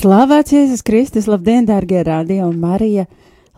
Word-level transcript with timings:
Slavēts 0.00 0.54
Jēzus 0.54 0.80
Kristus, 0.80 1.26
labdien, 1.28 1.66
dārgie 1.68 2.00
radio 2.06 2.46
un 2.48 2.54
Marija! 2.56 3.02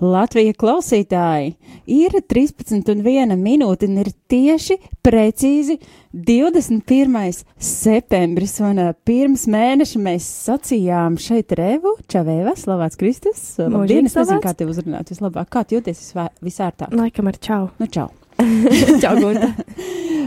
Latvija 0.02 0.56
klausītāji 0.58 1.52
ir 1.86 2.16
13 2.32 2.88
un 2.90 3.04
1 3.06 3.36
minūte 3.38 3.86
un 3.86 4.00
ir 4.02 4.08
tieši 4.32 4.74
precīzi 5.06 5.76
21. 6.10 7.44
septembris 7.62 8.56
un 8.58 8.80
pirms 9.06 9.44
mēneša 9.54 10.02
mēs 10.02 10.26
sacījām 10.48 11.20
šeit 11.22 11.54
Revu, 11.60 11.94
Čavēva, 12.10 12.56
Slavēts 12.58 12.98
Kristus. 12.98 13.44
Labdien, 13.62 14.10
es 14.10 14.18
nezinu, 14.18 14.40
kā 14.42 14.56
tev 14.58 14.74
uzrunāt 14.74 15.14
vislabāk. 15.14 15.46
Kā 15.52 15.62
jūties 15.70 16.02
visvā, 16.08 16.26
visārtāk? 16.42 16.90
Laikam 16.98 17.30
ar 17.30 17.38
čau. 17.38 17.62
Nu, 17.78 17.86
čau. 17.86 18.10
čau, 19.02 19.16
Gunta. 19.20 19.52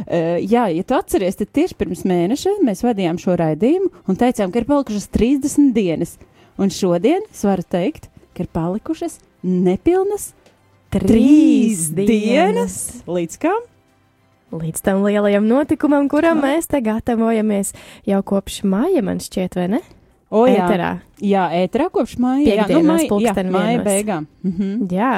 Uh, 0.06 0.36
jā, 0.38 0.68
ja 0.70 0.84
tu 0.86 0.94
atceries, 0.94 1.34
tad 1.40 1.50
tieši 1.56 1.74
pirms 1.80 2.04
mēneša 2.06 2.52
mēs 2.62 2.84
vadījām 2.86 3.18
šo 3.18 3.34
raidījumu 3.42 3.88
un 4.06 4.18
teicām, 4.20 4.52
ka 4.54 4.62
ir 4.62 4.68
palikušas 4.70 5.08
30 5.10 5.72
dienas. 5.74 6.12
Un 6.62 6.70
šodien 6.70 7.24
es 7.26 7.42
varu 7.48 7.66
teikt, 7.66 8.12
ka 8.38 8.44
ir 8.46 8.50
palikušas 8.54 9.18
nepilnas 9.42 10.28
trīs 10.94 11.88
dienas. 11.96 12.76
Līdz 13.10 13.40
kam? 13.42 13.66
Līdz 14.56 14.84
tam 14.86 15.02
lielajam 15.08 15.48
notikumam, 15.50 16.06
kuram 16.12 16.44
mēs 16.44 16.70
te 16.70 16.80
gatavojamies 16.86 17.74
jau 18.06 18.22
kopš 18.30 18.62
māja, 18.70 19.02
man 19.04 19.24
šķiet, 19.24 19.58
vai 19.58 19.68
ne? 19.74 19.82
O, 20.30 20.46
jā, 20.50 20.68
Ēterā. 20.68 20.92
jā, 21.24 21.48
ēterā 21.64 21.90
kopš 21.94 22.18
māja. 22.22 22.62
Jā, 22.62 22.68
nu, 22.70 22.82
māja, 22.88 23.10
jā, 23.26 23.34
māja 23.50 23.82
beigām. 23.86 24.30
Mhm. 24.46 24.86
Jā, 24.94 25.16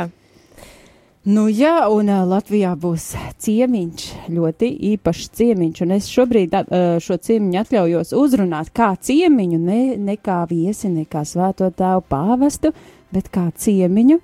Nu, 1.28 1.50
jā, 1.52 1.90
un 1.92 2.08
uh, 2.08 2.22
Latvijā 2.24 2.70
būs 2.80 3.10
ciemiņš, 3.44 4.04
ļoti 4.32 4.68
īpašs 4.94 5.26
ciemiņš, 5.36 5.82
un 5.84 5.90
es 5.98 6.06
šobrīd 6.08 6.54
uh, 6.56 6.70
šo 7.04 7.18
ciemiņu 7.20 7.58
atļaujos 7.60 8.14
uzrunāt 8.16 8.70
kā 8.72 8.94
ciemiņu, 8.96 9.58
ne, 9.60 9.80
ne 10.00 10.16
kā 10.24 10.38
viesi, 10.48 10.88
ne 10.88 11.04
kā 11.04 11.26
svēto 11.28 11.68
tēvu 11.68 12.06
pāvestu, 12.08 12.72
bet 13.12 13.28
kā 13.34 13.44
ciemiņu. 13.52 14.22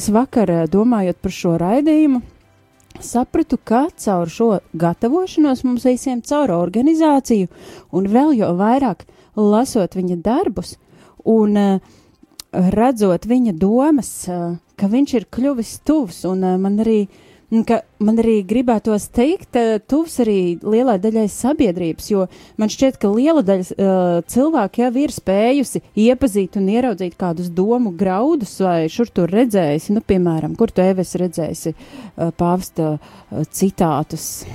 Es 0.00 0.08
vakar, 0.16 0.54
uh, 0.54 0.62
domājot 0.72 1.20
par 1.20 1.36
šo 1.36 1.52
raidījumu, 1.60 2.22
sapratu, 3.04 3.60
ka 3.60 3.82
caur 3.92 4.32
šo 4.32 4.48
gatavošanos 4.72 5.60
mums 5.68 5.84
visiem 5.84 6.24
caur 6.24 6.54
organizāciju, 6.56 7.52
un 7.92 8.08
vēl 8.16 8.32
jau 8.40 8.54
vairāk 8.56 9.04
lasot 9.36 10.00
viņa 10.00 10.22
darbus, 10.24 10.78
un 11.20 11.60
uh, 11.66 11.95
redzot 12.74 13.26
viņa 13.28 13.54
domas, 13.60 14.10
uh, 14.30 14.56
ka 14.78 14.88
viņš 14.90 15.14
ir 15.18 15.30
kļuvis 15.32 15.78
tuvs, 15.86 16.24
un 16.28 16.44
uh, 16.44 16.56
man 16.60 16.78
arī, 16.82 17.06
man 17.52 18.20
arī 18.22 18.38
gribētos 18.48 19.08
teikt, 19.14 19.58
uh, 19.58 19.76
tuvs 19.82 20.18
arī 20.24 20.38
lielai 20.62 20.96
daļai 21.02 21.26
sabiedrības, 21.32 22.08
jo 22.12 22.24
man 22.60 22.72
šķiet, 22.72 22.98
ka 23.02 23.10
liela 23.12 23.44
daļa 23.46 24.24
cilvēku 24.32 24.82
jau 24.84 24.90
ir 25.02 25.14
spējusi 25.14 25.84
iepazīt 26.06 26.58
un 26.60 26.72
ieraudzīt 26.72 27.18
kādus 27.20 27.52
domu 27.52 27.92
graudus, 27.96 28.56
vai 28.64 28.88
šur 28.92 29.12
tur 29.12 29.32
redzējusi, 29.32 29.96
nu, 29.96 30.04
piemēram, 30.06 30.56
kur 30.58 30.72
tu 30.72 30.84
eves 30.84 31.14
redzējusi 31.20 31.76
pāvsta 32.40 32.96
citātus 33.52 34.46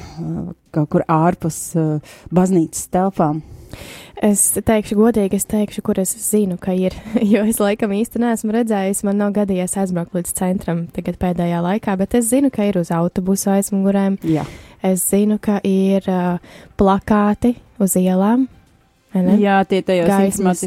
kaut 0.72 0.94
kur 0.94 1.04
ārpus 1.12 1.64
baznīcas 2.32 2.88
telpām. 2.94 3.42
Es 4.22 4.44
teikšu 4.66 4.98
godīgi, 5.00 5.40
es 5.40 5.48
teikšu, 5.50 5.84
kur 5.86 6.00
es 6.02 6.14
zinu, 6.30 6.58
ka 6.62 6.76
ir, 6.78 6.96
jo 7.34 7.44
es 7.48 7.60
laikam 7.62 7.94
īsti 7.96 8.22
neesmu 8.22 8.56
redzējis, 8.56 9.04
man 9.08 9.20
nav 9.22 9.34
gadījies 9.40 9.78
aizbraukt 9.82 10.16
līdz 10.18 10.34
centram 10.38 10.86
tagad 10.96 11.20
pēdējā 11.22 11.62
laikā, 11.66 11.98
bet 12.00 12.16
es 12.20 12.30
zinu, 12.32 12.54
ka 12.54 12.70
ir 12.70 12.80
uz 12.82 12.94
autobusu 12.96 13.52
aizmugurēm, 13.58 14.20
Jā. 14.28 14.46
es 14.86 15.06
zinu, 15.10 15.40
ka 15.42 15.60
ir 15.68 16.08
uh, 16.12 16.58
plakāti 16.80 17.56
uz 17.82 17.98
ielām, 18.00 18.48
ne? 19.18 19.38
Jā, 19.42 19.58
tie 19.68 19.82
tajos 19.84 20.08
Gaismas, 20.08 20.62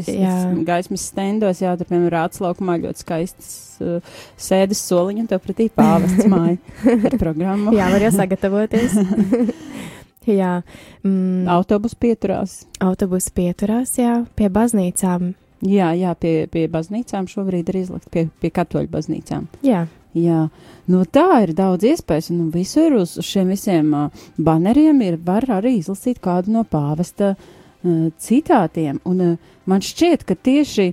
gaismas, 0.67 1.07
stendos, 1.09 1.63
jā, 1.63 1.73
tur, 1.79 1.89
piemēram, 1.89 2.11
rāts 2.13 2.43
laukumā 2.43 2.77
ļoti 2.83 3.01
skaistas 3.01 3.53
uh, 3.81 4.17
sēdes 4.37 4.83
soliņi, 4.85 5.25
un 5.25 5.31
tev 5.31 5.41
pretī 5.45 5.71
pāvests 5.73 6.27
māja 6.29 6.59
ar 7.09 7.17
programmu. 7.21 7.73
Jā, 7.77 7.89
var 7.95 8.05
jau 8.05 8.13
sagatavoties. 8.19 8.99
jā, 10.27 10.61
mm, 11.03 11.47
Autobus 11.51 11.95
pieturās. 11.95 12.63
autobusi 12.79 13.31
pieturās, 13.35 13.97
jā, 13.99 14.25
pie 14.35 14.49
baznīcām. 14.49 15.33
Jā, 15.65 15.93
jā, 15.97 16.13
pie, 16.19 16.47
pie 16.51 16.67
baznīcām 16.69 17.29
šobrīd 17.31 17.69
ir 17.71 17.83
izlikt, 17.85 18.09
pie, 18.11 18.27
pie 18.39 18.51
katoļu 18.53 18.91
baznīcām. 18.91 19.47
Jā, 19.65 19.85
Jā, 20.15 20.45
no 20.87 21.01
tā 21.11 21.41
ir 21.43 21.51
daudz 21.57 21.83
iespējas, 21.89 22.29
un 22.31 22.47
visur 22.53 22.93
uz 23.01 23.17
šiem 23.19 23.49
visiem 23.51 23.89
uh, 23.91 24.21
baneriem 24.39 25.01
ir 25.03 25.17
var 25.19 25.43
arī 25.57 25.73
izlasīt 25.81 26.21
kādu 26.23 26.53
no 26.53 26.61
pāvesta 26.63 27.33
uh, 27.35 28.05
citātiem, 28.15 29.01
un 29.03 29.23
uh, 29.25 29.33
man 29.67 29.83
šķiet, 29.83 30.23
ka 30.23 30.37
tieši 30.39 30.87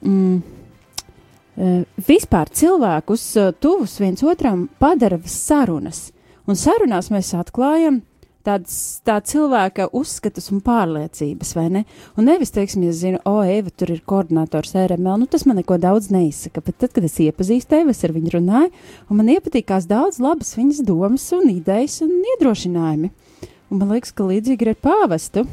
mm, 0.00 0.40
vispār 2.06 2.48
cilvēkus 2.56 3.24
tuvus 3.60 3.98
viens 4.00 4.22
otram 4.24 4.62
padara 4.80 5.18
sarunas, 5.28 6.06
un 6.48 6.56
sarunās 6.56 7.10
mēs 7.12 7.34
atklājam 7.36 7.98
tādas 8.46 8.74
tā 9.06 9.18
cilvēka 9.24 9.88
uzskatus 9.96 10.50
un 10.54 10.62
pārliecības, 10.64 11.54
vai 11.58 11.66
ne? 11.74 11.84
Un 12.18 12.28
nevis, 12.30 12.52
teiksim, 12.54 12.84
ja 12.88 12.94
zinu, 12.96 13.20
o, 13.28 13.38
Eva, 13.44 13.72
tur 13.72 13.92
ir 13.94 14.02
koordinators 14.08 14.74
RML, 14.78 15.22
nu 15.22 15.30
tas 15.30 15.46
man 15.48 15.60
neko 15.60 15.78
daudz 15.80 16.10
neizsaka, 16.14 16.64
bet 16.66 16.80
tad, 16.82 16.94
kad 16.96 17.06
es 17.06 17.18
iepazīstu 17.22 17.80
Evu, 17.80 17.94
es 17.94 18.04
ar 18.06 18.14
viņu 18.16 18.36
runāju, 18.38 18.70
un 19.08 19.20
man 19.20 19.32
iepatīkās 19.36 19.88
daudz 19.90 20.20
labas 20.22 20.54
viņas 20.58 20.84
domas 20.88 21.26
un 21.36 21.50
idejas 21.52 22.00
un 22.06 22.14
iedrošinājumi. 22.34 23.12
Un 23.70 23.78
man 23.78 23.92
liekas, 23.94 24.14
ka 24.16 24.26
līdzīgi 24.26 24.66
ir 24.66 24.72
ar 24.74 24.80
pāvestu. 24.82 25.44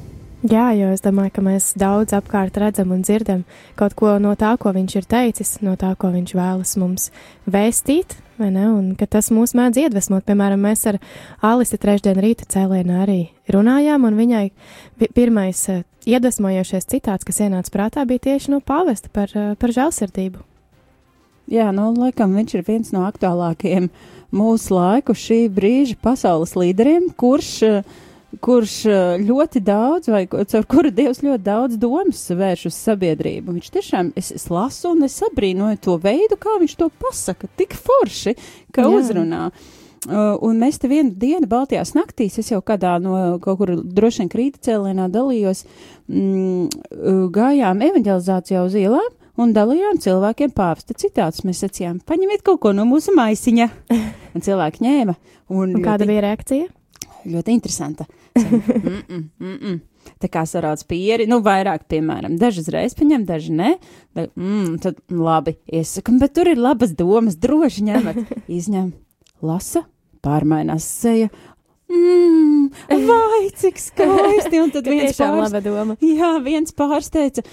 Jā, 0.46 0.68
jo 0.78 0.92
es 0.94 1.02
domāju, 1.02 1.31
ka 1.34 1.42
mēs 1.42 1.72
daudz 1.81 2.14
apkārt 2.14 2.59
redzam 2.62 2.92
un 2.94 3.02
dzirdam 3.02 3.40
kaut 3.75 3.96
ko 3.98 4.20
no 4.22 4.36
tā, 4.38 4.52
ko 4.62 4.70
viņš 4.75 4.96
ir 5.00 5.08
teicis, 5.09 5.56
no 5.66 5.74
tā, 5.81 5.96
ko 5.98 6.12
viņš 6.14 6.34
vēlas 6.38 6.75
mums 6.78 7.08
vēstīt, 7.50 8.14
vai 8.38 8.52
ne? 8.53 8.68
Un 8.70 8.92
ka 9.00 9.08
tas 9.09 9.31
mūs 9.34 9.56
mēdz 9.58 9.81
iedvesmot. 9.88 10.28
Piemēram, 10.28 10.62
mēs 10.62 10.86
ar 10.92 11.00
Alisi 11.42 11.80
trešdien 11.81 12.22
rīta 12.22 12.46
cēlienā 12.53 13.02
arī 13.08 13.20
runājām, 13.50 14.06
un 14.06 14.20
viņai 14.20 14.44
pi- 15.02 15.09
pirmais 15.18 15.64
eh, 15.74 15.81
iedvesmojošais 16.06 16.86
citāts, 16.86 17.25
kas 17.25 17.42
ienāca 17.42 17.74
prātā, 17.74 18.06
bija 18.06 18.28
tieši 18.30 18.54
no 18.54 18.62
pāvesta 18.62 19.09
par, 19.09 19.34
eh, 19.34 19.56
par 19.58 19.74
žēlsirdību. 19.74 20.46
Jā, 21.50 21.72
nu, 21.74 21.90
laikam 21.98 22.38
viņš 22.38 22.60
ir 22.60 22.68
viens 22.68 22.94
no 22.94 23.07
aktuālākajiem 23.10 23.90
mūsu 24.36 24.75
laiku 24.75 25.16
šī 25.18 25.48
brīža 25.50 25.98
pasaules 25.98 26.54
līderiem, 26.60 27.10
kurš, 27.18 27.51
eh, 27.63 27.98
kurš 28.44 28.75
ļoti 29.24 29.62
daudz, 29.65 30.09
vai 30.12 30.25
caur 30.27 30.68
kuru 30.69 30.91
Dievs 30.94 31.24
ļoti 31.24 31.44
daudz 31.45 31.79
domas 31.79 32.25
vērš 32.27 32.68
uz 32.69 32.77
sabiedrību. 32.88 33.56
Viņš 33.56 33.74
tiešām, 33.77 34.12
es, 34.19 34.33
es 34.35 34.50
lasu 34.51 34.91
un 34.94 35.07
es 35.07 35.18
abrīnoju 35.29 35.79
to 35.83 35.97
veidu, 36.03 36.38
kā 36.39 36.57
viņš 36.62 36.77
to 36.79 36.89
pasaka, 37.01 37.50
tik 37.59 37.75
forši, 37.77 38.35
ka 38.75 38.85
Jā. 38.85 38.94
uzrunā. 39.00 39.44
Uh, 40.07 40.35
un 40.45 40.59
mēs 40.62 40.77
te 40.79 40.88
vienu 40.91 41.09
dienu 41.18 41.50
Baltijās 41.50 41.95
naktīs, 41.95 42.38
es 42.39 42.51
jau 42.51 42.62
kādā 42.63 42.94
no 43.01 43.39
kaut 43.44 43.57
kur 43.59 43.74
droši 43.81 44.21
vien 44.21 44.30
krīta 44.31 44.62
cēlienā 44.68 45.07
dalījos, 45.12 45.63
mm, 46.07 47.31
gājām 47.33 47.81
evanģelizācijā 47.89 48.62
uz 48.68 48.77
ielām 48.77 49.09
un 49.41 49.53
dalījām 49.56 50.00
cilvēkiem 50.03 50.53
pāvesta 50.56 50.95
citātus. 50.97 51.44
Mēs 51.47 51.63
sacījām, 51.65 52.00
paņemiet 52.07 52.45
kaut 52.45 52.62
ko 52.63 52.73
no 52.77 52.85
mūsu 52.89 53.15
maisiņa. 53.18 53.69
Un 54.38 54.45
cilvēki 54.45 54.85
ņēma. 54.85 55.18
Un, 55.50 55.77
Un 55.80 55.83
kāda 55.83 56.06
bija 56.06 56.27
reakcija? 56.27 56.69
Ļoti 57.27 57.53
interesanta. 57.53 58.06
mm 58.38 58.62
-mm, 58.63 59.24
mm 59.39 59.57
-mm. 59.57 59.79
tā 60.21 60.29
kā 60.31 60.45
sarāds 60.45 60.85
pieri, 60.88 61.27
nu, 61.27 61.41
vairāk, 61.44 61.88
piemēram, 61.89 62.38
dažas 62.38 62.68
reizes 62.68 62.95
paņem, 62.95 63.25
daži 63.25 63.51
ne, 63.51 63.77
bet, 64.15 64.31
mm, 64.35 64.77
tad 64.79 64.95
labi, 65.09 65.57
iesaku, 65.68 66.19
bet 66.19 66.33
tur 66.33 66.47
ir 66.47 66.57
labas 66.57 66.95
domas, 66.95 67.35
droši 67.35 67.83
ņemat, 67.83 68.15
izņem, 68.59 68.94
lasa, 69.41 69.83
pārmainās 70.21 70.83
seja, 70.83 71.29
Mmm, 71.88 72.68
vai 73.07 73.48
cik 73.56 73.78
skaisti! 73.80 74.60
Un 74.60 74.72
tad 74.75 74.88
viens 74.92 75.13
tiešām 75.13 75.38
pārs, 75.38 75.54
laba 75.54 75.60
doma. 75.63 75.94
jā, 76.04 76.31
viens 76.44 76.74
pārsteidza, 76.75 77.45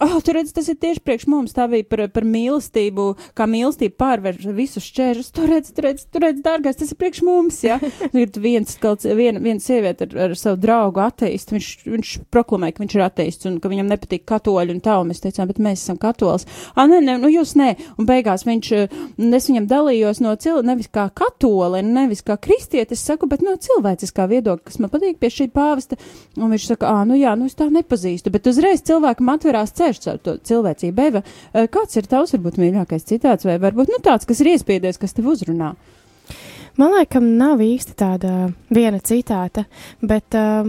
oh, 0.00 0.14
tur 0.24 0.38
redz, 0.38 0.54
tas 0.56 0.70
ir 0.72 0.78
tieši 0.80 1.02
priekš 1.04 1.26
mums, 1.28 1.52
tā 1.52 1.66
bija 1.68 1.84
par, 1.90 2.06
par 2.14 2.24
mīlestību, 2.24 3.04
kā 3.36 3.44
mīlestība 3.50 3.98
pārver 4.00 4.38
visus 4.56 4.86
šķēršus. 4.88 5.28
Tur 5.36 5.52
redz, 5.52 5.72
tur 5.76 5.88
redz, 5.90 6.06
tur 6.08 6.24
redz, 6.24 6.40
dārgais, 6.46 6.78
tas 6.80 6.94
ir 6.94 7.00
priekš 7.00 7.20
mums, 7.28 7.58
jā. 7.66 7.76
ir 8.22 8.32
viens, 8.40 8.72
kaut, 8.80 9.04
viena, 9.04 9.42
viena 9.44 9.60
sieviete 9.60 10.08
ar, 10.08 10.16
ar 10.30 10.38
savu 10.40 10.62
draugu 10.64 11.04
ateistu, 11.04 11.58
viņš, 11.58 11.70
viņš 11.84 12.14
proklamē, 12.32 12.72
ka 12.72 12.86
viņš 12.86 12.96
ir 12.96 13.04
ateists 13.04 13.50
un 13.52 13.60
ka 13.60 13.68
viņam 13.72 13.92
nepatīk 13.92 14.24
katoļi 14.32 14.78
un 14.78 14.82
tā, 14.88 14.96
un 15.02 15.12
mēs 15.12 15.20
teicām, 15.26 15.52
bet 15.52 15.60
mēs 15.60 15.84
esam 15.84 16.00
katolis. 16.00 16.48
Ah, 16.72 16.88
nē, 16.88 17.02
nē, 17.04 17.18
nu 17.20 17.28
jūs 17.32 17.52
nē. 17.60 17.74
Un 18.00 18.08
beigās 18.08 18.48
viņš, 18.48 18.72
eh, 18.80 18.98
es 19.28 19.52
viņam 19.52 19.68
dalījos 19.68 20.24
no 20.24 20.32
cilvēka, 20.40 20.70
nevis 20.72 20.88
kā 20.88 21.10
katoli, 21.12 21.84
nevis 21.84 22.24
kā 22.24 22.40
kristietis, 22.40 23.04
saku, 23.04 23.28
bet 23.28 23.44
no 23.44 23.58
cilvēciskā 23.74 24.26
viedokļa, 24.30 24.64
kas 24.64 24.78
man 24.82 24.92
patīk 24.92 25.18
pie 25.20 25.30
šī 25.32 25.48
pāvesta. 25.54 25.98
Un 26.38 26.52
viņš 26.54 26.68
saka, 26.72 26.90
ah, 26.90 27.02
nu 27.08 27.18
jā, 27.18 27.34
nu 27.38 27.48
es 27.50 27.58
tā 27.58 27.68
nepazīstu, 27.72 28.32
bet 28.34 28.46
uzreiz 28.50 28.84
cilvēkam 28.86 29.32
atverās 29.34 29.74
ceļš 29.76 30.00
caur 30.06 30.22
to 30.22 30.36
cilvēcību. 30.50 31.22
Eh, 31.54 31.66
kāds 31.72 31.98
ir 31.98 32.08
tavs, 32.10 32.34
varbūt 32.36 32.60
mīļākais 32.62 33.08
citāts, 33.08 33.46
vai 33.48 33.58
varbūt, 33.62 33.92
nu 33.92 34.00
tāds, 34.04 34.28
kas 34.28 34.40
ir 34.40 34.54
iespiedies, 34.54 35.00
kas 35.00 35.16
tev 35.16 35.28
uzrunā? 35.32 35.74
Man 36.80 36.90
liekas, 36.96 37.22
nav 37.22 37.62
īsti 37.62 37.94
tāda 37.94 38.32
viena 38.74 38.98
citāta, 38.98 39.62
bet 40.02 40.34
uh, 40.34 40.66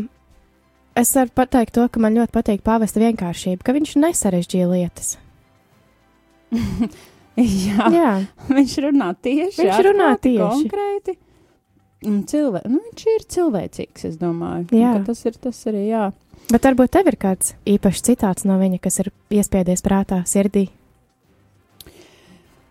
es 0.93 1.13
varu 1.17 1.33
pateikt 1.33 1.73
to, 1.77 1.87
ka 1.89 2.01
man 2.03 2.13
ļoti 2.19 2.35
patīk 2.35 2.61
pāvesta 2.65 3.01
vienkāršība, 3.01 3.65
ka 3.65 3.73
viņš 3.73 3.95
nesarežģīja 4.03 4.69
lietas. 4.69 5.15
jā, 7.65 7.89
Jā, 7.95 8.11
viņš 8.51 8.77
runā 8.85 9.09
tieši. 9.17 9.63
Viņš 9.63 9.81
runā 9.89 10.11
tieši. 10.21 10.45
Konkrēti. 10.45 11.17
Un 12.05 12.21
cilvē, 12.29 12.61
nu, 12.69 12.79
viņš 12.89 13.05
ir 13.11 13.27
cilvēcīgs, 13.35 14.07
es 14.11 14.17
domāju. 14.21 14.69
Jā. 14.77 14.95
Tas 15.07 15.25
ir 15.25 15.37
tas 15.41 15.61
arī, 15.71 15.87
jā. 15.89 16.07
bet 16.51 16.67
varbūt 16.69 16.93
tev 16.97 17.11
ir 17.11 17.19
kāds 17.21 17.55
īpašs 17.65 18.05
citāts 18.09 18.47
no 18.47 18.59
viņa, 18.61 18.81
kas 18.83 19.01
ir 19.03 19.11
iespiedies 19.33 19.85
prātā, 19.85 20.21
sirdī. 20.29 20.67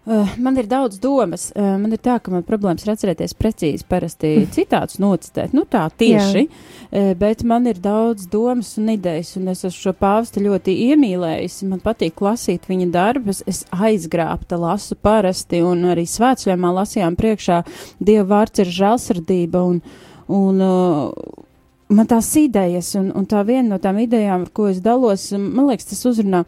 Uh, 0.05 0.29
man 0.39 0.59
ir 0.61 0.67
daudz 0.69 0.99
domas. 1.01 1.47
Uh, 1.57 1.79
man 1.81 1.95
ir 1.97 2.01
tā, 2.05 2.19
ka 2.21 2.29
man 2.29 2.43
problēmas 2.45 2.85
ir 2.85 2.91
atcerēties 2.93 3.33
precīzi, 3.41 3.87
parasti 3.89 4.35
citātus 4.53 4.99
nocitēt. 5.01 5.55
Nu, 5.57 5.65
tā 5.65 5.87
tieši. 5.89 6.43
Uh, 6.91 7.15
bet 7.17 7.41
man 7.49 7.65
ir 7.71 7.81
daudz 7.81 8.27
domas 8.29 8.75
un 8.81 8.91
idejas, 8.93 9.33
un 9.41 9.49
es 9.49 9.65
esmu 9.65 9.79
šo 9.79 9.95
pāvestu 9.97 10.43
ļoti 10.45 10.75
iemīlējusi. 10.91 11.71
Man 11.71 11.81
patīk 11.85 12.21
lasīt 12.25 12.69
viņa 12.69 12.91
darbus. 12.93 13.41
Es 13.49 13.63
aizgrābta 13.73 14.61
lasu 14.61 14.99
parasti, 15.01 15.63
un 15.65 15.87
arī 15.95 16.05
svētceļā 16.05 16.75
lasījām 16.81 17.17
priekšā 17.17 17.63
Dieva 17.97 18.29
vārds 18.35 18.61
ir 18.61 18.77
žēlsirdība. 18.77 19.65
Un, 19.73 19.81
un, 20.29 20.61
uh, 20.69 21.49
Man 21.93 22.07
tās 22.09 22.31
idejas, 22.41 22.95
un, 22.97 23.11
un 23.13 23.27
tā 23.29 23.43
viena 23.45 23.75
no 23.75 23.77
tām 23.83 23.99
idejām, 24.01 24.47
ar 24.47 24.53
ko 24.57 24.71
es 24.71 24.79
dalos, 24.81 25.27
man 25.37 25.67
liekas, 25.69 25.91
tas 25.91 26.01
uzrunā. 26.09 26.41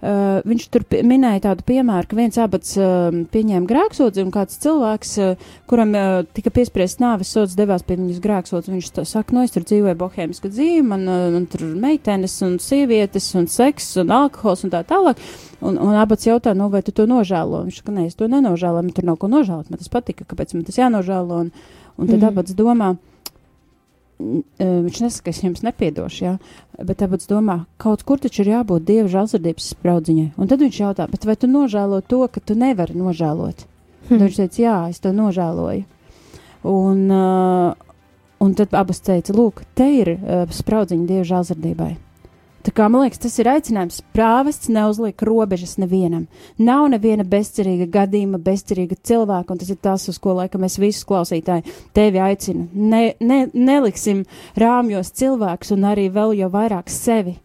Uh, 0.00 0.40
viņš 0.48 0.64
tur 0.74 0.82
minēja 1.06 1.44
tādu 1.44 1.62
piemēru, 1.68 2.08
ka 2.10 2.16
viens 2.18 2.38
abats 2.42 2.72
uh, 2.74 3.12
pieņēma 3.30 3.70
grēksodzi, 3.70 4.24
un 4.24 4.32
kāds 4.34 4.58
cilvēks, 4.64 5.12
uh, 5.22 5.44
kuram 5.70 5.94
uh, 5.94 6.08
tika 6.34 6.50
piespriests 6.56 6.98
nāves 7.02 7.30
sods, 7.30 7.54
devās 7.54 7.84
pie 7.86 8.00
viņas 8.00 8.18
grēksodzi. 8.24 8.72
Viņš 8.74 8.88
tā 8.96 9.04
saka, 9.06 9.36
no 9.36 9.44
es 9.46 9.54
tur 9.54 9.62
dzīvoju 9.68 9.94
bohēmisku 10.00 10.50
dzīvi, 10.50 10.82
man, 10.90 11.06
uh, 11.06 11.28
man 11.36 11.46
tur 11.52 11.62
meitenes 11.70 12.34
un 12.46 12.56
sievietes 12.58 13.28
un 13.38 13.46
seks 13.52 13.92
un 14.02 14.10
alkohols 14.16 14.66
un 14.66 14.74
tā 14.74 14.82
tālāk. 14.88 15.22
Un, 15.60 15.78
un 15.78 15.94
abats 16.00 16.26
jautā, 16.26 16.56
nu, 16.56 16.66
vai 16.72 16.82
tu 16.82 16.90
to 16.96 17.06
nožēlo? 17.06 17.62
Viņš 17.68 17.78
saka, 17.82 17.94
nē, 17.94 18.08
es 18.10 18.18
to 18.18 18.26
nenožēloju, 18.32 18.88
man 18.88 18.96
tur 18.96 19.06
nav 19.06 19.20
ko 19.22 19.30
nožēlot, 19.30 19.70
man 19.70 19.78
tas 19.78 19.92
patika, 19.92 20.26
kāpēc 20.26 20.56
man 20.56 20.66
tas 20.66 20.80
jānožēlo. 20.80 21.44
Un, 21.44 21.54
un 22.00 22.08
tad 22.08 22.16
mm. 22.16 22.30
abats 22.32 22.56
domā, 22.56 22.94
eh, 22.96 23.09
viņš 24.60 25.00
nesaka, 25.04 25.32
es 25.32 25.40
jums 25.42 25.62
nepiedošu, 25.64 26.24
jā, 26.24 26.32
bet 26.86 27.04
abats 27.04 27.28
domā, 27.30 27.64
kaut 27.80 28.04
kur 28.06 28.20
taču 28.22 28.42
ir 28.44 28.52
jābūt 28.54 28.86
dieva 28.88 29.08
žēlsirdības 29.12 29.70
spraudziņai. 29.74 30.26
Un 30.36 30.50
tad 30.50 30.64
viņš 30.64 30.80
jautā, 30.82 31.06
vai 31.08 31.36
tu 31.36 31.50
nožēlo 31.50 32.02
to, 32.04 32.20
ka 32.28 32.42
tu 32.44 32.56
nevari 32.58 32.98
nožēlot? 32.98 33.64
Hm. 34.08 34.12
Tad 34.12 34.26
viņš 34.26 34.42
teica, 34.42 34.62
jā, 34.62 34.76
es 34.92 35.00
to 35.00 35.14
nožēloju. 35.16 35.86
Un, 36.70 37.02
uh, 37.08 37.72
un 38.44 38.54
tad 38.58 38.76
abas 38.76 39.00
teica, 39.04 39.34
lūk, 39.36 39.64
te 39.78 39.88
ir 40.02 40.14
uh, 40.16 40.44
spraudziņa 40.52 41.08
dieva 41.08 41.26
žēlsirdībai. 41.32 41.94
Tā 42.60 42.72
kā 42.76 42.90
man 42.92 43.06
liekas, 43.06 43.22
tas 43.22 43.38
ir 43.40 43.48
aicinājums. 43.48 44.02
Prāvests 44.12 44.68
neuzliek 44.72 45.22
robežas 45.24 45.78
nevienam. 45.80 46.26
Nav 46.60 46.90
neviena 46.92 47.24
bezcerīga 47.24 47.86
gadījuma, 47.94 48.40
bezcerīga 48.44 48.98
cilvēka, 49.00 49.54
un 49.54 49.60
tas 49.62 49.70
ir 49.72 49.78
tas, 49.80 50.04
uz 50.12 50.18
ko 50.20 50.34
laikam 50.36 50.60
mēs 50.66 50.76
visus 50.80 51.06
klausītāji 51.08 51.64
tevi 51.96 52.20
aicinu. 52.20 52.66
Ne, 52.74 53.14
ne, 53.20 53.46
neliksim 53.56 54.26
rāmjos 54.60 55.14
cilvēkus 55.16 55.72
un 55.76 55.88
arī 55.88 56.10
vēl 56.12 56.36
jau 56.42 56.50
vairāk 56.52 56.92
sevi. 56.92 57.38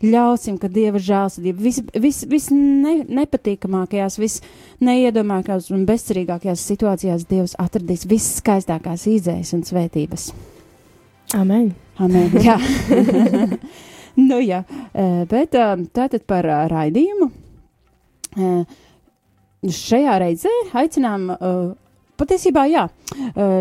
Ļausim, 0.00 0.56
ka 0.56 0.68
Dieva 0.72 1.00
žēlsirdība 1.00 1.60
vis, 1.60 1.80
vis, 2.00 2.22
vis 2.28 2.46
ne, 2.52 3.02
nepatīkamākajās, 3.20 4.16
vis 4.20 4.38
neiedomākajās 4.84 5.68
un 5.76 5.84
bezcerīgākajās 5.88 6.64
situācijās 6.70 7.26
Dievs 7.28 7.56
atradīs 7.60 8.06
visskaistākās 8.08 9.04
izējas 9.12 9.52
un 9.56 9.64
svētības. 9.68 10.30
Amen. 11.36 11.74
Amen. 12.00 12.32
Jā, 12.40 12.56
nu, 14.28 14.40
jā. 14.42 14.64
eh, 14.92 15.22
bet 15.30 15.54
eh, 15.54 15.76
tātad 15.94 16.26
par 16.28 16.48
eh, 16.48 16.64
raidījumu. 16.70 17.30
Šajā 19.60 20.12
reizē 20.22 20.50
aicinām, 20.78 21.24
patiesībā, 22.20 22.62
jā, 22.70 22.84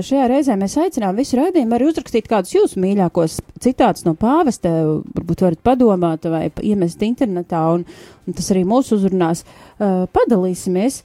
šajā 0.06 0.28
reizē 0.30 0.54
mēs 0.62 0.76
aicinām 0.78 1.18
visu 1.18 1.40
raidījumu 1.40 1.74
arī 1.74 1.88
uzrakstīt 1.90 2.28
kādus 2.30 2.54
jūsu 2.54 2.78
mīļākos 2.84 3.40
citātus 3.66 4.06
no 4.06 4.14
pāvesta, 4.20 4.70
varbūt 5.18 5.42
varat 5.42 5.64
padomāt 5.66 6.28
vai 6.30 6.44
iemest 6.62 7.02
internetā, 7.02 7.64
un, 7.80 7.88
un 8.30 8.38
tas 8.38 8.52
arī 8.54 8.62
mūs 8.70 8.94
uzrunās. 8.94 9.42
Padalīsimies, 9.80 11.02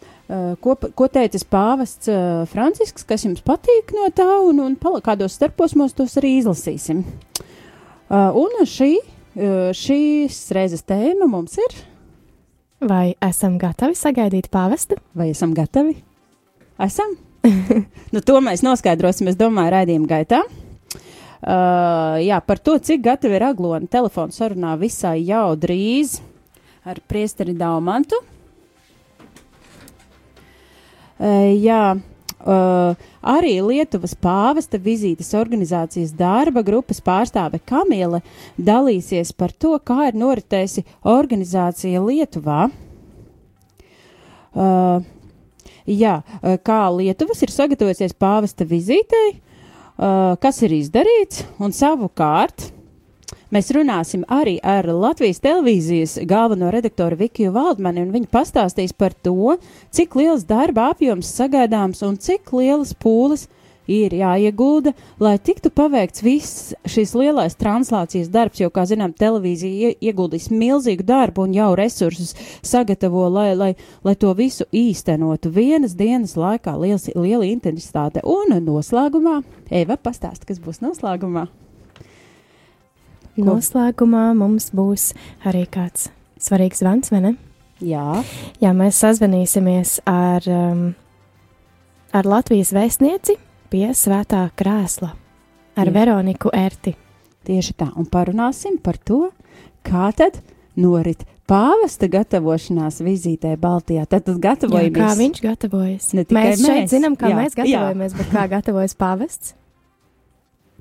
ko, 0.61 0.77
ko 0.77 1.09
teicis 1.17 1.49
pāvests 1.49 2.13
Francisks, 2.53 3.09
kas 3.09 3.25
jums 3.25 3.41
patīk 3.49 3.97
no 3.97 4.13
tā, 4.13 4.29
un, 4.45 4.61
un 4.69 4.77
pala- 4.77 5.01
kādos 5.09 5.41
starposmos 5.41 5.97
tos 5.97 6.21
arī 6.21 6.37
izlasīsim. 6.43 7.01
Un 8.13 8.61
šī, 8.69 8.93
šīs 9.35 10.39
reizes 10.55 10.85
tēma 10.87 11.27
mums 11.31 11.59
ir, 11.59 11.75
Vai 12.85 13.15
esam 13.23 13.55
gatavi 13.57 13.97
sagaidīt 13.97 14.51
pāvestu? 14.53 14.99
vai 15.17 15.31
esam 15.31 15.55
gatavi? 15.57 15.95
Esam? 16.85 17.15
nu, 18.13 18.21
to 18.21 18.41
mēs 18.45 18.65
noskaidrosim, 18.67 19.31
es 19.31 19.39
domāju, 19.41 19.73
raidījuma 19.73 20.11
gaitā. 20.11 20.43
Uh, 21.45 22.19
jā, 22.25 22.41
par 22.45 22.61
to, 22.61 22.77
cik 22.81 23.03
gatavi 23.05 23.37
ir 23.39 23.45
aglona 23.47 23.89
telefona 23.89 24.33
sarunā 24.33 24.75
visai 24.81 25.23
jau 25.25 25.55
drīz 25.57 26.19
ar 26.85 27.01
priesteri 27.09 27.55
Daumantu. 27.57 28.21
Uh, 31.17 31.53
jā, 31.57 31.95
uh, 32.45 32.95
arī 33.25 33.55
Lietuvas 33.65 34.15
pāvesta 34.15 34.79
vizītes 34.81 35.33
organizācijas 35.37 36.13
darba 36.17 36.63
grupas 36.67 37.01
pārstāve 37.05 37.61
Kamila 37.65 38.21
dalīsies 38.59 39.33
par 39.37 39.53
to, 39.53 39.75
kā 39.81 40.11
ir 40.11 40.21
noritējusi 40.21 40.85
organizācija 41.15 42.03
Lietuvā. 42.05 42.69
Uh, 44.55 45.03
jā, 45.89 46.21
uh, 46.21 46.57
kā 46.63 46.83
Lietuvas 46.95 47.43
ir 47.43 47.53
sagatavojusies 47.55 48.15
pāvesta 48.21 48.69
vizītei, 48.69 49.35
uh, 49.35 50.37
kas 50.41 50.63
ir 50.63 50.77
izdarīts, 50.79 51.43
un 51.59 51.75
savukārt 51.75 52.71
Mēs 53.55 53.69
runāsim 53.71 54.25
arī 54.35 54.57
ar 54.67 54.89
Latvijas 54.91 55.39
televīzijas 55.45 56.17
galveno 56.27 56.73
redaktoru 56.75 57.21
Vikiju 57.21 57.53
Valdmani, 57.55 58.03
un 58.03 58.11
viņa 58.11 58.27
pastāstīs 58.33 58.91
par 58.99 59.15
to, 59.15 59.55
cik 59.95 60.17
liels 60.19 60.43
darba 60.49 60.89
apjoms 60.91 61.31
sagaidāms 61.37 62.03
un 62.03 62.17
cik 62.19 62.51
lielas 62.51 62.97
pūles 62.99 63.47
ir 63.87 64.17
jāiegulda, 64.17 64.91
lai 65.23 65.37
tiktu 65.39 65.71
paveikts 65.71 66.25
viss 66.27 66.75
šis 66.89 67.15
lielais 67.15 67.55
translācijas 67.61 68.31
darbs, 68.33 68.59
jo, 68.59 68.73
kā 68.75 68.89
zinām, 68.91 69.15
televīzija 69.15 69.93
ie- 69.93 70.11
ieguldīs 70.11 70.51
milzīgu 70.51 71.07
darbu 71.07 71.47
un 71.47 71.55
jau 71.55 71.71
resursus 71.79 72.35
sagatavo, 72.65 73.29
lai, 73.31 73.53
lai, 73.55 73.73
lai 74.03 74.17
to 74.19 74.35
visu 74.35 74.67
īstenotu 74.73 75.53
vienas 75.55 75.95
dienas 75.95 76.35
laikā, 76.35 76.75
liels, 76.81 77.07
liela 77.15 77.47
intensitāte. 77.47 78.25
Un 78.25 78.57
noslēgumā, 78.67 79.45
Eva, 79.71 79.95
pastāst, 79.95 80.43
kas 80.49 80.59
būs 80.59 80.83
noslēgumā. 80.83 81.47
Noslēgumā 83.41 84.29
mums 84.39 84.69
būs 84.75 85.09
arī 85.49 85.65
kāds 85.71 86.09
svarīgs 86.41 86.83
zvans, 86.85 87.11
vai 87.11 87.21
ne? 87.25 87.33
Jā, 87.83 88.23
Jā, 88.63 88.71
mēs 88.77 89.01
sazvanīsimies 89.03 89.97
ar, 90.09 90.45
um, 90.49 90.85
ar 92.15 92.29
Latvijas 92.31 92.71
vēstnieci 92.77 93.35
pie 93.73 93.89
Svētā 93.99 94.45
krēsla, 94.57 95.11
ar 95.77 95.91
Jā. 95.91 95.95
Veroniku 95.97 96.53
Erti. 96.55 96.95
Tieši 97.45 97.75
tā, 97.77 97.91
un 97.99 98.07
parunāsim 98.09 98.79
par 98.81 98.97
to, 98.97 99.27
kā 99.85 100.07
tad 100.17 100.39
norit 100.81 101.27
pāvesta 101.51 102.09
gatavošanās 102.09 103.03
vizītē 103.05 103.57
Baltijā. 103.61 104.07
Tad, 104.07 104.25
tad 104.31 104.39
Jā, 104.39 104.45
gatavojamies. 104.47 104.97
kā 105.03 105.11
viņš 105.19 105.43
gatavojas? 105.45 106.07
Ne 106.17 106.25
tikai 106.25 106.47
mēs 106.47 106.63
šeit 106.65 106.79
mēs. 106.87 106.95
zinām, 106.95 107.19
kā 107.21 107.35
Jā, 107.35 107.37
mēs 107.43 107.53
jā. 107.53 107.61
gatavojamies, 107.65 108.17
bet 108.23 108.33
kā 108.33 108.47
gatavojas 108.55 108.97
pāvests? 108.97 109.53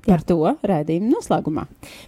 Par 0.06 0.22
to 0.26 0.38
raidījumu 0.64 1.12
noslēgumā. 1.14 1.64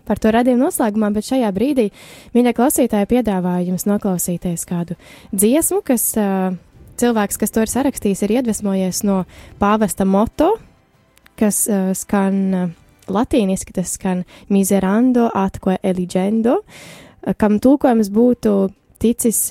Par 0.08 0.20
to 0.20 0.32
radījumu 0.34 0.66
noslēgumā, 0.66 1.10
bet 1.16 1.28
šajā 1.30 1.50
brīdī, 1.56 1.88
mīļie 2.36 2.54
klausītāji, 2.56 3.10
piedāvāju 3.12 3.72
jums 3.72 3.86
noklausīties 3.88 4.66
kādu 4.68 4.98
dziesmu, 5.32 5.82
kas 5.86 6.08
uh, 6.20 6.56
cilvēks, 7.00 7.40
kas 7.40 7.54
to 7.54 7.64
ir 7.64 7.72
sarakstījis, 7.72 8.24
ir 8.24 8.36
iedvesmojies 8.38 9.02
no 9.08 9.22
pāvesta 9.62 10.06
moto, 10.08 10.54
kas 11.40 11.64
uh, 11.70 11.90
skan 11.96 12.38
uh, 12.52 12.70
latīniski, 13.12 13.76
tas 13.76 13.96
skan 13.96 14.24
miserando 14.52 15.30
atque 15.34 15.78
eligendo, 15.82 16.60
uh, 16.62 17.34
kam 17.38 17.60
tulkojums 17.62 18.12
būtu 18.12 18.56
ticis 19.02 19.50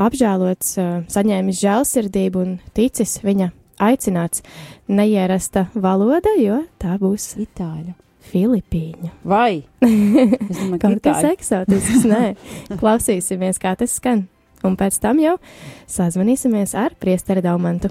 apžēlots, 0.00 0.76
uh, 0.80 0.94
saņēmis 1.12 1.62
žēlsirdību 1.62 2.46
un 2.46 2.54
ticis 2.74 3.20
viņa 3.22 3.52
aicināts 3.82 4.44
neierasta 4.88 5.66
valoda, 5.74 6.32
jo 6.40 6.62
tā 6.82 6.96
būs 7.00 7.34
Itāļu. 7.42 7.96
Filipīņu. 8.32 9.10
Vai? 9.26 9.64
Es 9.82 10.60
domāju, 10.60 10.78
ka 10.78 10.92
kas 10.94 11.24
itāļu. 11.24 11.32
eksotisks, 11.34 12.04
nē. 12.06 12.22
Klausīsimies, 12.80 13.58
kā 13.62 13.74
tas 13.78 13.96
skan. 13.98 14.28
Un 14.62 14.76
pēc 14.78 15.00
tam 15.02 15.18
jau 15.18 15.34
sazvanīsimies 15.90 16.76
ar 16.78 16.94
priesteri 17.02 17.42
Daumantu. 17.42 17.90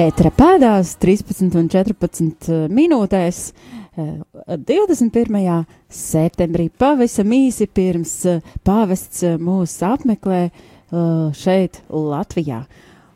Pētera 0.00 0.30
pēdās 0.32 0.94
13 0.96 1.58
un 1.60 1.66
14 1.68 2.46
minūtēs. 2.72 3.40
eh, 4.00 4.56
21. 4.56 5.66
septembrī 5.92 6.70
pavisam 6.72 7.34
īsi 7.36 7.66
pirms 7.68 8.14
eh, 8.24 8.38
pāvests 8.64 9.26
eh, 9.28 9.34
mūs 9.36 9.74
apmeklē 9.84 10.38
eh, 10.46 10.54
šeit 11.36 11.82
Latvijā. 11.90 12.62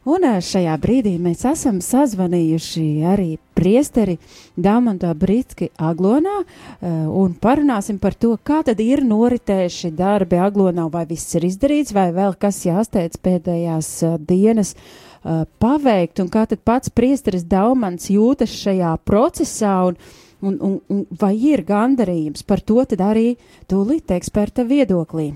Un 0.05 0.26
eh, 0.29 0.43
šajā 0.45 0.75
brīdī 0.83 1.14
mēs 1.25 1.47
esam 1.49 1.79
sazvanījuši 1.81 2.85
arī 3.14 3.38
priesteri 3.57 4.19
Dāmantā 4.61 5.14
Britski 5.17 5.71
Aglonā 5.81 6.37
eh, 6.43 7.09
un 7.09 7.33
parunāsim 7.33 7.97
par 7.97 8.12
to, 8.12 8.35
kā 8.37 8.61
tad 8.67 8.85
ir 8.85 9.07
noritējuši 9.09 9.95
darbi 9.97 10.37
Aglonā, 10.37 10.91
vai 10.93 11.07
viss 11.09 11.33
ir 11.41 11.49
izdarīts, 11.49 11.97
vai 11.97 12.11
vēl 12.12 12.37
kas 12.37 12.61
jāsteidz 12.69 13.25
pēdējās 13.25 13.95
eh, 14.05 14.21
dienas 14.21 14.76
uh, 14.76 15.04
paveikt, 15.25 16.21
un 16.21 16.28
kā 16.33 16.45
tad 16.49 16.61
pats 16.66 16.93
priesteris 16.93 17.47
Daumans 17.49 18.11
jūtas 18.12 18.52
šajā 18.61 18.93
procesā, 19.09 19.76
un, 19.88 19.97
un, 20.45 20.59
un, 20.61 20.75
un 20.93 21.04
vai 21.21 21.33
ir 21.38 21.64
gandarījums 21.64 22.45
par 22.47 22.61
to, 22.61 22.83
tad 22.85 23.00
arī 23.04 23.35
tūlīt 23.71 24.12
eksperta 24.12 24.66
viedoklī. 24.69 25.33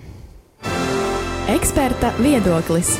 Eksperta 1.49 2.13
viedoklis. 2.21 2.99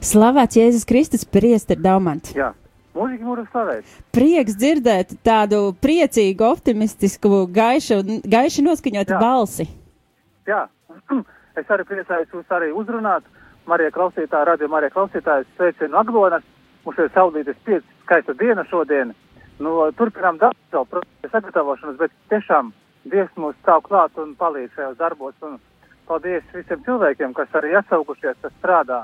Slavēts 0.00 0.56
Jēzus 0.56 0.86
Kristus, 0.88 1.26
priesteri 1.28 1.82
Daumant. 1.84 2.30
Jā, 2.32 2.54
mūzika 2.96 3.26
mūžam 3.26 3.48
slavēt. 3.52 3.90
Prieks 4.16 4.56
dzirdēt 4.56 5.12
tādu 5.26 5.74
priecīgu, 5.84 6.46
optimistisku, 6.48 7.42
gaišu, 7.52 8.00
gaiši 8.24 8.64
noskaņotu 8.64 9.12
Jā. 9.12 9.20
balsi. 9.20 9.68
Jā, 10.48 10.62
es 11.60 11.76
arī 11.76 11.84
priecājos 11.92 12.32
jūs 12.32 12.56
arī 12.56 12.72
uzrunāt. 12.72 13.28
Marija 13.70 13.92
klausītāja, 13.94 14.48
radio 14.48 14.68
Marija 14.68 14.90
klausītāja, 14.96 15.46
sveicinu 15.56 15.98
Aglonas. 16.00 16.42
Mums 16.84 16.98
ir 16.98 17.10
saulītas 17.14 17.58
pieci 17.64 17.86
skaista 18.02 18.34
diena 18.34 18.64
šodien. 18.66 19.14
nu, 19.60 19.92
turpinām 19.92 20.38
darbu 20.40 20.58
savu 20.70 20.86
procesu 20.88 21.28
sagatavošanos, 21.32 21.96
bet 22.00 22.12
tiešām 22.32 22.72
Dievs 23.12 23.32
mūs 23.36 23.56
stāv 23.62 23.82
klāt 23.86 24.16
un 24.20 24.34
palīdz 24.36 24.74
šajos 24.76 24.96
darbos. 24.98 25.34
Un 25.42 25.58
paldies 26.08 26.44
visiem 26.52 26.82
cilvēkiem, 26.84 27.32
kas 27.36 27.54
arī 27.54 27.74
atsaukušies, 27.78 28.36
kas 28.42 28.52
strādā. 28.58 29.00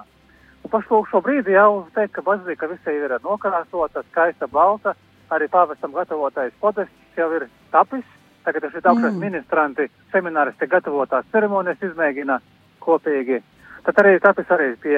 Un 0.65 0.73
pašlūk 0.73 1.09
šo 1.11 1.23
brīdi 1.25 1.55
jau 1.55 1.87
teikt, 1.95 2.13
ka 2.17 2.25
bazilika 2.27 2.69
visai 2.69 2.97
ir 2.99 3.17
nokrāsota, 3.25 4.03
skaista 4.11 4.49
balta, 4.53 4.97
arī 5.31 5.49
pāvestam 5.53 5.95
gatavotais 5.95 6.53
podests 6.61 7.21
jau 7.21 7.31
ir 7.39 7.49
tapis. 7.73 8.05
Tagad 8.45 8.69
šeit 8.73 8.87
augšās 8.87 9.15
mm. 9.15 9.23
ministranti, 9.23 9.89
semināristi 10.13 10.69
gatavotās 10.71 11.27
ceremonijas 11.33 11.83
izmēģina 11.83 12.41
kopīgi. 12.85 13.41
Tad 13.87 14.01
arī 14.03 14.17
tapis 14.23 14.49
arī 14.51 14.73
pie, 14.83 14.97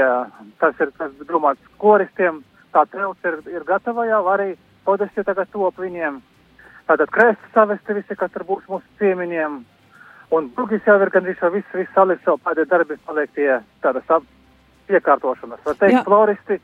tas 0.63 0.79
ir, 0.81 0.93
tas 0.97 1.13
domāts 1.29 1.61
koristiem, 1.83 2.41
tā 2.73 2.87
telts 2.89 3.29
ir, 3.29 3.37
ir 3.53 3.67
gatava 3.69 4.07
jau, 4.09 4.23
arī 4.33 4.55
podesti 4.89 5.25
tagad 5.27 5.51
top 5.53 5.77
viņiem. 5.83 6.23
Tātad 6.89 7.13
krēsls 7.13 7.53
savesti 7.53 7.99
visi, 7.99 8.17
kas 8.17 8.33
tur 8.33 8.47
būs 8.49 8.65
mūsu 8.71 8.87
ciemiņiem. 9.03 9.59
Un 10.33 10.49
brugis 10.57 10.89
jau 10.89 10.97
ir 11.01 11.13
gandrīz 11.13 11.41
jau 11.41 11.51
viss, 11.53 11.69
viss 11.77 11.93
salikts, 11.97 12.25
jau 12.25 12.39
pēdējie 12.41 12.69
darbi 12.73 12.97
paliek 13.05 13.31
pie 13.37 13.51
tādas 13.85 14.09
ap- 14.13 14.27
piekārtošanas. 14.89 15.61
Var 15.65 15.79
teikt, 15.81 15.97
Jā. 15.99 16.03
floristi, 16.09 16.59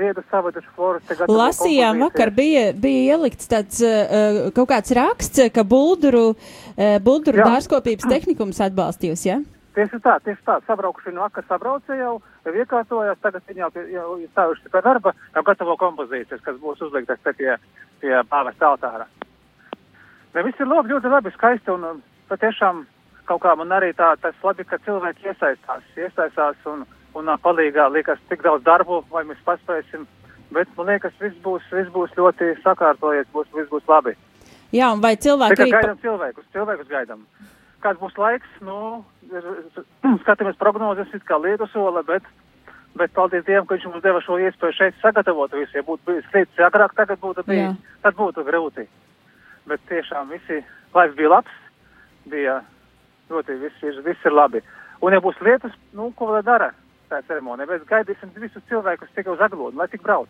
ziedu 0.00 0.24
savaduši 0.32 0.72
floristi. 0.76 1.16
Lasījām 1.28 2.00
vakar, 2.06 2.32
bija, 2.32 2.70
bija 2.72 3.16
ielikts 3.16 3.48
tāds 3.50 3.80
uh, 3.84 4.48
kaut 4.56 4.70
kāds 4.72 4.92
raksts, 4.96 5.44
ka 5.52 5.64
Bulduru, 5.68 6.30
uh, 6.32 6.96
Bulduru 7.04 7.44
dārzkopības 7.44 8.08
tehnikums 8.14 8.60
atbalstījus, 8.64 9.26
ja? 9.28 9.40
Tieši 9.74 10.00
tā, 10.02 10.16
tieši 10.24 10.42
tā. 10.46 10.58
Sabraukuši 10.66 11.12
no 11.14 11.22
vakar 11.22 11.44
sabrauca 11.46 11.94
jau, 11.94 12.16
iekārtojās, 12.50 13.18
tagad 13.22 13.44
viņi 13.46 13.62
jau, 13.62 13.70
jau 13.94 14.06
stāvuši 14.32 14.70
pie 14.72 14.82
darba, 14.82 15.12
jau 15.34 15.42
gatavo 15.46 15.76
kompozīcijas, 15.78 16.42
kas 16.42 16.56
būs 16.58 16.82
uzliktas 16.86 17.20
te 17.22 17.34
pie, 17.38 17.52
pie 18.02 18.14
pāvesta 18.30 18.72
altāra. 18.72 19.06
Ne, 20.34 20.42
viss 20.46 20.58
ir 20.58 20.66
labi, 20.66 20.90
ļoti 20.90 21.10
labi, 21.10 21.30
skaisti 21.34 21.70
un 21.70 21.86
um, 21.86 22.00
patiešām 22.30 22.82
kaut 23.30 23.42
kā 23.44 23.54
man 23.58 23.70
arī 23.74 23.92
tā, 23.94 24.10
tas 24.22 24.34
labi, 24.42 24.66
ka 24.66 24.78
cilvēki 24.82 25.30
iesaistās, 25.30 25.86
iesaistās 25.98 26.66
un, 26.70 26.82
un 27.18 27.30
palīgā 27.44 27.86
liekas 27.94 28.18
tik 28.30 28.42
daudz 28.46 28.66
darbu, 28.66 29.04
vai 29.14 29.22
mēs 29.28 29.38
paspēsim, 29.46 30.06
bet 30.54 30.70
man 30.78 30.90
liekas, 30.90 31.14
viss 31.22 31.38
būs, 31.46 31.66
viss 31.70 31.94
būs 31.94 32.14
ļoti 32.18 32.56
sakārtojies, 32.64 33.30
būs, 33.34 33.50
viss 33.54 33.70
būs 33.70 33.86
labi. 33.90 34.16
Jā, 34.74 34.90
un 34.94 35.02
vai 35.02 35.16
cilvēki 35.18 35.62
Tikai 35.62 35.78
gaidām 35.78 35.98
cilvēkus, 36.02 36.50
cilvēkus 36.54 36.90
gaidām. 36.90 37.24
Kāds 37.80 38.00
būs 38.00 38.16
laiks, 38.20 38.48
nu, 38.60 39.04
ir- 39.32 39.84
skatāmies 40.24 40.58
prognozes, 40.60 41.08
it 41.14 41.22
kā 41.24 41.38
lietu 41.40 41.66
sola, 41.72 42.02
bet, 42.02 42.22
bet 42.96 43.12
paldies 43.16 43.44
Dievam, 43.46 43.66
ka 43.66 43.74
viņš 43.78 43.86
mums 43.88 44.02
deva 44.04 44.20
šo 44.20 44.36
iespēju 44.38 44.76
šeit 44.76 44.94
sagatavot 45.00 45.52
visu. 45.56 45.76
Ja 45.78 45.82
būtu 45.86 46.04
bijis 46.10 46.28
līdz 46.34 46.60
agrāk, 46.68 46.92
tagad 46.98 47.20
būtu 47.22 47.46
bijis, 47.46 47.76
tad 48.02 48.14
būtu 48.18 48.44
grūti. 48.44 48.84
Bet 49.66 49.80
tiešām 49.88 50.28
visi, 50.28 50.60
laiks 50.94 51.16
bija 51.16 51.28
labs, 51.36 51.56
bija 52.28 52.60
ļoti, 53.30 53.56
viss, 53.62 53.82
ir- 53.82 54.02
viss 54.04 54.24
ir 54.26 54.32
labi. 54.32 54.60
Un 55.00 55.12
ja 55.12 55.20
būs 55.20 55.40
lietas, 55.40 55.72
nu, 55.96 56.10
ko 56.16 56.26
vēl 56.34 56.44
dara 56.44 56.72
tā 57.08 57.22
ceremonija, 57.26 57.66
bet 57.66 57.86
gaidīsim 57.88 58.28
visus 58.36 58.62
cilvēkus 58.68 59.08
tikai 59.16 59.32
uz 59.32 59.40
aglodu, 59.40 59.76
lai 59.78 59.88
tik 59.88 60.02
brauc. 60.02 60.28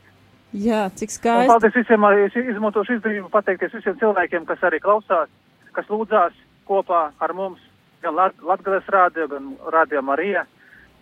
Jā, 0.53 0.87
cik 0.95 1.09
Un 1.11 1.15
skaisti. 1.15 1.49
paldies 1.51 1.75
visiem, 1.75 2.05
es 2.27 2.35
izmantošu 2.37 2.95
izdevību 2.99 3.29
pateikties 3.31 3.73
visiem 3.75 3.99
cilvēkiem, 3.99 4.47
kas 4.47 4.59
arī 4.63 4.79
klausās, 4.81 5.29
kas 5.73 5.87
lūdzās 5.87 6.33
kopā 6.71 7.11
ar 7.19 7.35
mums, 7.35 7.61
gan 8.03 8.17
Lat- 8.17 8.43
Latgales 8.47 8.89
rādio, 8.95 9.29
gan 9.29 9.53
Rādio 9.75 10.03
Marija. 10.07 10.47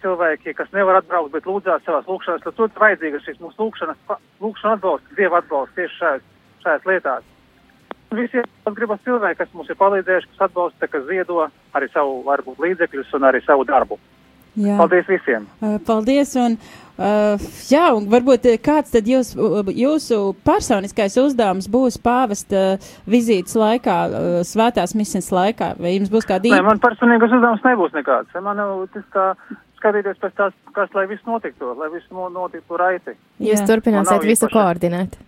Cilvēki, 0.03 0.55
kas 0.55 0.69
nevar 0.73 1.01
atbraukt, 1.01 1.33
bet 1.35 1.47
lūdzās 1.51 1.83
savās 1.83 2.07
lūkšanās, 2.07 2.45
tad 2.45 2.55
tur 2.55 2.71
ir 2.71 2.83
vajadzīgas 2.83 3.25
šīs 3.27 3.41
mūsu 3.43 3.59
lūkšanas, 3.65 4.21
lūkšana 4.45 4.77
atbalsts, 4.79 5.17
Dieva 5.19 5.41
atbalsts 5.43 5.75
tieši 5.75 5.99
šajās, 5.99 6.29
šajās 6.63 6.87
lietās. 6.87 7.25
Visiem 8.15 8.45
gribas 8.79 9.03
cilvēki, 9.05 9.41
kas 9.43 9.51
mums 9.53 9.69
ir 9.69 9.77
palīdzējuši, 9.81 10.31
kas 10.33 10.47
atbalsta, 10.47 10.89
kas 10.89 11.03
ziedo 11.11 11.49
arī 11.75 11.91
savu, 11.93 12.23
varbūt, 12.29 12.63
līdzekļus 12.63 13.11
un 13.19 13.27
arī 13.29 13.43
savu 13.45 13.67
darbu. 13.69 13.99
Jā. 14.59 14.77
Paldies 14.81 15.07
visiem! 15.07 15.47
Paldies, 15.87 16.33
un 16.41 16.57
uh, 16.59 17.47
jā, 17.71 17.85
un 17.95 18.09
varbūt 18.11 18.49
kāds 18.65 18.91
tad 18.95 19.07
jūs, 19.07 19.35
jūsu 19.77 20.19
personiskais 20.47 21.15
uzdevums 21.23 21.69
būs 21.71 22.01
pāvesta 22.03 22.65
vizītes 23.07 23.55
laikā, 23.59 23.97
uh, 24.09 24.27
svētās 24.49 24.97
misijas 24.99 25.31
laikā, 25.35 25.75
vai 25.79 25.95
jums 25.95 26.11
būs 26.13 26.27
kādi 26.29 26.53
Nē, 26.55 26.65
man 26.67 26.83
personīgais 26.83 27.33
uzdevums 27.39 27.65
nebūs 27.67 27.95
nekāds. 27.97 28.35
Man 28.43 28.61
jau 28.65 28.83
tas 28.95 29.07
kā 29.15 29.31
skatīties 29.79 30.19
pēc 30.23 30.37
tās, 30.39 30.59
kas, 30.75 30.91
lai 30.97 31.07
viss 31.11 31.25
notiktu, 31.27 31.73
lai 31.79 31.91
viss 31.93 32.11
no- 32.11 32.29
notiktu 32.33 32.79
raiti. 32.81 33.15
Jūs 33.39 33.63
Jā. 33.63 33.67
turpināsiet 33.71 34.27
visu 34.27 34.47
īpaši. 34.47 34.57
koordinēt. 34.57 35.19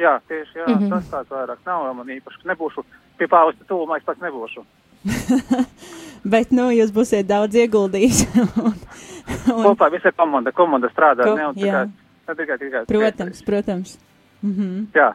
Jā, 0.00 0.16
tieši 0.28 0.56
jā, 0.56 0.66
mm. 0.66 0.78
-hmm. 0.78 0.90
tas 0.90 1.10
tāds 1.12 1.28
vairāk 1.28 1.58
nav 1.66 1.94
man 1.94 2.06
īpaši. 2.08 2.46
Nebūšu 2.48 2.84
pie 3.18 3.26
pāvesta 3.28 3.64
tuvumā, 3.68 3.98
es 3.98 4.04
pats 4.04 4.20
nebūšu. 4.20 4.64
Bet, 6.24 6.52
nu, 6.52 6.68
jūs 6.74 6.92
būsiet 6.92 7.28
daudz 7.28 7.56
ieguldījis. 7.56 8.24
un, 8.60 8.74
un, 8.74 9.64
Kopā 9.64 9.88
visa 9.92 10.12
komanda, 10.12 10.52
komanda 10.52 10.90
strādā. 10.92 11.24
Ko- 11.24 11.36
ne, 11.38 11.48
jā. 11.56 11.86
tikai, 12.28 12.36
tikai, 12.36 12.58
tikai. 12.60 12.84
protams, 12.90 13.42
protams. 13.46 13.98
Mhm. 14.44 14.88
Jā, 14.96 15.12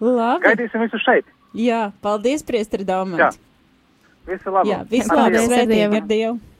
Labi. 0.00 0.44
gaidīsim 0.44 0.82
visu 0.84 1.00
šeit. 1.00 1.28
Jā, 1.56 1.92
paldies, 2.04 2.42
priestri 2.44 2.84
Jā, 2.84 2.88
Daumans. 2.90 3.38
visu 4.28 4.52
labu. 4.52 4.68
Jā, 4.68 4.82
visu 4.90 5.08
Dievu. 5.08 5.22
Paldies, 5.22 5.52
ar 5.56 6.06
Dievu. 6.10 6.55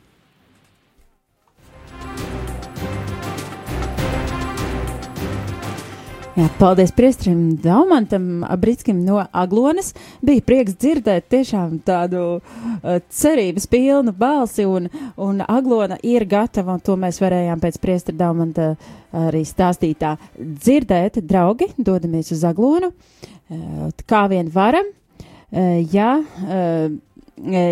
Jā, 6.37 6.51
paldies 6.59 6.91
Priestrim 6.93 7.55
Daumantam 7.65 8.43
Britskim 8.61 8.99
no 9.07 9.23
Aglonas. 9.33 9.95
Bija 10.21 10.43
prieks 10.45 10.75
dzirdēt 10.77 11.31
tiešām 11.33 11.79
tādu 11.87 12.25
uh, 12.35 12.99
cerības 13.09 13.65
pilnu 13.73 14.13
balsi, 14.13 14.67
un, 14.69 14.91
un 15.17 15.41
Aglona 15.41 15.97
ir 16.05 16.27
gatava, 16.29 16.75
un 16.77 16.83
to 16.85 16.99
mēs 17.01 17.23
varējām 17.25 17.63
pēc 17.63 17.79
Priestra 17.81 18.13
Daumanta 18.19 18.75
arī 19.17 19.41
stāstītā 19.49 20.13
dzirdēt. 20.37 21.23
Draugi, 21.25 21.71
dodamies 21.81 22.29
uz 22.37 22.45
Aglonu, 22.45 22.93
uh, 22.93 23.89
kā 24.05 24.27
vien 24.29 24.53
varam. 24.53 24.93
Uh, 24.93 25.81
ja, 25.89 26.19
uh, 26.21 26.93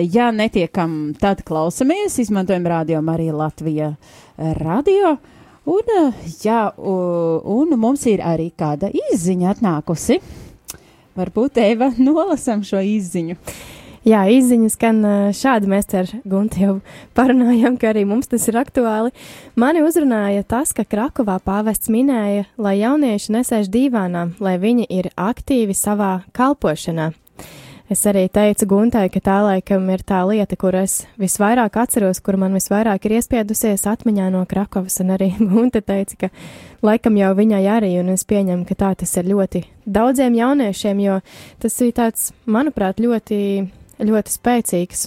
ja 0.09 0.33
netiekam, 0.33 1.13
tad 1.21 1.45
klausamies, 1.45 2.17
izmantojam 2.25 2.73
radio 2.73 3.05
Marija 3.05 3.37
Latvija 3.45 3.93
uh, 3.93 4.53
radio. 4.65 5.19
Un, 5.65 5.93
uh, 5.97 6.25
jā, 6.45 6.67
un 6.77 7.71
mums 7.81 8.03
ir 8.11 8.21
arī 8.21 8.51
kāda 8.53 8.91
izziņa 8.93 9.55
atnākusi. 9.55 10.19
Varbūt 11.17 11.61
Eva 11.63 11.89
nolasam 12.09 12.65
šo 12.67 12.83
izziņu. 12.85 13.39
Jā, 14.05 14.27
izziņas 14.29 14.75
skan 14.77 14.99
ā, 15.09 15.13
šādi. 15.33 15.71
Mēs 15.73 15.89
ar 15.97 16.11
Guntu 16.29 16.61
jau 16.61 16.75
parunājām, 17.17 17.79
ka 17.81 17.95
arī 17.95 18.03
mums 18.05 18.29
tas 18.29 18.45
ir 18.51 18.59
aktuāli. 18.61 19.15
Mani 19.57 19.81
uzrunāja 19.81 20.45
tas, 20.45 20.75
ka 20.77 20.85
Krakovā 20.85 21.39
pāvests 21.41 21.89
minēja, 21.89 22.45
lai 22.61 22.77
jaunieši 22.83 23.33
nesēž 23.39 23.73
dīvānā, 23.73 24.27
lai 24.45 24.59
viņi 24.61 24.85
ir 24.93 25.09
aktīvi 25.17 25.73
savā 25.73 26.19
kalpošanā. 26.37 27.15
Es 27.95 28.01
arī 28.11 28.25
teicu 28.27 28.67
Guntai, 28.67 29.05
ka 29.13 29.21
tā 29.23 29.37
laikam 29.45 29.85
ir 29.95 30.01
tā 30.03 30.25
lieta, 30.27 30.57
kur 30.59 30.75
es 30.75 31.05
visvairāk 31.21 31.77
atceros, 31.79 32.19
kur 32.25 32.35
man 32.43 32.57
visvairāk 32.57 33.07
ir 33.07 33.21
iespiedusies 33.21 33.87
atmiņā 33.87 34.33
no 34.35 34.41
Krakovas, 34.51 34.97
un 35.05 35.13
arī 35.15 35.29
Gunta 35.53 35.79
teica, 35.79 36.25
ka 36.25 36.31
laikam 36.83 37.21
jau 37.21 37.31
viņai 37.39 37.63
arī, 37.77 37.93
un 38.03 38.11
es 38.17 38.27
pieņemu, 38.27 38.67
ka 38.67 38.75
tā 38.83 38.91
tas 38.99 39.15
ir 39.21 39.31
ļoti 39.31 39.63
daudziem 39.87 40.35
jauniešiem, 40.41 41.07
jo 41.07 41.21
tas 41.63 41.79
ir 41.87 41.95
tāds, 41.95 42.33
manuprāt, 42.51 42.99
ļoti, 42.99 43.39
ļoti 44.03 44.39
spēcīgs 44.41 45.07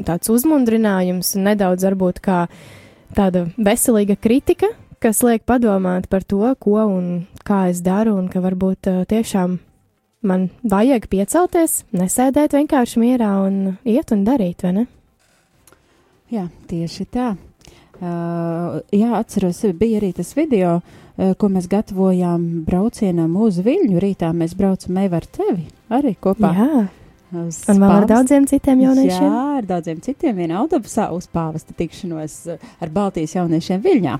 tāds 0.00 0.32
uzmundrinājums 0.32 1.36
un 1.36 1.50
nedaudz 1.52 1.84
varbūt 1.84 2.24
kā 2.24 2.46
tāda 3.12 3.50
veselīga 3.60 4.16
kritika, 4.16 4.72
kas 5.04 5.20
liek 5.26 5.44
padomāt 5.44 6.08
par 6.08 6.24
to, 6.24 6.46
ko 6.64 6.80
un 6.86 7.26
kā 7.44 7.66
es 7.74 7.84
daru, 7.84 8.16
un 8.16 8.32
ka 8.32 8.40
varbūt 8.40 8.88
uh, 8.88 9.02
tiešām 9.10 9.60
man 10.26 10.48
vajag 10.62 11.08
piecelties, 11.10 11.84
nesēdēt 11.96 12.56
vienkārši 12.56 13.02
mierā 13.02 13.30
un 13.46 13.76
iet 13.88 14.12
un 14.14 14.24
darīt, 14.26 14.64
vai 14.66 14.74
ne? 14.80 14.86
Jā, 16.30 16.46
tieši 16.70 17.06
tā. 17.10 17.34
Uh, 18.00 18.78
jā, 18.96 19.10
atceros, 19.18 19.58
bija 19.76 19.98
arī 20.00 20.12
tas 20.16 20.30
video, 20.32 20.78
uh, 20.80 21.34
ko 21.36 21.50
mēs 21.52 21.66
gatavojām 21.68 22.62
braucienam 22.64 23.34
uz 23.36 23.58
Viļņu. 23.60 23.98
Rītā 24.00 24.30
mēs 24.32 24.54
braucam 24.56 24.96
ar 25.02 25.26
tevi 25.26 25.66
arī 25.92 26.14
kopā. 26.16 26.52
Jā, 26.56 26.86
uz 27.42 27.60
un 27.68 27.82
vēl 27.82 27.96
ar 27.98 28.08
daudziem 28.08 28.46
citiem 28.48 28.86
jauniešiem. 28.86 29.26
Jā, 29.26 29.44
ar 29.60 29.68
daudziem 29.68 30.00
citiem 30.00 30.38
vienā 30.38 30.62
autobusā 30.62 31.10
uz 31.12 31.28
pāvesta 31.28 31.76
tikšanos 31.76 32.38
ar 32.56 32.94
Baltijas 32.94 33.36
jauniešiem 33.36 33.84
Viļņā. 33.84 34.16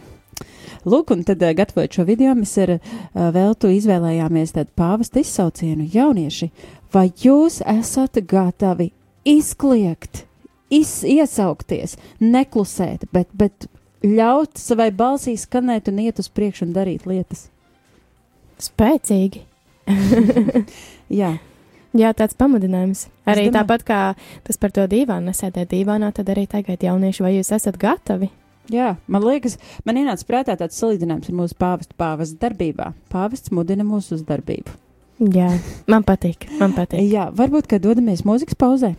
Lūk, 0.89 1.13
un 1.15 1.25
tad, 1.29 1.43
uh, 1.45 1.53
gatavojot 1.57 1.99
šo 1.99 2.07
video, 2.09 2.33
mēs 2.39 2.55
ar 2.63 2.77
uh, 2.77 2.93
Veltu 3.35 3.73
izvēlējāmies 3.75 4.55
tādu 4.57 4.73
pāvesta 4.79 5.21
izsaucienu 5.21 5.89
jaunieši. 5.93 6.51
Vai 6.95 7.09
jūs 7.23 7.61
esat 7.69 8.23
gatavi 8.31 8.91
izkliegt, 9.29 10.25
iz, 10.73 11.01
iesaukties, 11.05 11.99
neklusēt, 12.23 13.07
bet, 13.13 13.29
bet 13.37 13.69
ļaut 14.07 14.59
savai 14.59 14.89
balsī 14.97 15.37
skanēt 15.39 15.93
un 15.93 16.01
iet 16.07 16.23
uz 16.23 16.31
priekšu 16.33 16.67
un 16.69 16.75
darīt 16.77 17.07
lietas? 17.11 17.49
Spēcīgi. 18.61 19.45
Jā, 21.21 21.37
Jā, 21.97 22.13
tāds 22.15 22.37
pamudinājums. 22.39 23.09
Arī 23.27 23.49
tāpat 23.51 23.83
kā 23.87 24.01
tas 24.47 24.59
par 24.63 24.71
to 24.75 24.85
dīvānu, 24.91 25.33
nesēdēt 25.33 25.73
dīvānā, 25.73 26.13
tad 26.15 26.31
arī 26.31 26.45
tagad 26.51 26.85
jaunieši, 26.87 27.25
vai 27.25 27.33
jūs 27.35 27.51
esat 27.57 27.81
gatavi? 27.83 28.31
Jā, 28.73 28.95
man 29.11 29.27
liekas, 29.27 29.59
man 29.85 29.99
ienāca 30.01 30.27
prātā 30.29 30.57
tāds 30.61 30.79
salīdzinājums 30.81 31.31
ar 31.31 31.37
mūsu 31.43 31.59
pāvestu 31.61 31.97
pāvestu 32.01 32.41
darbībā. 32.43 32.93
Pāvests 33.13 33.53
mudina 33.55 33.87
mūsu 33.87 34.17
uz 34.19 34.25
darbību. 34.29 34.75
Jā, 35.21 35.51
man 35.91 36.05
patīk, 36.09 36.47
man 36.61 36.73
patīk. 36.77 37.03
Jā, 37.11 37.29
varbūt, 37.37 37.69
ka 37.69 37.81
dodamies 37.83 38.25
mūzikas 38.25 38.57
pauzē. 38.61 38.95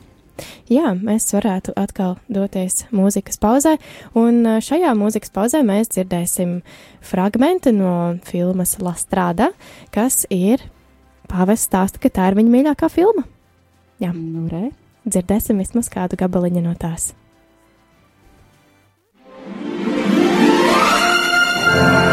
Jā, 0.71 0.93
mēs 0.97 1.27
varētu 1.35 1.73
atkal 1.77 2.15
doties 2.31 2.85
mūzikas 2.95 3.39
pauzē, 3.41 3.75
un 4.17 4.45
šajā 4.63 4.93
mūzikas 4.97 5.33
pauzē 5.33 5.61
mēs 5.65 5.91
dzirdēsim 5.93 6.59
fragment 7.05 7.67
no 7.75 7.95
filmas 8.25 8.77
La 8.81 8.95
Strada, 8.97 9.51
kas 9.93 10.23
ir 10.29 10.63
pāvests 11.31 11.69
stāsta, 11.69 12.01
ka 12.01 12.13
tā 12.13 12.31
ir 12.31 12.39
viņa 12.39 12.55
mīļākā 12.55 12.89
filma. 12.93 13.25
Jā. 14.01 14.13
Nu, 14.15 14.47
re. 14.49 14.71
Dzirdēsim 15.05 15.57
vismaz 15.61 15.89
kādu 15.93 16.17
gabaliņu 16.19 16.61
no 16.65 16.75
tās. 16.77 17.11
Uh, 21.81 22.10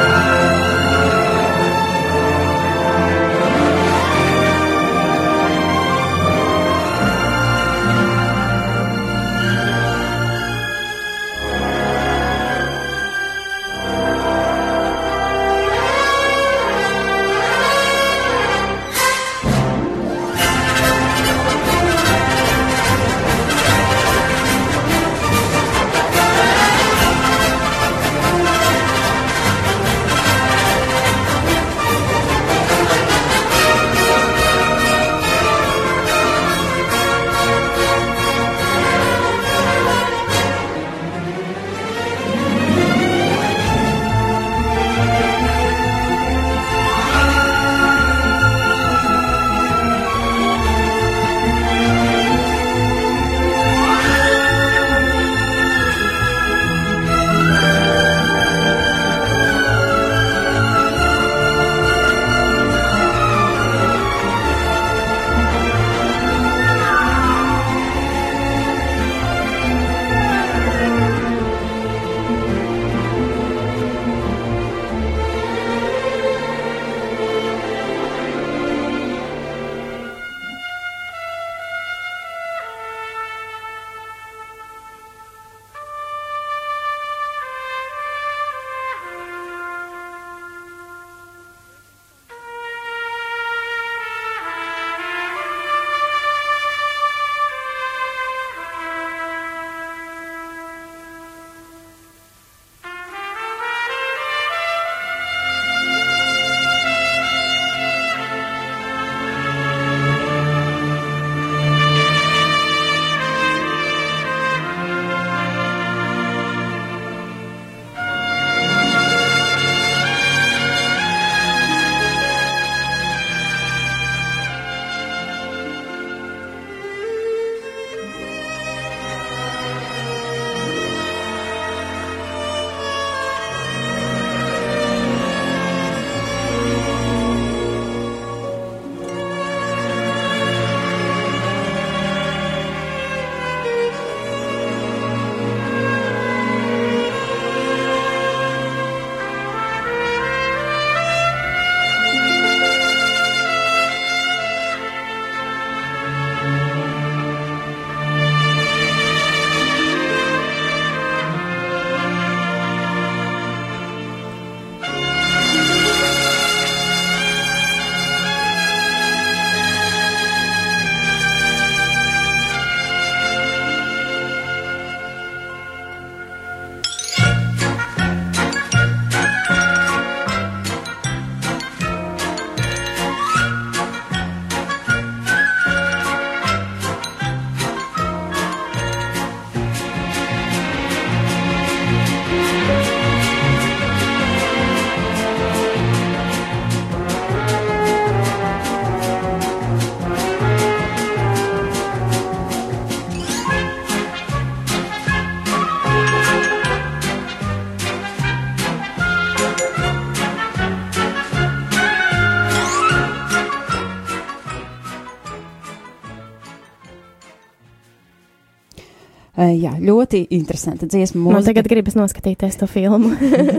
jā, 219.55 219.75
ļoti 219.81 220.23
interesanta 220.37 220.89
dziesma. 220.91 221.21
Man 221.23 221.39
mūzika. 221.39 221.53
tagad 221.53 221.71
gribas 221.73 221.97
noskatīties 221.99 222.59
to 222.61 222.69
filmu. 222.71 223.13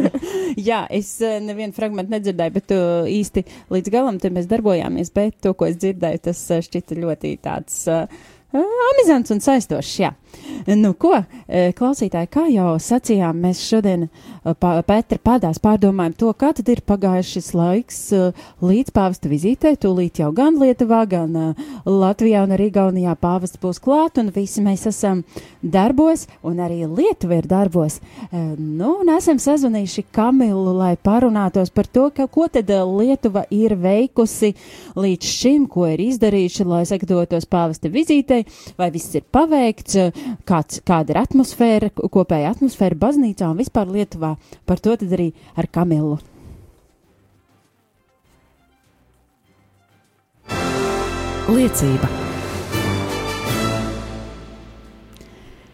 Jā, 0.69 0.83
es 0.91 1.11
uh, 1.23 1.37
nevienu 1.43 1.75
fragment 1.75 2.11
nedzirdēju, 2.11 2.55
bet 2.55 2.73
uh, 2.75 3.07
īsti 3.09 3.45
līdz 3.71 3.93
galam 3.93 4.17
te 4.21 4.31
mēs 4.33 4.49
darbojāmies, 4.49 5.13
bet 5.15 5.37
to, 5.45 5.53
ko 5.57 5.69
es 5.69 5.77
dzirdēju, 5.79 6.23
tas 6.29 6.41
šķita 6.65 6.97
ļoti 6.99 7.35
tāds 7.45 7.83
uh, 7.91 8.05
amizants 8.53 9.31
un 9.33 9.43
saistošs. 9.43 9.99
Jā. 9.99 10.13
Nu, 10.77 10.91
ko, 10.97 11.15
klausītāji, 11.47 12.29
kā 12.29 12.43
jau 12.51 12.73
sacījām, 12.81 13.37
mēs 13.41 13.61
šodien 13.65 14.07
pa, 14.61 14.79
Petra 14.85 15.17
pādās 15.23 15.57
pārdomājam 15.61 16.13
to, 16.19 16.31
kā 16.37 16.51
tad 16.57 16.69
ir 16.69 16.81
pagājis 16.85 17.31
šis 17.35 17.47
laiks 17.57 17.99
līdz 18.61 18.93
pāvesta 18.93 19.29
vizītē. 19.31 19.73
Tūlīt 19.81 20.21
jau 20.21 20.29
gan 20.35 20.59
Lietuvā, 20.61 21.01
gan 21.09 21.55
Latvijā 21.85 22.43
un 22.45 22.53
arī 22.55 22.69
Gaunijā 22.75 23.15
pāvests 23.17 23.61
būs 23.61 23.81
klāt, 23.81 24.19
un 24.21 24.29
visi 24.35 24.61
mēs 24.65 24.85
esam 24.89 25.23
darbos, 25.61 26.27
un 26.45 26.61
arī 26.61 26.83
Lietuva 26.85 27.39
ir 27.39 27.49
darbos. 27.49 27.99
Nu, 28.31 28.99
un 29.01 29.13
esam 29.15 29.41
sazvanījuši 29.41 30.05
Kamilu, 30.13 30.75
lai 30.77 30.93
parunātos 30.97 31.73
par 31.73 31.89
to, 31.89 32.09
ka, 32.13 32.27
ko 32.29 32.49
tad 32.51 32.69
Lietuva 32.69 33.45
ir 33.53 33.77
veikusi 33.79 34.53
līdz 34.99 35.33
šim, 35.39 35.65
ko 35.71 35.87
ir 35.89 36.05
izdarījuši, 36.09 36.69
lai 36.69 36.83
sagatavotos 36.89 37.49
pāvesta 37.49 37.89
vizītei, 38.39 38.75
vai 38.77 38.89
viss 38.91 39.15
ir 39.15 39.23
paveikts, 39.31 39.97
kāds, 40.45 40.81
kāda 40.85 41.13
ir 41.13 41.21
atmosfēra, 41.21 41.89
kopēja 41.91 42.53
atmosfēra 42.53 42.95
baznīcā 42.95 43.49
un 43.49 43.57
vispār 43.57 43.87
Lietuvā. 43.87 44.37
Par 44.65 44.79
to 44.79 44.95
tad 44.95 45.11
arī 45.11 45.33
ar 45.55 45.67
Kamilu. 45.67 46.19
Liecība. 51.49 52.07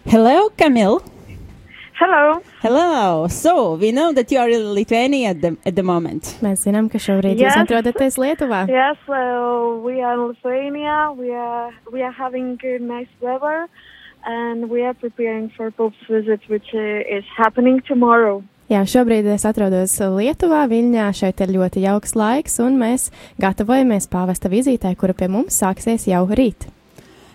Hello, 0.05 0.49
Camille. 0.55 1.14
Hello. 1.97 2.41
Hello. 2.61 3.27
So 3.29 3.75
we 3.75 3.91
know 3.93 4.11
that 4.11 4.29
you 4.31 4.37
are 4.39 4.49
in 4.49 4.73
Lithuania 4.73 5.29
at 5.29 5.41
the, 5.41 5.55
at 5.65 5.75
the 5.77 5.83
moment. 5.83 6.35
Mēs 6.43 6.65
zinām, 6.67 6.89
ka 6.91 6.99
šobrīd 6.99 7.39
Yes. 7.39 7.55
jūs 7.55 7.61
atrodaties 7.63 8.17
Lietuvā. 8.19 8.65
Yes, 8.67 8.97
uh, 9.07 9.79
we 9.79 10.01
are 10.03 10.13
in 10.19 10.27
Lithuania. 10.27 11.13
We 11.15 11.31
are 11.31 11.71
we 11.93 12.01
are 12.03 12.11
having 12.11 12.57
nice 12.81 13.07
weather, 13.21 13.69
and 14.25 14.69
we 14.69 14.83
are 14.83 14.93
preparing 14.93 15.49
for 15.55 15.71
Pope's 15.71 16.03
visit, 16.09 16.41
which 16.49 16.73
uh, 16.75 17.17
is 17.17 17.23
happening 17.37 17.79
tomorrow. 17.87 18.43
Jā, 18.67 18.81
šobrīd 18.83 19.27
es 19.31 19.45
atrodos 19.45 19.95
Lietuvā, 20.01 20.65
Viļņā. 20.67 21.09
Šeit 21.13 21.39
ir 21.45 21.55
ļoti 21.55 21.85
jauks 21.85 22.15
laiks, 22.17 22.59
un 22.59 22.75
mēs 22.81 23.11
gatavojamies 23.39 24.09
pāvesta 24.11 24.49
vizītē, 24.51 24.95
kura 24.97 25.13
pie 25.13 25.29
mums 25.31 25.61
sāksies 25.63 26.09
jau 26.11 26.25
rīt. 26.27 26.67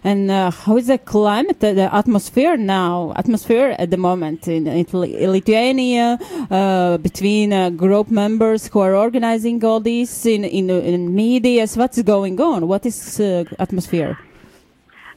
And 0.02 0.30
uh, 0.30 0.50
how 0.50 0.78
is 0.78 0.86
the 0.86 0.96
climate, 0.96 1.60
the 1.60 1.94
atmosphere 1.94 2.56
now? 2.56 3.12
Atmosphere 3.16 3.76
at 3.78 3.90
the 3.90 3.98
moment 3.98 4.48
in, 4.48 4.64
Lithuania 4.64 6.18
uh, 6.50 6.96
between 6.96 7.52
uh, 7.52 7.68
group 7.68 8.10
members 8.10 8.66
who 8.68 8.80
are 8.80 8.96
organizing 8.96 9.62
all 9.62 9.80
this 9.80 10.24
in 10.24 10.44
in, 10.44 10.70
in 10.70 11.14
medias. 11.14 11.76
What's 11.76 12.00
going 12.02 12.40
on? 12.40 12.66
What 12.66 12.86
is 12.86 13.20
uh, 13.20 13.44
atmosphere? 13.58 14.18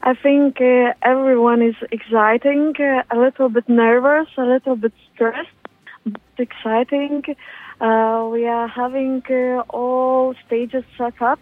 I 0.01 0.15
think 0.15 0.59
uh, 0.59 0.93
everyone 1.01 1.61
is 1.61 1.75
exciting, 1.91 2.73
uh, 2.77 3.03
a 3.09 3.17
little 3.17 3.47
bit 3.47 3.69
nervous, 3.69 4.27
a 4.37 4.43
little 4.43 4.75
bit 4.75 4.91
stressed, 5.13 5.47
but 6.05 6.19
exciting. 6.37 7.23
We 7.79 8.47
are 8.47 8.67
having 8.67 9.23
all 9.69 10.35
stages 10.45 10.83
set 10.97 11.21
up. 11.21 11.39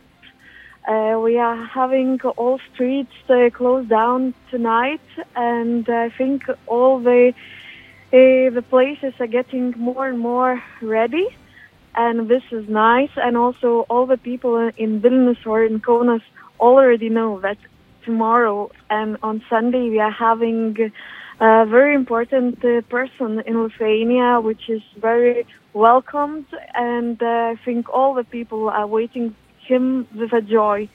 Uh, 0.87 1.19
we 1.23 1.37
are 1.37 1.63
having 1.63 2.19
all 2.37 2.59
streets 2.73 3.13
uh, 3.29 3.49
closed 3.53 3.87
down 3.87 4.33
tonight, 4.49 5.01
and 5.35 5.87
I 5.87 6.09
think 6.09 6.43
all 6.65 6.99
the 6.99 7.33
uh, 8.13 8.49
the 8.49 8.63
places 8.67 9.13
are 9.19 9.27
getting 9.27 9.73
more 9.77 10.07
and 10.07 10.19
more 10.19 10.61
ready, 10.81 11.27
and 11.93 12.27
this 12.27 12.41
is 12.51 12.67
nice. 12.67 13.11
And 13.15 13.37
also, 13.37 13.85
all 13.89 14.07
the 14.07 14.17
people 14.17 14.71
in 14.75 15.01
Vilnius 15.01 15.45
or 15.45 15.63
in 15.63 15.79
Kaunas 15.81 16.23
already 16.59 17.09
know 17.09 17.39
that 17.41 17.57
tomorrow 18.03 18.71
and 18.89 19.17
on 19.21 19.43
Sunday 19.49 19.89
we 19.89 19.99
are 19.99 20.11
having 20.11 20.91
a 21.39 21.65
very 21.67 21.93
important 21.93 22.63
uh, 22.65 22.81
person 22.89 23.41
in 23.45 23.63
Lithuania, 23.63 24.41
which 24.41 24.67
is 24.67 24.81
very 24.99 25.45
welcomed, 25.73 26.47
and 26.73 27.21
uh, 27.21 27.53
I 27.53 27.55
think 27.63 27.87
all 27.89 28.15
the 28.15 28.23
people 28.23 28.67
are 28.69 28.87
waiting 28.87 29.35
him 29.67 30.07
with 30.15 30.33
a 30.33 30.41
joy. 30.41 30.89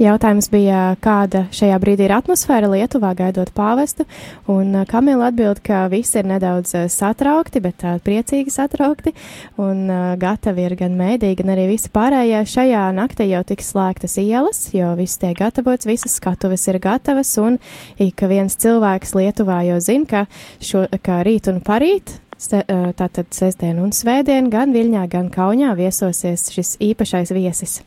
Jautājums 0.00 0.46
bija, 0.48 0.94
kāda 1.04 1.42
šajā 1.52 1.76
brīdī 1.82 2.06
ir 2.06 2.14
atmosfēra 2.16 2.70
Lietuvā 2.72 3.10
gaidot 3.18 3.50
pāvestu, 3.52 4.06
un 4.48 4.72
uh, 4.72 4.86
Kamila 4.88 5.26
atbild, 5.28 5.60
ka 5.60 5.82
visi 5.92 6.16
ir 6.16 6.30
nedaudz 6.30 6.72
uh, 6.72 6.86
satraukti, 6.88 7.60
bet 7.60 7.84
uh, 7.84 7.98
priecīgi 8.00 8.54
satraukti, 8.54 9.12
un 9.60 9.92
gatavi 10.22 10.64
ir 10.64 10.76
gan 10.80 10.96
mēdī, 10.96 11.34
gan 11.36 11.52
arī 11.52 11.68
visi 11.74 11.92
pārējie. 11.92 12.40
Šajā 12.48 12.86
naktī 12.96 13.28
jau 13.28 13.42
tiks 13.52 13.74
slēgtas 13.74 14.16
ielas, 14.24 14.62
jo 14.72 14.94
viss 14.96 15.20
tiek 15.20 15.36
gatavots, 15.36 15.90
visas 15.90 16.16
skatuves 16.16 16.64
ir 16.72 16.80
gatavas, 16.80 17.34
un 17.42 17.60
ik 18.00 18.24
viens 18.32 18.56
cilvēks 18.56 19.12
Lietuvā 19.20 19.60
jau 19.68 19.82
zina, 19.84 20.08
ka, 20.08 20.26
šo, 20.64 20.86
ka 21.04 21.20
rīt 21.28 21.52
un 21.52 21.60
parīt 21.60 22.16
tātad 22.48 23.28
sestdien 23.36 23.78
un 23.82 23.92
svētdien 23.92 24.48
gan 24.50 24.72
Viļņā, 24.72 25.06
gan 25.12 25.30
Kaunijā 25.30 25.74
viesosies 25.76 26.48
šis 26.54 26.76
īpašais 26.80 27.32
viesis. 27.36 27.80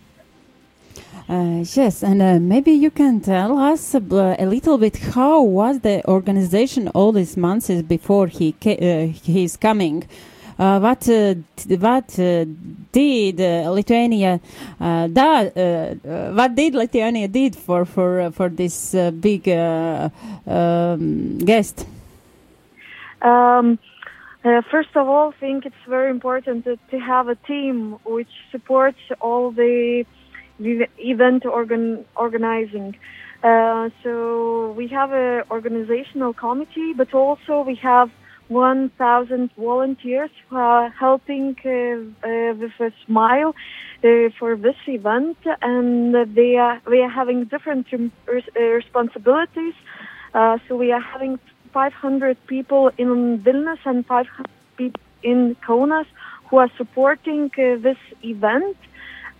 Uh, 1.30 1.63
yes, 1.74 2.04
and 2.04 2.22
uh, 2.22 2.38
maybe 2.38 2.72
you 2.72 2.92
can 2.92 3.22
tell 3.22 3.58
us 3.58 3.96
uh, 3.96 4.36
a 4.38 4.46
little 4.46 4.78
bit 4.78 4.98
how 5.16 5.42
was 5.42 5.80
the 5.80 6.06
organization 6.06 6.89
all 6.89 7.13
these 7.13 7.38
months 7.38 7.70
before 7.84 8.28
he 8.28 8.52
ca- 8.62 8.78
uh, 8.78 9.08
he's 9.08 9.56
coming. 9.56 10.04
Uh, 10.60 10.80
what 10.80 11.08
uh, 11.10 11.34
t- 11.56 11.76
what 11.78 12.20
uh, 12.20 12.46
did 12.92 13.39
uh, 13.39 13.72
Lithuania 13.72 14.39
uh, 14.80 15.08
da, 15.08 15.42
uh, 15.42 15.96
uh, 16.06 16.32
what 16.34 16.54
did 16.54 16.76
Lithuania 16.76 17.28
did 17.28 17.56
for 17.56 17.86
for 17.86 18.20
uh, 18.20 18.30
for 18.30 18.50
this 18.50 18.94
uh, 18.94 19.10
big 19.10 19.48
uh, 19.48 20.10
um, 20.46 21.38
guest? 21.39 21.88
Um, 23.22 23.80
uh, 24.43 24.62
first 24.69 24.89
of 24.95 25.08
all, 25.08 25.34
I 25.36 25.39
think 25.39 25.65
it's 25.65 25.86
very 25.88 26.10
important 26.10 26.65
to, 26.65 26.99
have 26.99 27.27
a 27.29 27.36
team 27.36 27.97
which 28.06 28.34
supports 28.51 28.99
all 29.21 29.51
the, 29.51 30.06
event 30.60 31.45
organ, 31.45 32.06
organizing. 32.15 32.95
Uh, 33.43 33.89
so 34.03 34.71
we 34.77 34.88
have 34.88 35.12
an 35.12 35.43
organizational 35.49 36.34
committee, 36.34 36.93
but 36.95 37.13
also 37.13 37.62
we 37.62 37.75
have 37.75 38.10
1,000 38.47 39.49
volunteers 39.58 40.29
who 40.49 40.58
are 40.58 40.89
helping 40.89 41.56
uh, 41.65 41.69
uh, 41.69 42.53
with 42.53 42.71
a 42.79 42.91
smile 43.06 43.56
uh, 44.03 44.29
for 44.38 44.56
this 44.56 44.75
event, 44.88 45.38
and 45.62 46.13
they 46.36 46.56
are 46.56 46.82
they 46.89 46.99
are 46.99 47.10
having 47.10 47.45
different 47.45 47.88
uh, 47.93 48.60
responsibilities. 48.60 49.73
So 50.67 50.75
we 50.75 50.91
are 50.91 51.01
having 51.01 51.39
500 51.74 52.38
people 52.48 52.92
in 52.98 53.40
Vilnius 53.40 53.80
and 53.86 54.06
500 54.06 54.48
people 54.78 55.02
in 55.24 55.56
Kaunas 55.56 56.06
who 56.50 56.58
are 56.58 56.70
supporting 56.78 57.52
uh, 57.58 57.78
this 57.82 57.98
event 58.22 58.78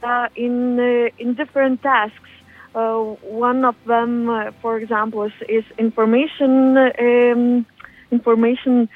uh, 0.02 0.28
in 0.36 0.80
uh, 0.80 1.10
in 1.20 1.36
different 1.36 1.82
tasks. 1.82 2.32
Uh, 2.76 2.98
one 3.22 3.64
of 3.64 3.76
them, 3.86 4.30
uh, 4.30 4.52
for 4.62 4.78
example, 4.78 5.24
is, 5.24 5.34
is 5.48 5.64
information 5.78 6.78
um, 6.78 7.66
information. 8.12 8.90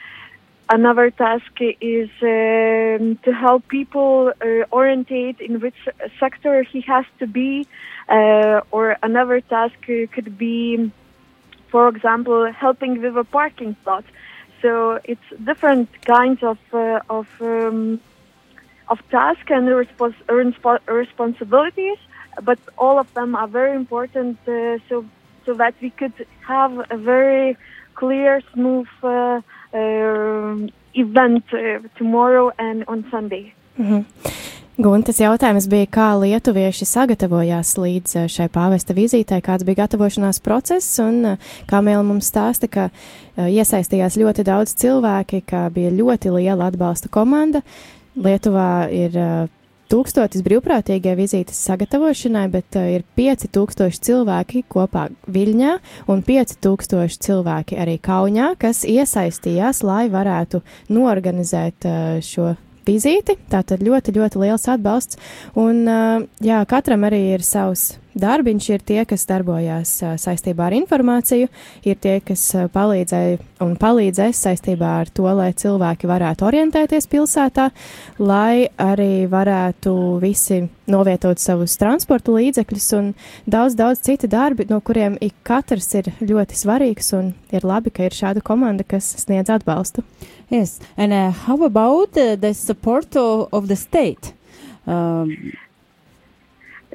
Another 0.70 1.12
task 1.12 1.54
is 1.80 2.10
um, 2.22 3.18
to 3.24 3.32
help 3.32 3.66
people 3.70 4.34
uh, 4.42 4.46
orientate 4.74 5.40
in 5.40 5.62
which 5.62 5.80
sector 6.20 6.64
he 6.64 6.82
has 6.82 7.06
to 7.20 7.28
be, 7.28 7.66
or 8.10 8.98
another 9.02 9.40
task 9.40 9.76
could 9.86 10.38
be 10.38 10.92
for 11.70 11.88
example, 11.88 12.52
helping 12.52 13.02
with 13.02 13.16
a 13.18 13.24
parking 13.24 13.76
spot. 13.82 14.06
So 14.62 15.00
it's 15.04 15.28
different 15.44 15.90
kinds 16.06 16.42
of 16.44 16.58
uh, 16.74 17.00
of 17.10 17.28
um, 17.42 18.00
of 18.90 19.00
tasks 19.10 19.50
and 19.50 19.68
respons- 19.68 20.88
responsibilities, 20.88 21.98
but 22.44 22.60
all 22.78 22.98
of 23.00 23.14
them 23.14 23.36
are 23.36 23.48
very 23.48 23.76
important. 23.76 24.38
Uh, 24.48 24.78
so 24.90 25.06
so 25.46 25.54
that 25.54 25.76
we 25.82 25.90
could 25.92 26.14
have 26.46 26.74
a 26.90 26.98
very 26.98 27.58
clear, 27.96 28.42
smooth 28.54 28.88
uh, 29.04 29.42
um 29.74 30.70
event 30.94 31.44
uh, 31.54 31.80
tomorrow 31.98 32.52
and 32.58 32.84
on 32.88 33.06
Sunday. 33.12 33.54
Mhm. 33.78 34.06
Guntas 34.78 35.18
jautājums 35.18 35.66
bija, 35.66 35.88
kā 35.90 36.08
lietuvieši 36.22 36.86
sagatavojās 36.86 37.72
līdz 37.82 38.12
eh, 38.20 38.26
šai 38.30 38.46
pāvesta 38.54 38.94
vizītei, 38.94 39.40
kāds 39.42 39.66
bija 39.66 39.80
gatavošanās 39.80 40.38
process, 40.46 41.00
un 41.02 41.32
eh, 41.32 41.48
kā 41.66 41.80
Mēla 41.82 42.04
mums 42.06 42.30
stāsta, 42.30 42.70
ka 42.70 42.84
eh, 42.92 43.48
iesaistījās 43.58 44.20
ļoti 44.22 44.46
daudz 44.46 44.76
cilvēki, 44.78 45.40
ka 45.50 45.64
bija 45.74 45.90
ļoti 45.98 46.36
liela 46.36 46.68
atbalsta 46.70 47.10
komanda. 47.10 47.64
Lietuvā 48.22 48.68
ir 48.94 49.18
tūkstotis 49.90 50.46
brīvprātīgie 50.46 51.16
vizītes 51.18 51.58
sagatavošanai, 51.66 52.46
bet 52.54 52.78
ir 52.78 53.08
5000 53.18 53.98
cilvēki 54.06 54.62
kopā 54.70 55.08
Viļņā 55.26 55.74
un 56.14 56.22
5000 56.30 57.18
cilvēki 57.26 57.82
arī 57.82 57.98
Kaunijā, 57.98 58.54
kas 58.62 58.86
iesaistījās, 58.86 59.82
lai 59.86 60.06
varētu 60.14 60.62
norganizēt 60.94 61.90
šo 62.26 62.54
vizīti. 62.88 63.38
Tātad 63.52 63.84
ļoti, 63.86 64.16
ļoti 64.18 64.44
liels 64.44 64.68
atbalsts. 64.72 65.20
Un, 65.60 65.86
jā, 66.44 66.64
katram 66.70 67.08
arī 67.08 67.24
ir 67.36 67.46
savs 67.46 67.96
darbiņš 68.22 68.70
ir 68.74 68.84
tie, 68.86 69.00
kas 69.08 69.26
darbojās 69.30 69.92
saistībā 70.22 70.68
ar 70.68 70.76
informāciju, 70.78 71.50
ir 71.88 72.00
tie, 72.04 72.18
kas 72.26 72.44
palīdzēja 72.74 73.40
un 73.66 73.76
palīdzēs 73.80 74.42
saistībā 74.48 74.94
ar 75.02 75.12
to, 75.14 75.28
lai 75.38 75.52
cilvēki 75.58 76.10
varētu 76.10 76.48
orientēties 76.48 77.10
pilsētā, 77.12 77.70
lai 78.20 78.68
arī 78.82 79.28
varētu 79.32 79.94
visi 80.24 80.64
novietot 80.88 81.42
savus 81.42 81.76
transporta 81.80 82.34
līdzekļus 82.36 82.88
un 82.98 83.12
daudz, 83.50 83.76
daudz 83.80 84.04
citu 84.08 84.30
darbi, 84.32 84.68
no 84.70 84.80
kuriem 84.82 85.18
ik 85.22 85.36
katrs 85.48 85.90
ir 86.00 86.12
ļoti 86.22 86.58
svarīgs 86.58 87.14
un 87.18 87.34
ir 87.52 87.68
labi, 87.68 87.92
ka 87.92 88.08
ir 88.08 88.16
šāda 88.16 88.44
komanda, 88.46 88.88
kas 88.88 89.10
sniedz 89.24 89.52
atbalstu. 89.54 90.06
Yes, 90.50 90.80
and 90.96 91.12
uh, 91.12 91.32
how 91.32 91.62
about 91.64 92.18
uh, 92.18 92.36
the 92.36 92.54
support 92.54 93.16
of, 93.16 93.50
of 93.52 93.68
the 93.68 93.76
state? 93.76 94.34
Um, 94.86 95.52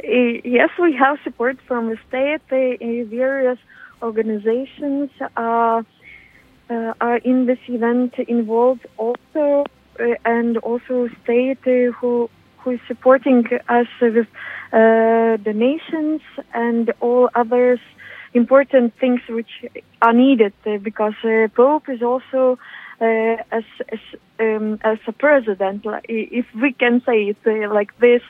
Yes, 0.03 0.71
we 0.81 0.95
have 0.95 1.19
support 1.23 1.59
from 1.67 1.89
the 1.89 1.97
state. 2.09 2.43
Uh, 2.51 3.05
various 3.09 3.59
organizations 4.03 5.11
uh, 5.37 5.83
uh, 6.69 6.95
are 7.01 7.19
in 7.19 7.47
this 7.47 7.59
event 7.69 8.15
involved 8.27 8.87
also, 8.97 9.65
uh, 10.01 10.05
and 10.25 10.59
also 10.59 11.09
state 11.23 11.59
uh, 11.67 11.93
who 11.93 12.29
who 12.59 12.71
is 12.73 12.81
supporting 12.87 13.45
us 13.69 13.87
with 14.01 14.27
uh, 14.73 15.37
donations 15.37 16.21
and 16.55 16.93
all 17.01 17.29
others 17.35 17.81
important 18.35 18.95
things 19.01 19.21
which 19.29 19.51
are 20.01 20.13
needed 20.13 20.53
uh, 20.65 20.79
because 20.79 21.15
Pope 21.55 21.89
is 21.89 22.03
also 22.03 22.59
as 23.01 23.65
as, 23.91 23.99
um, 24.39 24.79
as 24.83 24.99
a 25.09 25.13
president, 25.13 25.85
if 26.09 26.47
we 26.55 26.73
can 26.73 27.03
say 27.05 27.35
it 27.35 27.71
like 27.71 27.99
this, 27.99 28.23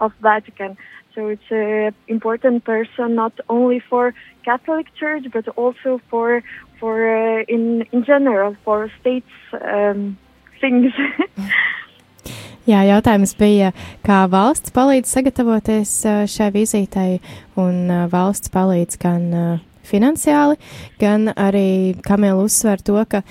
of 0.00 0.12
Vatican. 0.20 0.76
So 1.18 1.26
it's 1.26 1.50
an 1.50 1.96
important 2.06 2.62
person 2.62 3.16
not 3.16 3.32
only 3.48 3.80
for 3.80 4.14
Catholic 4.44 4.86
Church 4.94 5.24
but 5.32 5.48
also 5.58 6.00
for 6.08 6.44
for 6.78 6.94
uh, 6.94 7.42
in 7.48 7.82
in 7.90 8.04
general 8.04 8.54
for 8.64 8.88
states 9.00 9.34
um, 9.50 10.16
things. 10.60 10.92
Jā, 12.70 12.84
jautājums 12.84 13.32
bija, 13.34 13.72
kā 14.06 14.28
valsts 14.30 14.70
palīdz 14.70 15.10
sagatavoties 15.10 15.90
ā, 16.06 16.14
šai 16.30 16.52
vizītei, 16.54 17.16
un 17.58 17.88
ā, 17.90 18.02
valsts 18.12 18.52
palīdz 18.54 19.00
gan 19.02 19.24
ā, 19.32 19.44
finansiāli, 19.88 20.58
gan 21.00 21.32
arī 21.32 21.96
Kamila 22.04 22.44
uzsver 22.44 22.82
to, 22.84 23.00
ka 23.08 23.22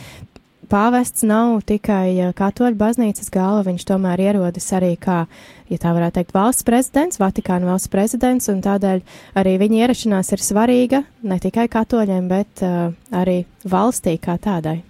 pāvests 0.69 1.25
nav 1.27 1.61
tikai 1.67 2.17
ā, 2.21 2.31
katoļu 2.37 2.77
baznīcas 2.79 3.31
galva, 3.33 3.63
viņš 3.67 3.85
tomēr 3.89 4.23
ierodas 4.27 4.67
arī 4.77 4.95
kā, 4.99 5.23
ja 5.71 5.79
tā 5.81 5.93
varētu 5.95 6.19
teikt, 6.19 6.35
valsts 6.35 6.67
prezidents, 6.67 7.21
Vatikāna 7.21 7.69
valsts 7.71 7.91
prezidents, 7.93 8.49
un 8.53 8.61
tādēļ 8.65 9.01
arī 9.39 9.55
viņa 9.63 9.81
ierašanās 9.85 10.33
ir 10.35 10.43
svarīga 10.43 11.01
ne 11.23 11.39
tikai 11.43 11.69
katoļiem, 11.71 12.29
bet 12.31 12.63
uh, 12.65 12.93
arī 13.15 13.41
valstī 13.65 14.17
kā 14.21 14.37
tādai. 14.37 14.81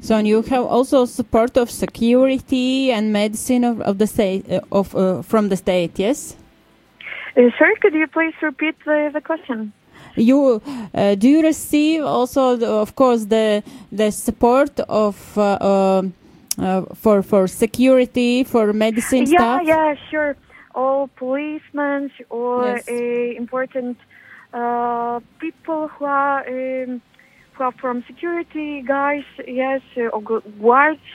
so 0.00 0.18
you 0.18 0.42
have 0.42 0.64
also 0.64 1.04
support 1.04 1.56
of 1.56 1.70
security 1.70 2.90
and 2.90 3.12
medicine 3.12 3.64
of, 3.64 3.80
of 3.80 3.98
the 3.98 4.06
state 4.06 4.44
uh, 4.50 4.60
of 4.72 4.94
uh, 4.94 5.22
from 5.22 5.48
the 5.48 5.56
state. 5.56 5.98
Yes. 5.98 6.36
uh, 7.36 7.42
sir, 7.58 7.72
could 7.80 7.94
you 7.94 8.06
please 8.06 8.34
repeat 8.42 8.74
the, 8.84 9.10
the 9.12 9.20
question? 9.20 9.72
You 10.16 10.62
uh, 10.94 11.14
do 11.16 11.28
you 11.28 11.42
receive 11.42 12.04
also, 12.04 12.56
the, 12.56 12.68
of 12.68 12.94
course, 12.94 13.24
the 13.26 13.62
the 13.90 14.10
support 14.12 14.78
of 14.80 15.16
uh, 15.36 15.58
um, 15.60 16.14
uh, 16.58 16.82
for 16.94 17.22
for 17.22 17.46
security 17.48 18.44
for 18.44 18.72
medicine 18.72 19.26
yeah, 19.26 19.38
staff? 19.38 19.62
yeah, 19.64 19.94
sure. 20.10 20.36
All 20.74 21.08
policemen 21.08 22.10
or 22.30 22.64
Yes. 22.64 22.88
uh, 22.88 22.92
important 23.36 23.96
uh, 24.52 25.20
people 25.40 25.88
who 25.88 26.04
are 26.04 26.40
um, 26.48 27.02
who 27.54 27.64
are 27.64 27.72
from 27.72 28.04
security 28.06 28.82
guys, 28.82 29.24
yes, 29.46 29.82
or 29.96 30.20
guards, 30.60 31.06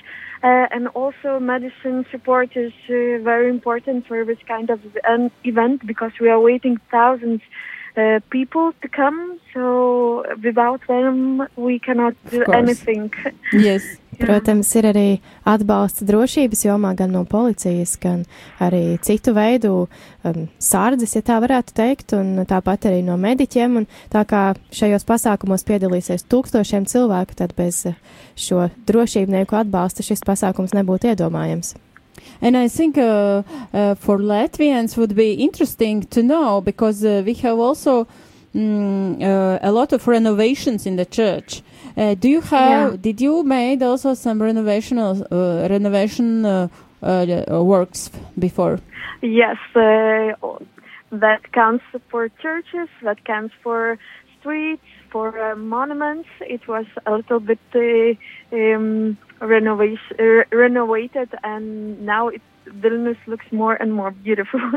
uh, 0.43 0.67
and 0.71 0.87
also 0.89 1.39
medicine 1.39 2.05
support 2.11 2.55
is 2.55 2.73
uh, 2.89 3.19
very 3.23 3.49
important 3.49 4.07
for 4.07 4.23
this 4.25 4.39
kind 4.47 4.69
of 4.69 4.79
event 5.43 5.85
because 5.85 6.11
we 6.19 6.29
are 6.29 6.39
waiting 6.39 6.77
thousands. 6.91 7.41
Uh, 7.97 8.19
people 8.29 8.71
to 8.81 8.87
come, 8.87 9.39
so 9.53 10.23
without 10.43 10.79
them 10.87 11.47
we 11.55 11.79
cannot 11.79 12.15
do 12.29 12.43
anything. 12.53 13.11
Yes. 13.53 13.83
Protams, 14.19 14.67
ir 14.75 14.85
arī 14.89 15.07
atbalsts 15.47 16.03
drošības 16.03 16.65
jomā 16.65 16.91
gan 16.99 17.13
no 17.15 17.23
policijas, 17.29 17.95
gan 18.01 18.25
arī 18.59 18.99
citu 19.05 19.31
veidu 19.35 19.73
um, 19.87 20.47
sārdzes, 20.59 21.15
ja 21.15 21.23
tā 21.23 21.39
varētu 21.39 21.75
teikt, 21.77 22.13
un 22.17 22.43
tāpat 22.49 22.89
arī 22.91 22.99
no 23.07 23.15
mediķiem. 23.19 23.79
Un 23.81 23.87
tā 24.11 24.25
kā 24.27 24.43
šajos 24.75 25.07
pasākumos 25.07 25.63
piedalīsies 25.67 26.27
tūkstošiem 26.29 26.89
cilvēku, 26.91 27.39
tad 27.39 27.55
bez 27.57 27.85
uh, 27.89 27.99
šo 28.35 28.67
drošībnieku 28.89 29.55
atbalsta 29.63 30.03
šis 30.03 30.25
pasākums 30.27 30.75
nebūtu 30.75 31.13
iedomājams. 31.13 31.77
And 32.41 32.55
I 32.57 32.67
think 32.67 32.97
uh, 32.97 33.43
uh, 33.73 33.95
for 33.95 34.17
Latvians 34.17 34.97
would 34.97 35.15
be 35.15 35.33
interesting 35.33 36.03
to 36.07 36.23
know 36.23 36.61
because 36.61 37.03
uh, 37.03 37.23
we 37.25 37.33
have 37.35 37.59
also 37.59 38.07
mm, 38.55 39.21
uh, 39.21 39.59
a 39.61 39.71
lot 39.71 39.93
of 39.93 40.07
renovations 40.07 40.85
in 40.85 40.95
the 40.95 41.05
church. 41.05 41.61
Uh, 41.97 42.15
do 42.15 42.29
you 42.29 42.41
have? 42.41 42.91
Yeah. 42.91 42.97
Did 42.99 43.21
you 43.21 43.43
made 43.43 43.83
also 43.83 44.13
some 44.13 44.41
renovation 44.41 44.97
uh, 44.97 45.67
renovation 45.69 46.45
uh, 46.45 46.67
uh, 47.01 47.63
works 47.63 48.09
before? 48.37 48.79
Yes, 49.21 49.57
uh, 49.75 50.31
that 51.11 51.51
counts 51.51 51.83
for 52.09 52.29
churches, 52.41 52.87
that 53.03 53.25
counts 53.25 53.53
for 53.63 53.97
streets, 54.39 54.83
for 55.11 55.37
uh, 55.37 55.55
monuments. 55.55 56.29
It 56.41 56.67
was 56.67 56.85
a 57.05 57.15
little 57.15 57.39
bit 57.39 57.59
uh, 57.73 58.55
um, 58.55 59.17
renovation, 59.41 60.15
uh, 60.19 60.43
renovated, 60.55 61.29
and 61.43 62.01
now 62.05 62.27
it, 62.29 62.41
Vilnius 62.67 63.17
looks 63.27 63.45
more 63.51 63.75
and 63.75 63.93
more 63.93 64.11
beautiful. 64.11 64.61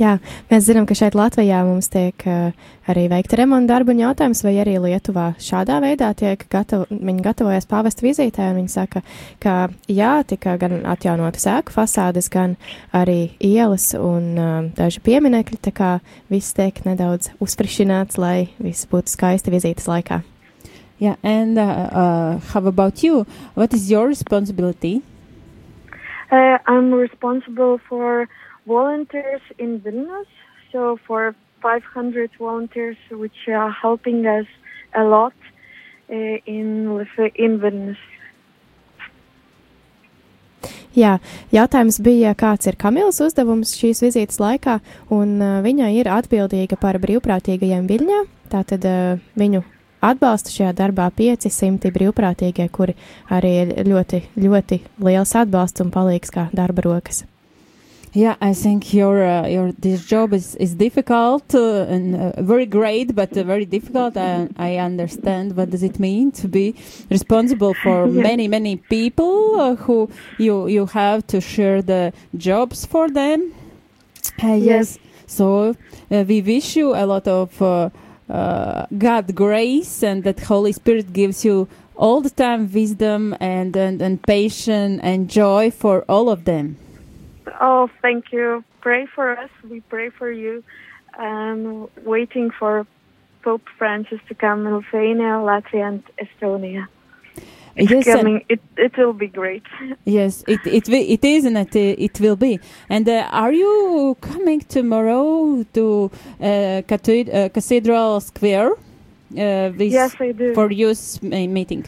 Jā, 0.00 0.14
mēs 0.48 0.64
zinām, 0.64 0.86
ka 0.88 0.94
šeit 0.96 1.12
Latvijā 1.18 1.58
mums 1.66 1.90
tiek 1.92 2.22
uh, 2.24 2.54
arī 2.88 3.02
veikta 3.12 3.36
remonta 3.36 3.74
darba 3.74 3.92
un 3.92 4.00
jautājums, 4.00 4.40
vai 4.46 4.54
arī 4.62 4.78
Lietuvā 4.80 5.26
šādā 5.36 5.76
veidā 5.84 6.08
tiek 6.16 6.46
gatavo, 6.48 6.86
viņi 6.88 7.24
gatavojas 7.26 7.68
pāvesta 7.68 8.06
vizītē, 8.06 8.46
un 8.48 8.62
viņi 8.62 8.72
saka, 8.72 9.02
ka 9.44 9.58
jā, 9.92 10.14
tika 10.24 10.56
gan 10.62 10.78
atjaunotas 10.88 11.44
ēku 11.52 11.76
fasādes, 11.76 12.30
gan 12.32 12.56
arī 12.96 13.34
ielas 13.44 13.90
un 13.98 14.32
uh, 14.40 14.56
daži 14.78 15.04
pieminekļi, 15.04 15.60
tā 15.68 15.76
kā 15.76 15.92
viss 16.32 16.56
tiek 16.56 16.80
nedaudz 16.88 17.34
uzfrišināts, 17.44 18.16
lai 18.16 18.48
viss 18.56 18.88
būtu 18.88 19.18
skaisti 19.18 19.52
vizītes 19.52 19.90
laikā. 19.90 20.22
Yeah, 21.00 21.16
and 21.22 21.58
uh, 21.58 21.62
uh, 21.62 22.38
how 22.52 22.60
about 22.66 23.02
you? 23.02 23.26
What 23.54 23.72
is 23.72 23.90
your 23.90 24.06
responsibility? 24.06 25.02
Uh, 26.30 26.58
I'm 26.66 26.92
responsible 26.92 27.80
for 27.88 28.28
volunteers 28.66 29.40
in 29.58 29.80
Vilnius, 29.80 30.28
so 30.70 30.98
for 31.06 31.34
500 31.62 32.30
volunteers, 32.38 32.98
which 33.10 33.48
are 33.48 33.70
helping 33.70 34.26
us 34.26 34.44
a 34.94 35.02
lot 35.02 35.32
uh, 36.10 36.14
in 36.44 36.84
in 37.34 37.60
Vilnius. 37.64 37.96
Jā, 40.92 41.16
jautājums 41.54 42.00
bija, 42.02 42.34
kāds 42.34 42.66
ir 42.66 42.76
Kamilas 42.76 43.22
uzdevums 43.24 43.72
šīs 43.78 44.02
vizītes 44.04 44.40
laikā, 44.42 44.80
un 45.08 45.38
uh, 45.40 45.60
viņa 45.64 45.94
ir 45.96 46.12
atbildīga 46.12 46.76
par 46.76 47.00
brīvprātīgajiem 47.00 47.88
Viļņā. 47.88 48.24
Tātad 48.52 48.84
uh, 48.84 49.28
viņu 49.38 49.64
atbalsta 50.00 50.52
šajā 50.52 50.72
darbā 50.76 51.10
500 51.16 51.92
brīvprātīgie, 51.94 52.68
kuri 52.72 52.96
arī 53.30 53.52
ir 53.64 53.74
ļoti, 53.88 54.22
ļoti 54.36 54.80
liels 55.04 55.34
atbalsts 55.36 55.84
un 55.84 55.92
palīgs 55.94 56.32
kā 56.34 56.48
darba 56.56 56.86
rokas. 56.86 57.24
Yeah, 58.12 58.34
I 58.40 58.54
think 58.54 58.92
your 58.92 59.22
uh, 59.22 59.46
your 59.46 59.70
this 59.70 60.04
job 60.04 60.32
is 60.32 60.56
is 60.56 60.74
difficult 60.74 61.54
uh, 61.54 61.86
and 61.86 62.16
uh, 62.16 62.42
very 62.42 62.66
great, 62.66 63.14
but 63.14 63.36
uh, 63.36 63.44
very 63.44 63.64
difficult. 63.64 64.16
I, 64.16 64.48
I 64.56 64.78
understand 64.78 65.56
what 65.56 65.70
does 65.70 65.84
it 65.84 66.00
mean 66.00 66.32
to 66.32 66.48
be 66.48 66.74
responsible 67.08 67.72
for 67.72 68.08
Yeah. 68.08 68.22
many 68.30 68.48
many 68.48 68.76
people 68.90 69.60
uh, 69.60 69.76
who 69.76 70.10
you 70.38 70.66
you 70.66 70.86
have 70.86 71.24
to 71.28 71.40
share 71.40 71.82
the 71.82 72.12
jobs 72.36 72.84
for 72.84 73.08
them. 73.08 73.52
Uh, 74.42 74.58
yes. 74.58 74.98
So 75.28 75.76
uh, 76.10 76.24
we 76.26 76.42
wish 76.42 76.74
you 76.74 76.96
a 76.96 77.06
lot 77.06 77.28
of 77.28 77.62
uh, 78.30 78.86
God 78.96 79.34
grace 79.34 80.02
and 80.02 80.24
that 80.24 80.40
Holy 80.40 80.72
Spirit 80.72 81.12
gives 81.12 81.44
you 81.44 81.68
all 81.96 82.20
the 82.20 82.30
time 82.30 82.72
wisdom 82.72 83.36
and 83.40 83.76
and, 83.76 84.00
and 84.00 84.22
patience 84.22 85.00
and 85.02 85.28
joy 85.28 85.70
for 85.70 86.04
all 86.08 86.28
of 86.30 86.44
them. 86.44 86.76
Oh, 87.60 87.90
thank 88.00 88.32
you. 88.32 88.64
Pray 88.80 89.06
for 89.14 89.36
us. 89.36 89.50
We 89.68 89.80
pray 89.80 90.10
for 90.10 90.30
you. 90.30 90.62
And 91.18 91.88
waiting 92.04 92.50
for 92.50 92.86
Pope 93.42 93.62
Francis 93.76 94.20
to 94.28 94.34
come 94.34 94.66
in 94.66 94.76
Lithuania, 94.76 95.40
Latvia, 95.42 95.88
and 95.88 96.02
Estonia. 96.18 96.86
It's 97.76 97.90
Yes, 97.90 98.06
and- 98.06 98.16
coming. 98.16 98.44
It 98.48 98.60
it 98.76 98.96
will 98.96 99.12
be 99.12 99.28
great. 99.28 99.62
Yes, 100.04 100.44
it 100.46 100.60
it 100.66 100.88
it 100.88 101.24
is 101.24 101.44
and 101.44 101.56
it 101.56 101.74
it 101.76 102.20
will 102.20 102.36
be. 102.36 102.60
And 102.88 103.08
uh, 103.08 103.28
are 103.32 103.52
you 103.52 104.16
coming 104.20 104.60
tomorrow 104.60 105.64
to 105.74 106.10
uh, 106.40 106.82
cathed- 106.88 107.28
uh, 107.32 107.48
Cathedral 107.50 108.20
Square? 108.20 108.72
Uh, 109.36 109.70
Yes, 109.78 110.14
I 110.20 110.32
do. 110.32 110.54
For 110.54 110.70
youth 110.72 111.22
meeting. 111.22 111.84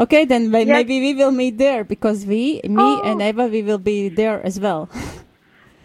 Okay, 0.00 0.24
then 0.24 0.50
Yes. 0.52 0.66
maybe 0.66 0.98
we 1.00 1.14
will 1.14 1.30
meet 1.30 1.56
there 1.58 1.84
because 1.84 2.26
we, 2.26 2.60
me 2.64 2.82
Oh. 2.82 3.02
and 3.08 3.22
Eva, 3.22 3.46
we 3.46 3.62
will 3.62 3.78
be 3.78 4.08
there 4.08 4.44
as 4.44 4.58
well. 4.58 4.88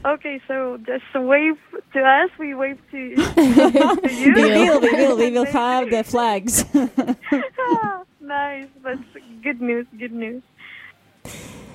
Okay, 0.03 0.41
so 0.47 0.79
just 0.87 1.03
wave 1.13 1.59
to 1.93 1.99
us. 2.01 2.29
We 2.39 2.55
wave 2.55 2.79
to, 2.91 3.15
to 3.15 4.09
you. 4.21 4.33
we 4.33 4.41
will, 4.65 4.79
we 4.81 4.91
will, 4.93 5.17
we 5.17 5.29
will 5.29 5.45
have 5.45 5.91
the 5.91 6.03
flags. 6.03 6.65
Ah, 6.73 8.01
nice. 8.21 8.67
That's 8.81 9.03
good 9.43 9.61
news. 9.61 9.87
Good 9.97 10.15
news. 10.15 10.43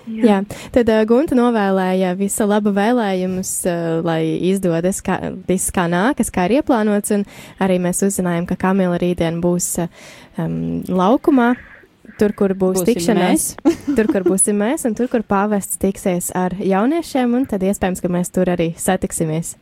Jā, 0.04 0.42
tad 0.74 0.90
uh, 0.92 1.00
Gunta 1.08 1.36
novēlēja 1.36 2.10
visu 2.18 2.44
labu 2.44 2.74
vēlējumus, 2.76 3.52
uh, 3.64 3.84
lai 4.04 4.36
izdodas 4.50 5.00
kā, 5.04 5.16
viss 5.48 5.72
kā 5.72 5.86
nākas, 5.88 6.28
kā 6.34 6.44
ir 6.48 6.58
ieplānots, 6.58 7.14
un 7.16 7.24
arī 7.64 7.78
mēs 7.80 8.04
uzzinājām, 8.04 8.44
ka 8.50 8.58
Kamila 8.60 8.98
rītdien 9.00 9.40
būs 9.44 9.70
um, 9.80 10.84
laukumā, 10.92 11.54
tur, 12.20 12.36
kur 12.36 12.52
būs 12.52 12.82
Būsim 12.82 12.90
tikšanās, 12.90 13.48
tur, 13.96 14.10
kur 14.12 14.28
būsim 14.28 14.60
mēs, 14.60 14.84
un 14.84 14.96
tur, 14.98 15.08
kur 15.12 15.24
pāvests 15.24 15.80
tiksies 15.80 16.34
ar 16.36 16.56
jauniešiem, 16.60 17.38
un 17.40 17.48
tad 17.48 17.64
iespējams, 17.64 18.04
ka 18.04 18.12
mēs 18.12 18.32
tur 18.34 18.52
arī 18.52 18.74
satiksimies. 18.76 19.56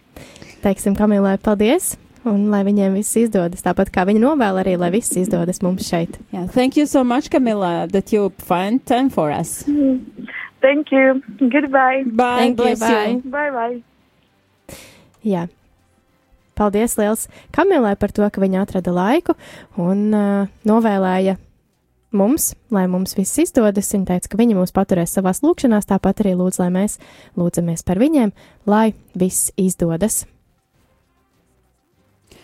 Teiksim 0.62 0.98
Kamilai 0.98 1.38
paldies, 1.42 1.94
un 2.24 2.48
lai 2.52 2.62
viņiem 2.66 2.94
viss 2.98 3.16
izdodas, 3.18 3.62
tāpat 3.64 3.90
kā 3.94 4.04
viņa 4.08 4.20
novēl 4.22 4.60
arī, 4.62 4.76
lai 4.78 4.90
viss 4.94 5.16
izdodas 5.18 5.62
mums 5.62 5.88
šeit. 5.88 6.18
yeah, 6.32 6.46
thank 6.46 6.76
you 6.76 6.86
so 6.86 7.02
much, 7.04 7.30
Camilla, 7.30 7.86
that 7.88 8.12
you 8.12 8.32
find 8.38 8.84
time 8.86 9.10
for 9.10 9.30
us. 9.30 9.64
Thank 10.62 10.92
you. 10.92 11.22
Goodbye. 11.40 12.04
Bye, 12.06 12.36
Thank 12.38 12.58
you, 12.58 12.64
bless 12.64 12.80
bye. 12.80 13.08
you. 13.08 13.22
Bye 13.24 13.50
bye. 13.50 13.82
Jā. 15.26 15.48
Paldies 16.54 16.94
liels 17.00 17.28
Kamilai 17.50 17.96
par 17.96 18.12
to, 18.12 18.22
ka 18.30 18.40
viņa 18.42 18.62
atrada 18.62 18.92
laiku 18.94 19.34
un 19.80 20.12
uh, 20.14 20.46
novēlēja 20.68 21.38
mums, 22.12 22.52
lai 22.70 22.84
mums 22.92 23.16
viss 23.16 23.38
izdodas. 23.40 23.88
Viņa 23.94 24.06
teica, 24.12 24.28
ka 24.28 24.38
viņa 24.38 24.58
mūs 24.58 24.74
paturēs 24.76 25.14
savās 25.16 25.40
lūkšanās, 25.42 25.88
tāpat 25.88 26.20
arī 26.22 26.36
lūdz, 26.38 26.60
lai 26.60 26.68
mēs 26.74 26.98
lūdzamies 27.40 27.82
par 27.88 27.98
viņiem, 28.02 28.34
lai 28.68 28.92
viss 29.18 29.50
izdodas. 29.56 30.26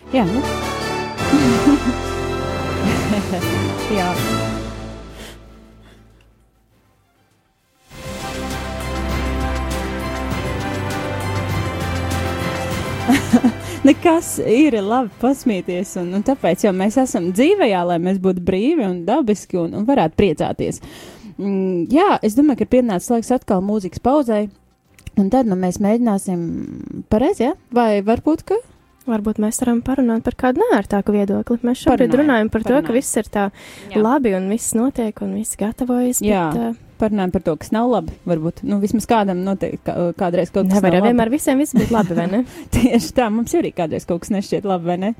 Jā. 0.09 0.23
Jā. 3.93 4.07
Nekas 13.85 14.39
ir 14.41 14.73
labi 14.81 15.09
pasmieties, 15.21 15.93
un, 16.01 16.09
un 16.17 16.25
tāpēc 16.25 16.65
jau 16.65 16.73
mēs 16.73 16.97
esam 16.97 17.29
dzīvajā, 17.29 17.83
lai 17.91 17.99
mēs 18.01 18.17
būtu 18.21 18.41
brīvi 18.49 18.85
un 18.87 19.05
dabiski 19.05 19.61
un, 19.61 19.77
un 19.77 19.85
varētu 19.85 20.17
priecāties. 20.17 20.81
Mm, 21.37 21.85
jā, 21.93 22.17
es 22.25 22.33
domāju, 22.33 22.63
ka 22.63 22.65
ir 22.65 22.73
pienācis 22.79 23.13
laiks 23.13 23.29
atkal 23.37 23.61
mūzikas 23.61 24.01
pauzai, 24.01 24.49
un 25.21 25.29
tad 25.29 25.45
nu, 25.45 25.53
mēs 25.53 25.77
mēģināsim 25.85 26.41
pareizi, 27.13 27.51
ja? 27.51 27.53
vai 27.77 28.01
varbūt, 28.01 28.41
ka 28.49 28.57
Varbūt 29.09 29.39
mēs 29.41 29.57
varam 29.63 29.79
parunāt 29.85 30.21
par 30.25 30.35
kādu 30.37 30.61
nērtāku 30.61 31.13
viedokli. 31.15 31.57
Mēs 31.65 31.81
šobrīd 31.81 32.11
Parunājam, 32.11 32.21
runājam 32.21 32.51
par 32.53 32.61
to, 32.61 32.69
parunājam. 32.69 32.85
ka 32.87 32.93
viss 32.99 33.17
ir 33.17 33.29
tā 33.33 33.45
Jā. 33.89 34.03
labi 34.03 34.35
un 34.37 34.45
viss 34.53 34.75
notiek 34.77 35.21
un 35.25 35.33
viss 35.39 35.57
gatavojas. 35.59 36.21
Jā. 36.21 36.43
Bet, 36.53 36.77
uh, 36.77 36.95
parunājam 37.01 37.33
par 37.33 37.45
to, 37.47 37.55
kas 37.63 37.71
nav 37.73 37.89
labi. 37.89 38.13
Varbūt 38.29 38.61
nu, 38.69 38.77
vismaz 38.83 39.07
kādam 39.09 39.41
noteikti 39.47 39.81
kā, 39.87 39.97
kādreiz 40.19 40.53
kaut 40.53 40.67
kas 40.69 40.75
nevar 40.77 40.93
nav 40.93 40.99
labi. 41.01 41.09
vienmēr 41.09 41.33
visiem 41.33 41.57
viss 41.63 41.73
būt 41.77 41.93
labi, 41.95 42.17
vai 42.19 42.27
ne? 42.35 42.43
Tieši 42.75 43.13
tā, 43.17 43.29
mums 43.33 43.55
arī 43.57 43.73
kādreiz 43.75 44.05
kaut 44.09 44.21
kas 44.25 44.33
nešķiet 44.35 44.67
labi, 44.69 44.91
vai 44.91 44.99
ne? 45.07 45.13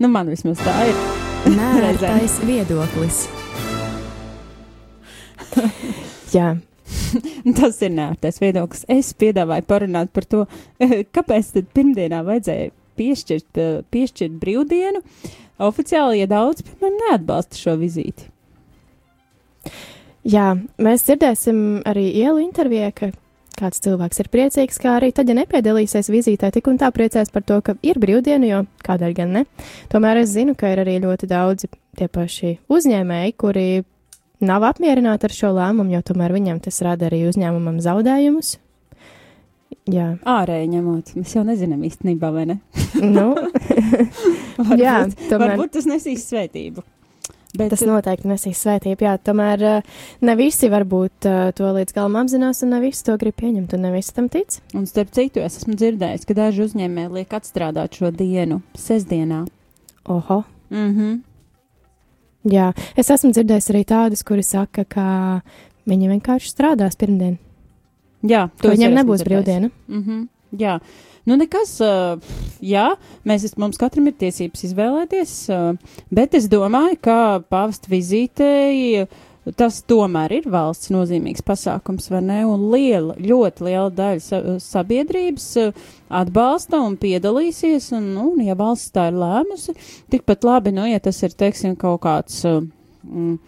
Nu, 0.00 0.08
man 0.12 0.28
vismaz 0.32 0.60
tā 0.64 0.76
ir. 0.90 0.96
Nērtais 1.56 2.40
viedoklis. 2.44 3.24
Jā. 6.36 6.56
Tas 7.58 7.78
ir 7.82 7.92
nērtais 7.94 8.40
viedoklis. 8.42 8.84
Es 8.90 9.12
piedāvāju 9.18 9.64
parunāt 9.68 10.12
par 10.14 10.26
to, 10.30 10.44
kāpēc 11.14 11.54
tad 11.56 11.70
pirmdienā 11.76 12.22
vajadzēja 12.26 12.70
piešķirt, 13.00 13.62
piešķirt 13.92 14.36
brīvdienu. 14.42 15.02
Oficiāli, 15.60 16.22
ja 16.22 16.28
daudz, 16.30 16.62
piemēram, 16.64 17.00
neatbalsta 17.04 17.58
šo 17.60 17.74
vizīti. 17.80 18.30
Jā, 20.28 20.52
mēs 20.80 21.04
dzirdēsim 21.08 21.82
arī 21.88 22.06
ielu 22.22 22.40
intervijā, 22.44 22.92
ka 22.96 23.10
kāds 23.60 23.82
cilvēks 23.84 24.22
ir 24.22 24.30
priecīgs, 24.32 24.80
kā 24.80 24.96
arī 24.98 25.10
tad, 25.16 25.28
ja 25.28 25.36
nepiedalīsies 25.36 26.10
vizītē, 26.12 26.50
tik 26.54 26.68
un 26.70 26.80
tā 26.80 26.90
priecēs 26.94 27.32
par 27.32 27.44
to, 27.48 27.60
ka 27.64 27.76
ir 27.84 28.00
brīvdiena, 28.00 28.48
jo 28.48 28.62
kādēļ 28.86 29.16
gan 29.16 29.36
ne. 29.36 29.44
Tomēr 29.92 30.22
es 30.22 30.32
zinu, 30.32 30.56
ka 30.58 30.72
ir 30.72 30.82
arī 30.84 30.98
ļoti 31.04 31.28
daudzi 31.30 31.70
tie 31.98 32.08
paši 32.12 32.56
uzņēmēji, 32.72 33.36
kuri 33.40 33.66
nav 34.44 34.64
apmierināti 34.70 35.28
ar 35.28 35.36
šo 35.36 35.52
lēmumu, 35.56 35.92
jo 35.96 36.02
tomēr 36.12 36.36
viņam 36.36 36.60
tas 36.64 36.80
rada 36.86 37.10
arī 37.10 37.26
uzņēmumam 37.28 37.80
zaudējumus. 37.84 38.56
Jā, 39.90 40.06
Ārēji 40.28 40.70
ņemot, 40.74 41.12
mēs 41.18 41.34
jau 41.34 41.42
nezinām 41.46 41.82
īstenībā, 41.88 42.30
vai 42.34 42.46
ne? 42.52 42.56
nu, 43.00 43.32
Varbūt, 44.60 44.78
jā, 44.78 44.96
tomēr. 45.30 45.54
varbūt 45.54 45.76
tas 45.78 45.88
nesīs 45.90 46.26
svētību. 46.30 46.84
Bet, 47.58 47.72
Tas 47.72 47.80
noteikti 47.82 48.28
nesīs 48.30 48.60
svētību, 48.62 49.02
jā, 49.08 49.16
tomēr 49.26 49.62
eh, 49.66 49.88
ne 50.22 50.34
visi 50.38 50.68
varbūt 50.70 51.26
eh, 51.26 51.38
to 51.58 51.72
līdz 51.74 51.96
galam 51.96 52.20
apzinās, 52.20 52.60
un 52.62 52.70
ne 52.76 52.78
visi 52.84 53.02
to 53.08 53.16
grib 53.18 53.34
pieņemt, 53.40 53.74
un 53.74 53.82
ne 53.88 53.90
visi 53.96 54.14
tam 54.14 54.28
tic. 54.30 54.60
Un 54.78 54.86
starp 54.86 55.10
citu, 55.16 55.42
es 55.42 55.58
esmu 55.58 55.74
dzirdējis, 55.80 56.28
ka 56.28 56.36
daži 56.38 56.62
uzņēmēji 56.68 57.10
liek 57.16 57.34
atstrādāt 57.40 57.98
šo 57.98 58.12
dienu, 58.14 58.60
sestdienā. 58.78 59.42
Oho! 60.06 60.44
Mhm. 60.70 61.18
Jā, 62.54 62.70
es 62.96 63.10
esmu 63.12 63.34
dzirdējis 63.34 63.70
arī 63.74 63.82
tādus, 63.84 64.22
kuri 64.24 64.46
saka, 64.46 64.86
ka 64.88 65.08
viņi 65.90 66.14
vienkārši 66.14 66.54
strādās 66.54 66.94
pirmdien. 66.96 67.34
Jā, 68.26 68.48
Ka 68.60 68.74
esmu 68.74 68.92
nebūs 68.98 69.24
brīvdiena. 69.24 69.70
Mm 69.88 70.02
-hmm. 70.04 70.28
Jā, 70.58 70.80
nu 71.26 71.36
nekas, 71.38 71.76
jā, 72.60 72.86
mēs, 73.24 73.56
mums 73.56 73.78
katram 73.78 74.08
ir 74.10 74.16
tiesības 74.18 74.64
izvēlēties, 74.66 75.34
bet 76.10 76.34
es 76.34 76.48
domāju, 76.50 76.98
ka 77.00 77.42
pāvesta 77.50 77.90
vizītei 77.92 79.06
tas 79.56 79.78
tomēr 79.88 80.32
ir 80.32 80.48
valsts 80.50 80.90
nozīmīgs 80.92 81.44
pasākums, 81.46 82.10
vai 82.10 82.20
ne? 82.22 82.40
Un 82.46 82.66
liela, 82.72 83.14
ļoti 83.16 83.64
liela 83.64 83.90
daļa 83.94 84.20
sa 84.20 84.58
sabiedrības 84.58 85.46
atbalsta 86.08 86.82
un 86.84 86.98
piedalīsies, 87.00 87.92
un, 87.96 88.10
nu, 88.14 88.34
ja 88.44 88.58
valsts 88.58 88.92
tā 88.94 89.08
ir 89.10 89.20
lēmusi, 89.22 89.76
tikpat 90.10 90.44
labi, 90.44 90.74
nu, 90.76 90.84
ja 90.90 91.00
tas 91.00 91.22
ir, 91.22 91.30
teiksim, 91.30 91.76
kaut 91.80 92.02
kāds. 92.02 92.42
Mm, 93.06 93.38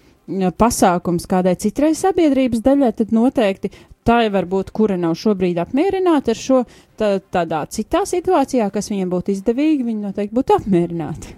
pasākums 0.57 1.27
kādai 1.29 1.57
citrai 1.59 1.93
sabiedrības 1.99 2.63
daļai, 2.63 2.93
tad 2.97 3.11
noteikti 3.13 3.73
tā 4.07 4.19
var 4.33 4.47
būt, 4.51 4.73
kura 4.75 4.97
nav 5.01 5.15
šobrīd 5.19 5.61
apmierināta 5.63 6.35
ar 6.35 6.39
šo 6.39 6.63
tā, 6.99 7.15
tādā 7.33 7.63
citā 7.71 8.03
situācijā, 8.09 8.69
kas 8.75 8.91
viņiem 8.93 9.11
būtu 9.13 9.35
izdevīgi, 9.37 9.87
viņi 9.87 10.07
noteikti 10.09 10.37
būtu 10.37 10.57
apmierināti. 10.59 11.37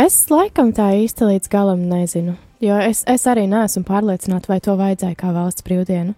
Es 0.00 0.18
laikam 0.32 0.72
tā 0.76 0.92
īsti 1.02 1.28
līdz 1.32 1.52
galam 1.52 1.86
nezinu, 1.90 2.36
jo 2.64 2.78
es, 2.80 3.04
es 3.08 3.26
arī 3.30 3.46
neesmu 3.50 3.84
pārliecināta, 3.88 4.52
vai 4.52 4.60
to 4.64 4.76
vajadzēja 4.80 5.18
kā 5.18 5.32
valsts 5.34 5.64
brīvdienu. 5.66 6.16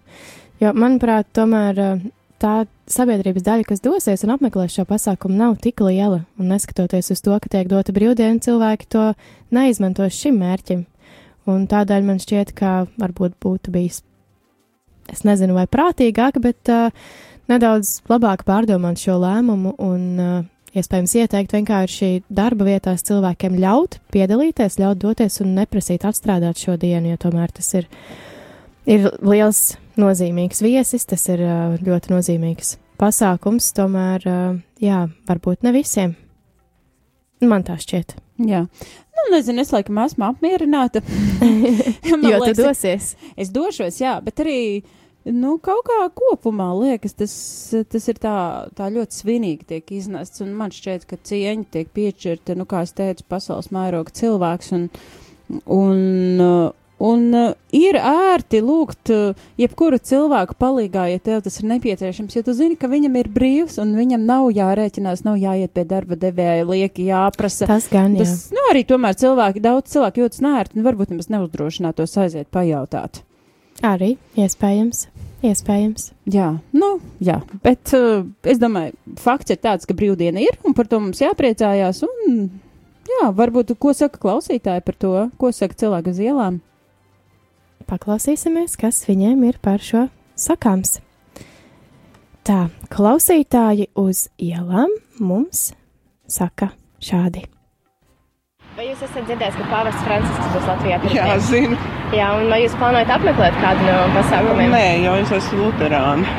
Jo, 0.63 0.71
manuprāt, 0.71 1.27
tomēr 1.35 1.79
eh, 1.83 2.03
tā 2.39 2.55
sabiedrības 2.91 3.43
daļa, 3.43 3.67
kas 3.67 3.83
dosies 3.83 4.23
un 4.23 4.35
apmeklēs 4.35 4.77
šo 4.77 4.85
pasākumu, 4.87 5.35
nav 5.35 5.57
tik 5.63 5.83
liela, 5.83 6.21
un 6.39 6.51
neskatoties 6.53 7.11
uz 7.11 7.23
to, 7.23 7.35
ka 7.43 7.51
tiek 7.51 7.67
dota 7.71 7.95
brīvdiena, 7.95 8.39
cilvēki 8.43 8.87
to 8.95 9.09
neizmantos 9.55 10.15
šim 10.15 10.39
mērķim. 10.39 10.85
Un 11.51 11.67
tādēļ 11.69 12.07
man 12.07 12.21
šķiet, 12.23 12.55
ka 12.57 12.85
varbūt 12.97 13.35
būtu 13.43 13.73
bijis, 13.73 13.99
es 15.13 15.23
nezinu, 15.27 15.55
vai 15.57 15.65
prātīgāk, 15.69 16.39
bet 16.43 16.71
uh, 16.73 16.89
nedaudz 17.51 17.99
labāk 18.09 18.45
pārdomāt 18.47 19.01
šo 19.01 19.17
lēmumu 19.21 19.75
un 19.83 20.03
uh, 20.21 20.35
iespējams 20.75 21.15
ieteikt 21.21 21.55
vienkārši 21.55 22.11
darba 22.29 22.67
vietās 22.67 23.05
cilvēkiem 23.07 23.57
ļaut 23.61 23.99
piedalīties, 24.13 24.79
ļaut 24.81 25.01
doties 25.01 25.39
un 25.43 25.55
neprasīt 25.59 26.07
atstrādāt 26.07 26.61
šo 26.61 26.77
dienu, 26.81 27.13
jo 27.13 27.21
tomēr 27.27 27.53
tas 27.55 27.71
ir, 27.79 27.87
ir 28.89 29.09
liels 29.23 29.75
nozīmīgs 29.99 30.61
viesis, 30.65 31.07
tas 31.07 31.23
ir 31.31 31.45
uh, 31.45 31.79
ļoti 31.79 32.13
nozīmīgs 32.15 32.75
pasākums, 32.99 33.71
tomēr, 33.75 34.27
uh, 34.27 34.61
jā, 34.83 35.05
varbūt 35.29 35.65
ne 35.67 35.75
visiem. 35.75 36.15
Man 37.45 37.65
tā 37.67 37.75
šķiet. 37.79 38.15
Jā. 38.47 38.65
Nu, 39.15 39.25
nezinu, 39.31 39.63
es 39.63 39.71
laikam 39.71 39.99
esmu 40.03 40.29
apmierināta. 40.31 41.01
Jo 42.05 42.19
tu 42.21 42.29
liekas, 42.29 42.59
dosies. 42.59 43.05
Es 43.37 43.49
došos, 43.53 43.97
jā, 43.99 44.15
bet 44.23 44.39
arī 44.43 44.59
nu, 45.33 45.55
kaut 45.63 45.83
kā 45.87 45.99
kopumā 46.13 46.69
liekas, 46.77 47.15
tas, 47.17 47.35
tas 47.91 48.07
ir 48.11 48.21
tā, 48.21 48.37
tā 48.77 48.89
ļoti 48.93 49.21
svinīgi 49.21 49.69
tiek 49.73 49.93
iznests. 49.97 50.43
Un 50.45 50.55
man 50.57 50.73
šķiet, 50.75 51.07
ka 51.09 51.17
cieņa 51.17 51.69
tiek 51.73 51.91
piešķirta, 51.95 52.57
nu, 52.59 52.67
kā 52.69 52.85
es 52.85 52.95
teicu, 52.97 53.27
pasaules 53.29 53.71
mēroga 53.75 54.13
cilvēks. 54.15 54.73
Un, 54.77 54.89
un, 55.65 56.73
Un 56.95 57.33
ir 57.75 57.97
ērti 57.99 58.61
lūgt 58.63 59.11
jebkuru 59.59 59.97
cilvēku 59.99 60.55
palīgā, 60.55 61.09
ja 61.11 61.19
tev 61.19 61.41
tas 61.43 61.59
ir 61.59 61.67
nepieciešams, 61.73 62.37
jo 62.37 62.43
tu 62.47 62.55
zini, 62.55 62.77
ka 62.79 62.87
viņam 62.87 63.17
ir 63.19 63.27
brīvs 63.35 63.75
un 63.83 63.91
viņam 63.99 64.23
nav 64.23 64.47
jārēķinās, 64.55 65.25
nav 65.27 65.35
jāiet 65.41 65.75
pie 65.75 65.83
darba 65.89 66.15
devēja, 66.15 66.63
lieki 66.69 67.09
jāprasa. 67.09 67.67
Tas 67.67 67.89
gan, 67.91 68.15
jā. 68.15 68.23
Tas, 68.23 68.47
nu, 68.55 68.63
arī 68.71 68.85
tomēr 68.87 69.19
cilvēki, 69.19 69.63
daudz 69.67 69.91
cilvēku 69.91 70.23
jūtas 70.23 70.43
nērti 70.45 70.79
un 70.79 70.87
varbūt 70.87 71.11
nemaz 71.11 71.27
neuzdrošinātos 71.35 72.15
aiziet 72.23 72.47
pajautāt. 72.55 73.24
Arī 73.83 74.15
iespējams. 74.39 75.07
Iespējams. 75.45 76.07
Jā, 76.31 76.55
nu, 76.73 76.87
jā, 77.21 77.41
bet 77.61 77.91
uh, 77.93 78.23
es 78.47 78.57
domāju, 78.61 78.95
fakts 79.21 79.53
ir 79.53 79.59
tāds, 79.61 79.85
ka 79.85 79.93
brīvdiena 79.97 80.41
ir 80.41 80.55
un 80.65 80.73
par 80.77 80.87
to 80.89 81.01
mums 81.03 81.21
jāpriecājās. 81.21 82.01
Un, 82.07 82.47
jā, 83.09 83.27
varbūt, 83.35 83.75
ko 83.77 83.93
saka 83.93 84.21
klausītāji 84.21 84.85
par 84.85 84.97
to, 84.97 85.13
ko 85.37 85.51
saka 85.53 85.77
cilvēki 85.83 86.15
uz 86.15 86.21
ielām. 86.23 86.61
Paklausīsimies, 87.85 88.79
kas 88.81 89.03
viņiem 89.05 89.43
ir 89.45 89.59
par 89.61 89.83
šo 89.83 90.07
sakāms. 90.39 90.97
Tā, 92.45 92.67
klausītāji 92.93 93.91
uz 93.97 94.27
ielām 94.41 94.93
mums 95.19 95.71
saka 96.29 96.71
šādi. 97.03 97.45
Vai 98.75 98.89
jūs 98.89 99.03
esat 99.05 99.23
dzirdējis, 99.29 99.55
ka 99.55 99.65
Pāvests 99.71 100.01
Francisks 100.03 100.47
būs 100.51 100.65
Latvijā? 100.67 100.97
pirmdien? 101.03 101.29
Jā, 101.29 101.35
zinu. 101.47 101.77
Jā, 102.15 102.25
un 102.35 102.49
vai 102.51 102.57
jūs 102.65 102.73
plānojat 102.79 103.13
apmeklēt 103.15 103.55
kādu 103.61 103.85
no 103.87 103.93
pasākumiem? 104.17 104.73
Nē, 104.75 104.81
jo 105.05 105.13
es 105.21 105.31
esmu 105.37 105.69
Lutāna. 105.69 106.33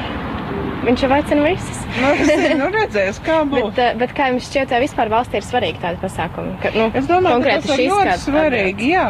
Viņš 0.87 1.03
jau 1.07 1.09
aicina 1.17 1.47
visus. 1.47 1.81
Nu, 1.97 2.11
zinu, 2.29 2.69
redzēs, 2.77 3.19
kā 3.25 3.39
būs. 3.49 3.71
Bet, 3.73 3.81
eh, 3.87 3.97
bet 4.03 4.13
kā 4.19 4.29
jums 4.31 4.51
šķiet, 4.51 4.69
vai 4.75 4.83
vispār 4.85 5.11
valstī 5.17 5.41
ir 5.41 5.47
svarīgi 5.49 5.81
tādi 5.83 5.99
pasākumi? 6.05 6.53
Ka, 6.63 6.71
nu, 6.77 6.91
Es 7.01 7.09
domāju, 7.11 7.41
ka 7.47 7.57
tas 7.65 7.73
ir 7.73 7.89
ļoti 7.91 8.17
svarīgi. 8.27 8.91
Jā, 8.93 9.07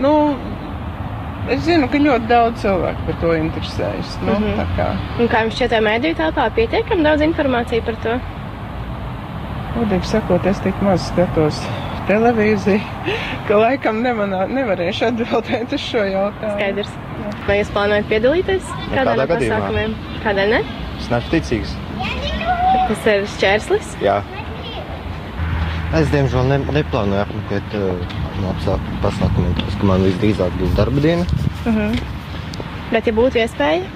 nu, 0.00 0.14
es 1.50 1.66
zinu, 1.66 1.90
ka 1.90 1.98
ļoti 2.00 2.30
daudz 2.30 2.62
cilvēku 2.62 3.08
par 3.10 3.18
to 3.24 3.34
interesējas. 3.42 4.14
Nu, 4.22 4.38
Mhm. 4.38 4.54
tā 4.62 4.66
kā, 4.78 4.88
Un 5.18 5.28
kā 5.28 5.42
jums 5.44 5.58
šķiet, 5.58 5.74
vai 5.76 5.82
mēdīju 5.90 6.16
telpā 6.22 6.46
ir 6.46 6.56
pietiekami 6.62 7.02
daudz 7.10 7.26
informācijas 7.26 7.84
par 7.90 7.98
to? 8.06 8.20
Godīgi 9.76 10.10
sakot, 10.10 10.46
es 10.50 10.60
tik 10.64 10.80
maz 10.84 11.06
skatos 11.10 11.60
televīziju, 12.08 12.80
ka 13.48 13.60
laikam 13.60 14.00
nemanā, 14.04 14.44
nevarēšu 14.50 15.10
atbildēt 15.10 15.74
uz 15.76 15.84
šo 15.84 16.04
jautājumu. 16.08 16.56
Skaidrs. 16.56 16.98
Vai 17.46 17.60
jūs 17.60 17.70
plānojat 17.74 18.08
piedalīties 18.10 18.66
kādā 18.90 19.14
Nekādā 19.14 19.16
no 19.20 19.28
pasākumiem? 19.34 19.94
Kādēļ 20.24 20.52
ne? 20.54 20.60
Es 20.98 21.08
neesmu 21.12 21.32
ticīgs. 21.34 21.74
Tas 22.90 23.06
ir 23.12 23.26
šķērslis. 23.36 23.94
Jā. 24.02 24.18
Es 25.98 26.10
diemžēl 26.12 26.46
ne, 26.50 26.58
neplānoju 26.74 27.22
apmeklēt 27.24 27.72
uh, 27.78 28.18
pasākumiem, 29.02 29.54
tāpēc 29.58 29.78
ka 29.80 29.88
man 29.90 30.06
visdrīzāk 30.06 30.58
būs 30.60 30.76
darba 30.78 31.02
diena. 31.02 31.26
Uh 31.64 31.74
-huh. 31.74 31.96
Bet, 32.90 33.06
ja 33.06 33.12
būtu 33.14 33.38
iespēja, 33.38 33.86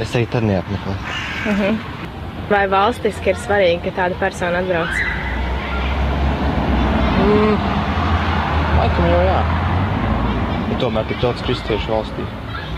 Es 0.00 0.14
arī 0.16 0.26
tad 0.32 0.44
neapmeklēju. 0.48 0.98
uh 1.50 1.60
-huh. 1.60 1.99
Vai 2.50 2.66
valstiski 2.70 3.30
ir 3.32 3.38
svarīgi, 3.38 3.80
ka 3.86 3.94
tāda 4.02 4.18
persona 4.20 4.60
atbrauc? 4.62 5.00
Mm, 7.20 7.56
laikam 8.80 9.10
jau 9.12 9.24
jā. 9.28 9.40
Ir 10.70 10.78
tomēr 10.82 11.10
tik 11.10 11.20
daudz 11.22 11.44
kristiešu 11.46 11.92
valstī. 11.94 12.26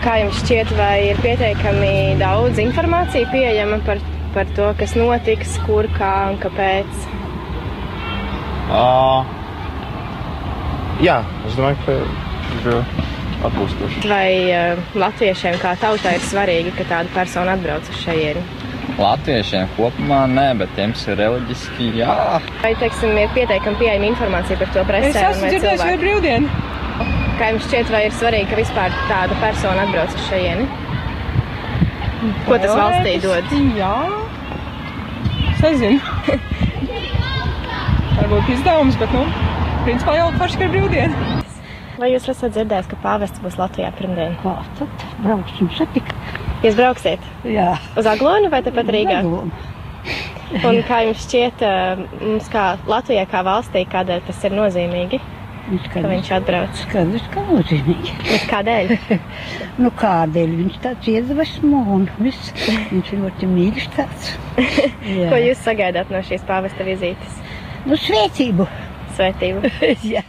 Kā 0.03 0.17
jums 0.19 0.41
šķiet, 0.43 0.73
vai 0.77 0.95
ir 1.09 1.21
pietiekami 1.23 1.93
daudz 2.19 2.59
informācija 2.61 3.29
pieejama 3.31 3.79
par, 3.87 4.01
par 4.35 4.49
to, 4.57 4.67
kas 4.79 4.97
notiks, 4.99 5.55
kur, 5.65 5.87
kā 5.97 6.13
un 6.33 6.37
kāpēc? 6.43 7.07
Uh, 8.73 9.23
jā, 11.03 11.21
es 11.47 11.55
domāju, 11.57 11.79
ka 11.85 11.97
ir 12.59 12.99
atbilstoši. 13.47 14.03
Vai 14.11 14.27
uh, 14.49 14.83
latviešiem 14.99 15.57
kā 15.63 15.73
tautai 15.81 16.17
ir 16.19 16.27
svarīgi, 16.27 16.75
ka 16.77 16.85
tāda 16.91 17.15
persona 17.15 17.57
atbrauc 17.57 17.89
uz 17.89 18.03
šejieni? 18.03 18.43
Latviešiem 18.99 19.67
kopumā 19.77 20.21
nē, 20.29 20.47
bet 20.59 20.69
tiem, 20.77 20.91
kas 20.93 21.07
ir 21.07 21.17
reliģiski, 21.17 21.87
jā. 21.97 22.13
Vai, 22.61 22.73
teiksim, 22.81 23.15
ir 23.17 23.29
pietiekami 23.35 23.79
pieejama 23.79 24.09
informācija 24.11 24.57
par 24.59 24.69
to 24.75 24.83
presē? 24.89 25.09
Es 25.09 25.15
esmu 25.21 25.41
vai 25.47 25.51
dzirdējis, 25.53 25.79
vai 25.83 25.87
cilvēki- 25.87 26.01
brīvdiena. 26.03 26.47
Kā 27.39 27.49
jums 27.51 27.65
šķiet, 27.67 27.89
vai 27.95 28.01
ir 28.05 28.11
svarīgi, 28.19 28.49
ka 28.51 28.55
vispār 28.59 28.97
tāda 29.09 29.39
persona 29.41 29.87
atbrauc 29.87 30.13
uz 30.13 30.27
šejieni? 30.29 30.67
Ko 32.47 32.57
tas 32.57 32.75
valstī 32.77 33.15
dod? 33.23 33.55
Jā, 33.79 33.95
es 35.53 35.61
nezinu. 35.65 35.99
Varbūt 38.19 38.51
izdevums, 38.53 38.95
bet, 39.01 39.11
nu, 39.15 39.25
principā 39.87 40.15
jau 40.19 40.29
paši, 40.37 40.59
ka 40.61 40.67
ir 40.67 40.75
brīvdiena. 40.77 41.42
Vai 42.03 42.09
jūs 42.11 42.25
esat 42.27 42.51
dzirdējis, 42.51 42.87
ka 42.91 42.97
pāvests 42.99 43.39
būs 43.39 43.53
Latvijā 43.55 43.87
pirmdien? 43.95 44.33
Kā 44.41 44.57
tad? 44.75 45.03
Brauksim 45.23 45.69
satikt. 45.71 46.09
Jūs 46.59 46.75
brauksiet? 46.75 47.23
Jā. 47.47 47.77
Uz 47.95 48.09
Aglonu 48.11 48.49
vai 48.51 48.59
tepat 48.65 48.91
Rīgā? 48.91 49.21
Aglonu. 49.21 49.53
Un 50.67 50.81
kā 50.83 50.97
jums 51.05 51.23
šķiet, 51.23 51.63
eh, 51.63 52.03
mums 52.19 52.51
kā 52.51 52.65
Latvijai, 52.91 53.23
kā 53.31 53.45
valstī, 53.47 53.85
kādēļ 53.87 54.19
tas 54.27 54.43
ir 54.43 54.57
nozīmīgi? 54.59 55.21
Ka 55.93 56.03
viņš 56.03 56.35
atbrauc. 56.41 56.75
Skaidrs, 56.83 57.31
ka 57.31 57.47
nozīmīgi. 57.47 58.19
Bet 58.27 58.47
kādēļ? 58.51 58.95
nu, 59.85 59.95
kādēļ 60.03 60.59
viņš 60.59 60.79
tāds 60.83 61.07
iedvesmo 61.07 61.85
un 62.01 62.09
viss. 62.19 62.51
Viņš 62.91 63.13
ļoti 63.15 63.53
mīļš 63.55 63.91
tāds. 63.95 64.33
Ko 65.31 65.39
jūs 65.39 65.63
sagaidāt 65.63 66.11
no 66.11 66.19
šīs 66.19 66.43
pāvesta 66.51 66.83
vizītes? 66.83 67.39
Nu, 67.87 67.95
svētību. 67.95 68.67
Svētību. 69.15 69.71
Jā. 70.17 70.27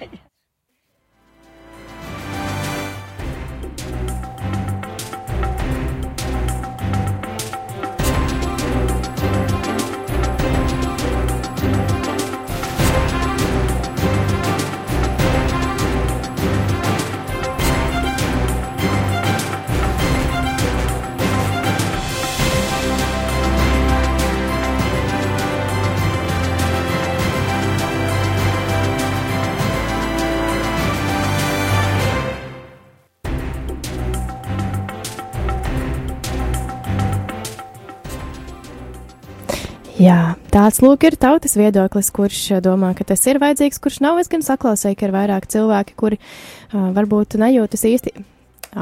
Jā, 40.05 40.35
tāds 40.53 40.83
lūk 40.85 41.07
ir 41.09 41.17
tautas 41.21 41.57
viedoklis, 41.57 42.13
kurš 42.13 42.43
uh, 42.53 42.61
domā, 42.65 42.93
ka 42.99 43.07
tas 43.09 43.25
ir 43.31 43.41
vajadzīgs, 43.41 43.81
kurš 43.81 44.03
nav. 44.05 44.21
Es 44.21 44.29
gan 44.33 44.45
saklausīju, 44.45 44.99
ka 45.01 45.09
ir 45.09 45.17
vairāk 45.17 45.49
cilvēki, 45.55 45.97
kuri 45.97 46.21
uh, 46.21 46.91
varbūt 46.97 47.39
nejūtas 47.41 47.87
īsti 47.89 48.15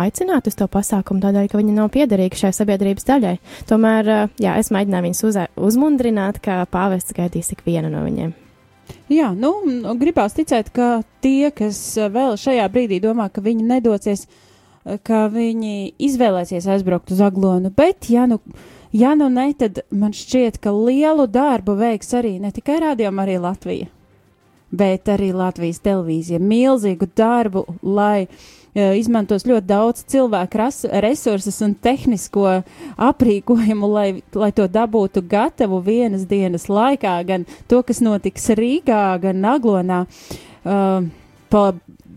aicināti 0.02 0.50
uz 0.50 0.56
to 0.58 0.66
pasākumu, 0.72 1.22
tādēļ, 1.22 1.50
ka 1.52 1.60
viņi 1.60 1.76
nav 1.76 1.92
piederīgi 1.94 2.42
šai 2.42 2.54
sabiedrības 2.56 3.06
daļai. 3.06 3.36
Tomēr, 3.70 4.12
uh, 4.12 4.38
jā, 4.42 4.58
es 4.58 4.72
mēģināju 4.74 5.08
viņus 5.08 5.26
uzē, 5.30 5.50
uzmundrināt, 5.70 6.42
ka 6.42 6.64
pāvests 6.72 7.14
gaidīs 7.14 7.54
ik 7.54 7.62
vienu 7.68 7.92
no 7.92 8.02
viņiem. 8.08 8.32
Jā, 9.12 9.32
nu, 9.36 9.52
gribās 10.00 10.36
ticēt, 10.36 10.70
ka 10.74 11.02
tie, 11.24 11.50
kas 11.54 11.78
eh, 12.00 12.08
vēl 12.12 12.36
šajā 12.40 12.68
brīdī 12.72 13.00
domā, 13.02 13.28
ka 13.32 13.44
viņi 13.44 13.66
nedosies, 13.68 14.24
eh, 14.26 14.98
ka 15.04 15.26
viņi 15.32 15.92
izvēlēsies 16.08 16.68
aizbraukt 16.74 17.12
uz 17.12 17.20
Aglonu, 17.24 17.72
bet, 17.76 18.08
ja 18.12 18.26
nu, 18.30 18.40
ja 18.92 19.14
nu 19.18 19.28
ne, 19.32 19.50
tad 19.58 19.82
man 19.90 20.14
šķiet, 20.16 20.60
ka 20.62 20.72
lielu 20.74 21.26
darbu 21.26 21.76
veiks 21.80 22.12
arī 22.18 22.38
ne 22.40 22.52
tikai 22.54 22.80
rādījuma, 22.84 23.26
arī 23.26 23.38
Latvija, 23.42 23.90
bet 24.70 25.08
arī 25.12 25.32
Latvijas 25.36 25.82
televīzija. 25.84 26.40
Milzīgu 26.40 27.08
darbu, 27.16 27.64
lai 27.82 28.26
uh, 28.26 28.36
izmantos 28.72 29.44
ļoti 29.44 29.66
daudz 29.68 30.04
cilvēku 30.08 30.60
resursus 31.04 31.60
un 31.64 31.74
tehnisko 31.74 32.62
aprīkojumu, 32.96 33.90
lai, 33.92 34.06
lai 34.34 34.52
to 34.56 34.68
dabūtu 34.68 35.24
gatavu 35.28 35.82
vienas 35.84 36.24
dienas 36.28 36.68
laikā, 36.72 37.18
gan 37.28 37.44
to, 37.68 37.82
kas 37.84 38.00
notiks 38.00 38.48
Rīgā, 38.56 39.04
gan 39.20 39.44
Aglonā. 39.44 40.06
Uh, 40.62 41.10
pa, 41.52 41.72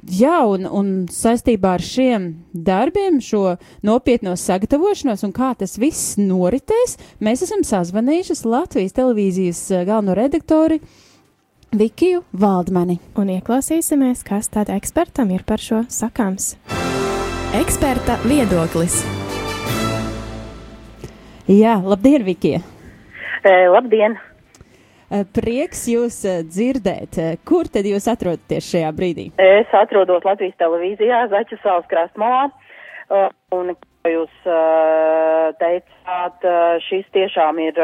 Jā, 0.05 0.43
un, 0.45 0.67
un 0.69 0.89
saistībā 1.09 1.71
ar 1.79 1.81
šiem 1.81 2.27
darbiem, 2.53 3.17
šo 3.25 3.55
nopietno 3.85 4.35
sagatavošanos 4.37 5.23
un 5.25 5.31
kā 5.33 5.55
tas 5.57 5.79
viss 5.81 6.19
noritēs, 6.19 6.99
mēs 7.25 7.41
esam 7.47 7.63
sazvanījuši 7.65 8.37
Latvijas 8.45 8.93
televīzijas 8.93 9.63
eh, 9.73 9.81
galveno 9.87 10.13
redaktori 10.13 10.77
Vikiju 11.73 12.21
Valdmani. 12.37 12.99
Un 13.17 13.33
ieklausīsimies, 13.33 14.21
kas 14.27 14.51
tad 14.53 14.69
ekspertam 14.69 15.33
ir 15.33 15.41
par 15.47 15.63
šo 15.63 15.81
sakāms. 15.89 16.53
Eksperta 17.57 18.19
viedoklis. 18.27 19.01
Jā, 21.49 21.79
labdien, 21.81 22.25
Vikija! 22.29 22.61
E, 23.41 23.57
labdien! 23.73 24.19
Eh, 25.05 25.21
Prieks 25.37 25.85
jūs 25.91 26.23
eh, 26.25 26.41
dzirdēt. 26.49 27.17
Eh, 27.21 27.35
Kur 27.45 27.69
tad 27.69 27.85
jūs 27.85 28.07
atrodaties 28.09 28.69
šajā 28.73 28.91
brīdī? 28.97 29.27
Es 29.41 29.73
atrodos 29.77 30.25
Latvijas 30.25 30.57
televīzijā, 30.61 31.27
Zaķu 31.33 31.59
salas 31.61 31.85
krastmalā. 31.91 32.47
Un, 33.53 33.75
kā 34.01 34.09
jūs 34.09 34.47
teicāt, 35.61 36.45
šis 36.87 37.03
tiešām 37.13 37.59
ir 37.61 37.77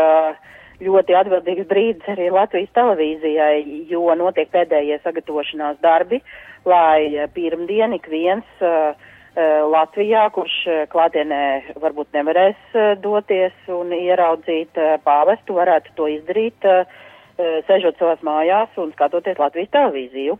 ļoti 0.82 1.13
atbildīgs 1.19 1.67
brīdis 1.69 2.07
arī 2.09 2.32
Latvijas 2.34 2.74
televīzijai, 2.74 3.86
jo 3.91 4.01
notiek 4.17 4.49
pēdējie 4.49 4.97
sagatavošanās 5.03 5.78
darbi, 5.86 6.24
lai 6.65 7.28
pirmdien 7.36 7.93
ik 7.99 8.09
viens 8.09 8.65
uh, 8.65 8.97
Latvijā, 9.72 10.26
kurš 10.34 10.57
klātienē 10.89 11.78
varbūt 11.86 12.17
nevarēs 12.17 12.74
doties 13.05 13.69
un 13.69 13.93
ieraudzīt 13.93 14.82
pāvestu, 15.05 15.55
varētu 15.61 15.93
to 16.01 16.09
izdarīt, 16.17 16.65
sežot 17.67 17.99
savās 17.99 18.23
mājās 18.25 18.79
un 18.81 18.93
skatoties 18.95 19.39
Latvijas 19.41 19.73
televīziju. 19.75 20.37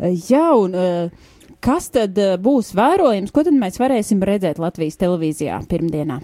Eh, 0.00 0.16
Jā, 0.30 0.48
un 0.58 0.74
eh, 0.74 1.28
kas 1.62 1.90
tad 1.94 2.18
eh, 2.18 2.34
būs 2.40 2.72
vērojams? 2.78 3.34
Ko 3.34 3.44
tad 3.46 3.56
mēs 3.58 3.78
varēsim 3.82 4.24
redzēt 4.24 4.62
Latvijas 4.62 4.98
televīzijā 5.02 5.62
pirmdienā? 5.70 6.20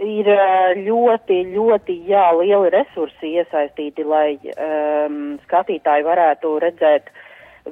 ir 0.00 0.28
ļoti, 0.80 1.42
ļoti 1.52 1.96
jā, 2.08 2.22
lieli 2.38 2.70
resursi 2.72 3.34
iesaistīti, 3.36 4.04
lai 4.08 4.38
um, 4.54 5.36
skatītāji 5.44 6.06
varētu 6.06 6.54
redzēt 6.64 7.10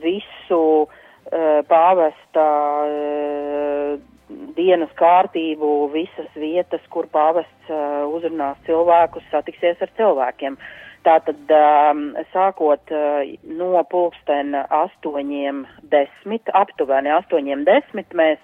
visu 0.02 0.60
uh, 0.84 1.62
pāvesta 1.70 2.44
uh, 2.84 3.94
dienas 4.58 4.92
kārtību, 4.98 5.88
visas 5.94 6.28
vietas, 6.36 6.84
kur 6.92 7.08
pāvests 7.12 7.72
uh, 7.72 8.04
uzrunās 8.12 8.60
cilvēkus, 8.68 9.24
satiksies 9.32 9.80
ar 9.84 9.92
cilvēkiem. 9.96 10.60
Tātad 11.06 11.52
um, 11.54 12.02
sākot 12.32 12.92
uh, 12.94 13.20
no 13.58 13.70
pulksten 13.90 14.56
astoņiem 14.56 15.62
desmit, 15.92 16.50
aptuveni 16.58 17.12
astoņiem 17.14 17.62
desmit, 17.68 18.10
mēs 18.18 18.40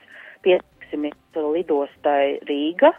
pietiksimies 0.46 1.18
lidostai 1.34 2.38
Rīga, 2.48 2.92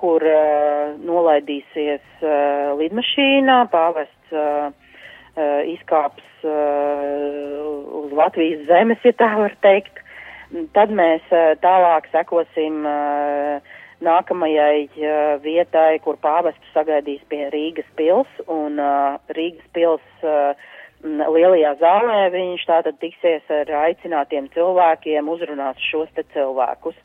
kur 0.00 0.24
uh, 0.26 0.96
nolaidīsies 1.06 2.02
uh, 2.24 2.74
lidmašīnā, 2.80 3.60
pāvests 3.72 4.34
uh, 4.34 4.74
uh, 5.36 5.62
izkāps 5.70 6.26
uh, 6.42 8.02
uz 8.02 8.12
Latvijas 8.16 8.66
zemes, 8.68 9.00
ja 9.06 9.14
tā 9.16 9.30
var 9.38 9.54
teikt. 9.64 10.02
Tad 10.76 10.92
mēs 10.94 11.24
uh, 11.34 11.54
tālāk 11.62 12.10
sekosim 12.12 12.84
uh, 12.86 13.75
nākamajai 14.04 14.88
uh, 14.88 15.36
vietai, 15.42 15.98
kur 16.04 16.18
pāvestu 16.20 16.72
sagaidīs 16.74 17.22
pie 17.30 17.46
Rīgas 17.52 17.88
pils, 17.96 18.28
un 18.50 18.80
uh, 18.82 19.16
Rīgas 19.36 19.66
pils 19.76 20.26
uh, 20.26 20.52
lielajā 21.06 21.76
zālē 21.80 22.20
viņš 22.34 22.66
tātad 22.68 22.98
tiksies 23.00 23.44
ar 23.52 23.70
aicinātiem 23.86 24.48
cilvēkiem, 24.54 25.28
uzrunās 25.28 25.80
šos 25.90 26.08
te 26.16 26.26
cilvēkus. 26.34 26.96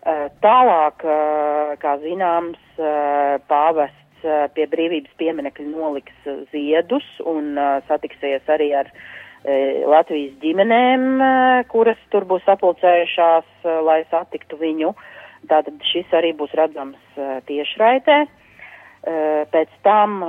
Uh, 0.00 0.28
Tālāk, 0.42 1.04
uh, 1.04 1.74
kā 1.80 1.96
zināms, 2.00 2.60
uh, 2.80 3.36
pāvests 3.50 4.24
uh, 4.24 4.48
pie 4.54 4.66
brīvības 4.72 5.12
pieminekļa 5.20 5.66
noliks 5.68 6.26
uh, 6.26 6.42
ziedus 6.54 7.06
un 7.28 7.52
uh, 7.58 7.82
satiksies 7.88 8.48
arī 8.48 8.70
ar 8.80 8.88
uh, 8.88 9.84
Latvijas 9.92 10.38
ģimenēm, 10.40 11.06
uh, 11.20 11.60
kuras 11.68 12.00
tur 12.14 12.24
būs 12.24 12.46
sapulcējušās, 12.48 13.48
uh, 13.66 13.80
lai 13.84 14.02
satiktu 14.10 14.56
viņu. 14.60 14.94
Tātad 15.48 15.80
šis 15.88 16.12
arī 16.12 16.34
būs 16.36 16.52
redzams 16.58 17.00
tiešraidē. 17.48 18.18
Uh, 18.26 18.36
Pēc 19.00 19.70
tam 19.80 20.20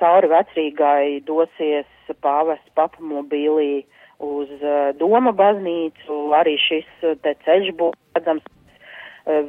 cauri 0.00 0.28
vecrīgai 0.32 1.20
dosies 1.28 1.88
pāvests 2.24 2.72
papamobīlī 2.78 3.84
uz 4.24 4.48
Doma 4.96 5.34
baznīcu. 5.36 6.16
Arī 6.38 6.56
šis 6.64 6.88
te 7.20 7.34
ceļš 7.44 7.74
būs 7.76 7.98
redzams 8.16 8.46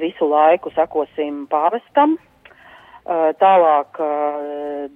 visu 0.01 0.27
laiku 0.27 0.73
sakosim 0.75 1.45
pāvestam. 1.47 2.17
Tālāk 3.39 4.01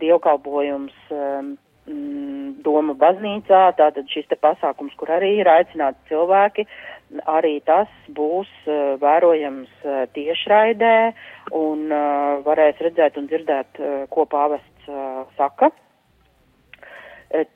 dievkalpojums 0.03 0.93
Doma 1.83 2.93
baznīcā, 2.95 3.61
tātad 3.75 4.07
šis 4.07 4.29
te 4.31 4.37
pasākums, 4.39 4.93
kur 4.95 5.09
arī 5.11 5.33
ir 5.41 5.49
aicināti 5.51 6.13
cilvēki, 6.13 6.63
arī 7.27 7.57
tas 7.67 7.91
būs 8.15 8.47
uh, 8.65 8.95
vērojams 9.01 9.71
uh, 9.83 10.05
tiešraidē 10.15 10.95
un 11.59 11.91
uh, 11.91 12.39
varēs 12.45 12.79
redzēt 12.87 13.19
un 13.19 13.27
dzirdēt, 13.27 13.81
uh, 13.81 14.05
ko 14.09 14.23
pāvests 14.31 14.87
uh, 14.87 15.25
saka. 15.35 15.73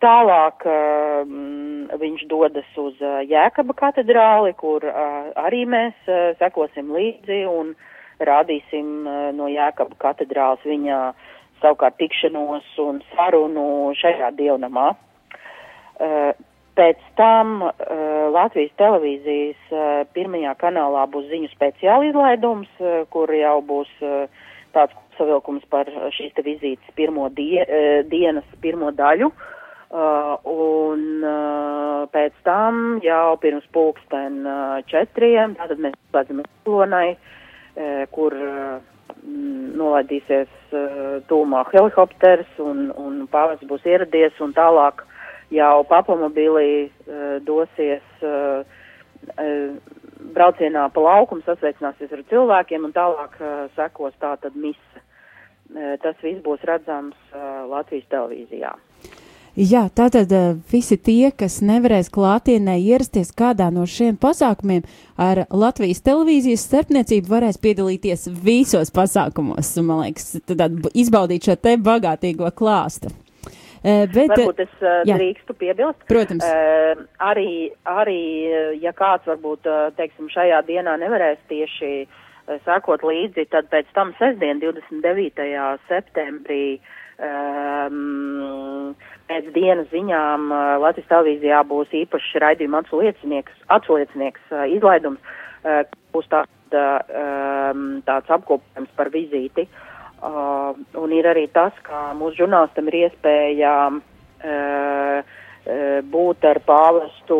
Tālāk 0.01 0.63
uh, 0.65 1.21
mm, 1.23 1.97
viņš 2.01 2.27
dodas 2.27 2.67
uz 2.81 2.99
uh, 2.99 3.21
Jēkaba 3.29 3.75
katedrāli, 3.77 4.55
kur 4.57 4.83
uh, 4.89 5.29
arī 5.37 5.63
mēs 5.69 5.93
uh, 6.09 6.33
sekosim 6.39 6.89
līdzi 6.95 7.43
un 7.45 7.75
rādīsim 8.17 9.05
uh, 9.05 9.27
no 9.37 9.47
Jēkaba 9.53 9.95
katedrāls 10.01 10.65
viņa 10.65 11.01
savukārt 11.61 11.97
tikšanos 12.01 12.67
un 12.83 13.01
sarunu 13.13 13.93
šajā 13.97 14.31
dievnamā. 14.37 14.91
Uh, 15.97 16.31
Pēc 16.77 16.99
tam 17.17 17.63
uh, 17.65 17.71
Latvijas 18.29 18.69
televīzijas 18.77 19.71
uh, 19.73 20.03
pirmajā 20.13 20.51
kanālā 20.61 21.07
būs 21.09 21.25
ziņu 21.31 21.49
speciāli 21.49 22.11
izlaidums, 22.11 22.69
uh, 22.77 22.99
kur 23.09 23.33
jau 23.33 23.55
būs 23.65 23.89
uh, 24.05 24.27
tāds 24.75 24.93
savilkums 25.17 25.65
par 25.73 25.89
šīs 26.13 26.35
te 26.37 26.45
vizītes 26.45 26.93
pirmo 26.99 27.31
die, 27.33 27.63
uh, 27.63 28.03
dienas 28.11 28.45
pirmo 28.61 28.91
daļu. 28.93 29.31
Uh, 29.87 30.35
un 30.51 31.25
uh, 31.25 32.05
pēc 32.13 32.37
tam 32.45 32.99
jau 33.01 33.39
pirms 33.41 33.65
pulksten 33.73 34.43
uh, 34.45 34.77
četriem, 34.91 35.57
tātad 35.57 35.81
mēs 35.81 35.97
slēdzamies 36.11 36.51
kolonai, 36.67 37.15
uh, 37.15 38.03
kur 38.13 38.35
uh, 38.37 38.77
nolaidīsies 39.27 40.49
uh, 40.71 41.19
tūmā 41.29 41.63
helikopters 41.73 42.49
un, 42.63 42.89
un 42.95 43.25
pāvests 43.31 43.67
būs 43.67 43.85
ieradies 43.85 44.37
un 44.43 44.53
tālāk 44.57 45.03
jau 45.53 45.83
papamobīlī 45.89 46.69
uh, 46.87 47.37
dosies 47.47 48.25
uh, 48.25 48.63
uh, 49.35 49.77
braucienā 50.37 50.87
pa 50.93 51.03
laukumu, 51.03 51.43
sasveicināsies 51.45 52.13
ar 52.13 52.25
cilvēkiem 52.31 52.87
un 52.87 52.95
tālāk 52.95 53.37
uh, 53.41 53.65
sekos 53.77 54.15
tātad 54.23 54.55
mise. 54.55 55.03
Uh, 55.73 55.95
tas 56.03 56.15
viss 56.23 56.43
būs 56.45 56.63
redzams 56.67 57.17
uh, 57.33 57.65
Latvijas 57.67 58.07
televīzijā. 58.13 58.73
Jā, 59.57 59.87
tātad 59.89 60.29
eh, 60.37 60.51
visi 60.69 60.99
tie, 61.01 61.31
kas 61.33 61.55
nevarēs 61.65 62.11
klātienē 62.13 62.75
ierasties 62.77 63.31
kādā 63.33 63.71
no 63.73 63.87
šiem 63.89 64.13
pasākumiem, 64.21 64.83
ar 65.17 65.47
Latvijas 65.49 66.03
televīzijas 66.05 66.67
starpniecību 66.67 67.31
varēs 67.31 67.57
piedalīties 67.63 68.27
visos 68.45 68.93
pasākumos, 68.93 69.71
un, 69.81 69.87
man 69.89 70.03
liekas, 70.03 70.35
tad 70.45 70.77
izbaudīt 70.93 71.49
šo 71.49 71.55
te 71.57 71.73
bagātīgo 71.81 72.51
klāstu. 72.53 73.09
Eh, 73.81 74.05
Bet, 74.13 74.35
Varbūt 74.35 74.61
es 74.67 74.77
jā. 75.09 75.17
drīkstu 75.17 75.57
piebilst. 75.57 76.05
Protams. 76.05 76.45
Arī, 77.17 77.73
arī, 77.89 78.21
ja 78.77 78.93
kāds 78.93 79.25
varbūt, 79.25 79.65
teiksim, 79.97 80.29
šajā 80.37 80.61
dienā 80.69 80.99
nevarēs 81.01 81.41
tieši 81.49 82.05
sekot 82.61 83.01
līdzi, 83.01 83.49
tad 83.49 83.73
pēc 83.73 83.89
tam 83.97 84.13
sestdien, 84.21 84.61
29. 84.61 85.49
septembrī, 85.89 86.77
um, 87.17 88.93
pēc 89.27 89.49
dienas 89.55 89.89
ziņām 89.91 90.51
Latvijas 90.83 91.09
televīzijā 91.11 91.63
būs 91.67 91.93
īpašs 92.03 92.37
raidījuma 92.43 92.83
atsliecinieks, 92.83 93.57
atsliecinieks 93.75 94.53
izlaidums, 94.75 95.19
būs 96.15 96.29
tā, 96.31 96.45
tā, 96.71 96.85
um, 97.71 97.99
tāds 98.07 98.31
apkopojums 98.37 98.93
par 98.99 99.11
vizīti. 99.13 99.67
Un 100.97 101.11
ir 101.13 101.27
arī 101.29 101.45
tas, 101.53 101.75
ka 101.85 102.11
mūsu 102.17 102.41
žurnālistam 102.41 102.87
ir 102.89 103.03
iespēja 103.03 103.73
būt 106.07 106.45
ar 106.47 106.59
pāvestu 106.65 107.37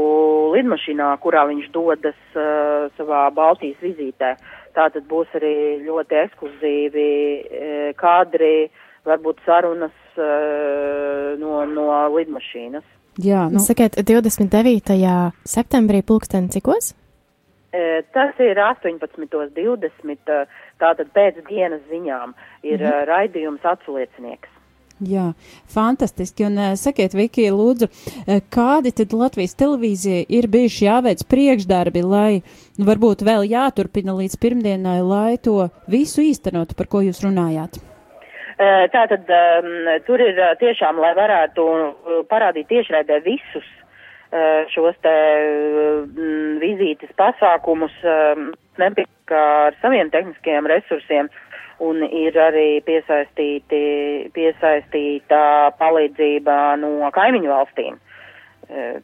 lidmašīnā, 0.54 1.10
kurā 1.24 1.46
viņš 1.50 1.72
dodas 1.74 2.20
savā 2.98 3.24
Baltijas 3.34 3.80
vizītē. 3.82 4.36
Tātad 4.78 5.08
būs 5.10 5.32
arī 5.40 5.80
ļoti 5.88 6.20
ekskluzīvi 6.22 7.08
kadri, 7.98 8.70
varbūt 9.08 9.42
sarunas 9.46 9.96
uh, 10.20 11.34
no, 11.42 11.64
no 11.72 11.88
lidmašīnas. 12.18 12.86
Jā, 13.18 13.48
nu. 13.50 13.58
Sakiet, 13.64 13.98
29. 13.98 14.94
septembrī 15.50 16.04
pulksten 16.06 16.52
cikos? 16.54 16.92
E, 17.74 18.04
Tas 18.14 18.38
ir 18.40 18.60
18.20. 18.62 20.36
Tātad 20.78 21.10
pēc 21.16 21.42
dienas 21.50 21.82
ziņām 21.90 22.36
ir 22.64 22.78
Mhm. 22.78 22.86
mhm. 22.86 23.08
raidījums 23.10 23.66
atsliecinieks. 23.66 24.54
Jā, 24.98 25.34
fantastiski. 25.70 26.46
Un 26.48 26.58
sakiet, 26.74 27.14
Viki, 27.14 27.44
lūdzu, 27.54 27.86
kādi 28.50 28.90
tad 28.98 29.14
Latvijas 29.14 29.54
televīzija 29.54 30.24
ir 30.30 30.48
bijuši 30.50 30.86
jāveic 30.88 31.22
priekšdarbi, 31.30 32.02
lai 32.02 32.42
nu, 32.80 32.86
varbūt 32.88 33.22
vēl 33.22 33.46
jāturpina 33.46 34.16
līdz 34.18 34.40
pirmdienai, 34.42 35.02
lai 35.06 35.38
to 35.38 35.70
visu 35.88 36.26
īstenotu, 36.26 36.74
par 36.74 36.90
ko 36.90 37.04
jūs 37.06 37.22
runājāt? 37.22 37.78
Uh, 38.58 38.88
Tātad 38.90 39.28
um, 39.30 39.68
tur 40.08 40.22
ir 40.24 40.40
uh, 40.42 40.56
tiešām, 40.58 40.98
lai 40.98 41.12
varētu 41.14 41.62
uh, 41.62 42.14
parādīt 42.30 42.72
tiešraidē 42.72 43.22
visus 43.26 43.68
šos 44.74 44.98
te 45.00 45.12
mm, 46.04 46.58
vizītes 46.60 47.14
pasākumus, 47.16 47.94
um, 48.04 48.50
nepietiek 48.76 49.32
ar 49.32 49.78
saviem 49.80 50.10
tehniskajiem 50.12 50.68
resursiem 50.68 51.30
un 51.80 52.02
ir 52.04 52.36
arī 52.36 52.82
piesaistīti, 52.84 53.80
piesaistīta 54.36 55.40
palīdzība 55.80 56.58
no 56.82 57.08
kaimiņu 57.16 57.54
valstīm. 57.54 58.02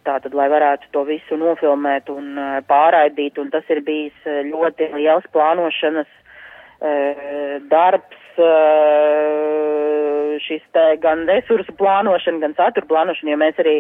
Tātad, 0.03 0.33
lai 0.35 0.49
varētu 0.51 0.91
to 0.91 1.05
visu 1.07 1.37
nofilmēt 1.39 2.11
un 2.11 2.35
pārraidīt, 2.67 3.39
un 3.39 3.47
tas 3.53 3.63
ir 3.71 3.79
bijis 3.85 4.27
ļoti 4.49 4.89
liels 4.97 5.29
plānošanas 5.31 6.11
darbs, 7.71 8.22
šis 10.43 10.63
te 10.75 10.85
gan 11.03 11.25
resursu 11.29 11.73
plānošana, 11.79 12.41
gan 12.43 12.55
satura 12.57 12.87
plānošana, 12.89 13.31
jo 13.33 13.39
mēs 13.41 13.59
arī 13.61 13.75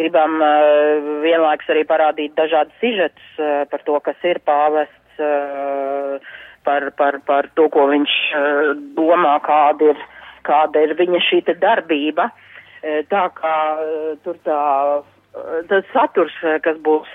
gribam 0.00 0.38
uh, 0.42 1.10
vienlaiks 1.24 1.68
arī 1.72 1.84
parādīt 1.88 2.36
dažādus 2.38 2.76
sižetus 2.82 3.28
uh, 3.38 3.64
par 3.70 3.84
to, 3.86 3.98
kas 4.06 4.28
ir 4.28 4.40
pāvests, 4.46 4.94
par, 6.62 6.84
par, 6.94 7.18
par 7.26 7.48
to, 7.58 7.64
ko 7.74 7.88
viņš 7.90 8.12
domā, 8.94 9.32
kāda 9.42 9.88
ir, 9.90 10.02
kāda 10.46 10.84
ir 10.86 10.94
viņa 10.94 11.20
šī 11.26 11.40
te 11.48 11.56
darbība. 11.58 12.28
Tā 13.10 13.24
kā 13.34 13.54
tur 14.22 14.38
tā, 14.46 14.60
tas 15.72 15.88
saturs, 15.90 16.36
kas 16.62 16.78
būs 16.86 17.10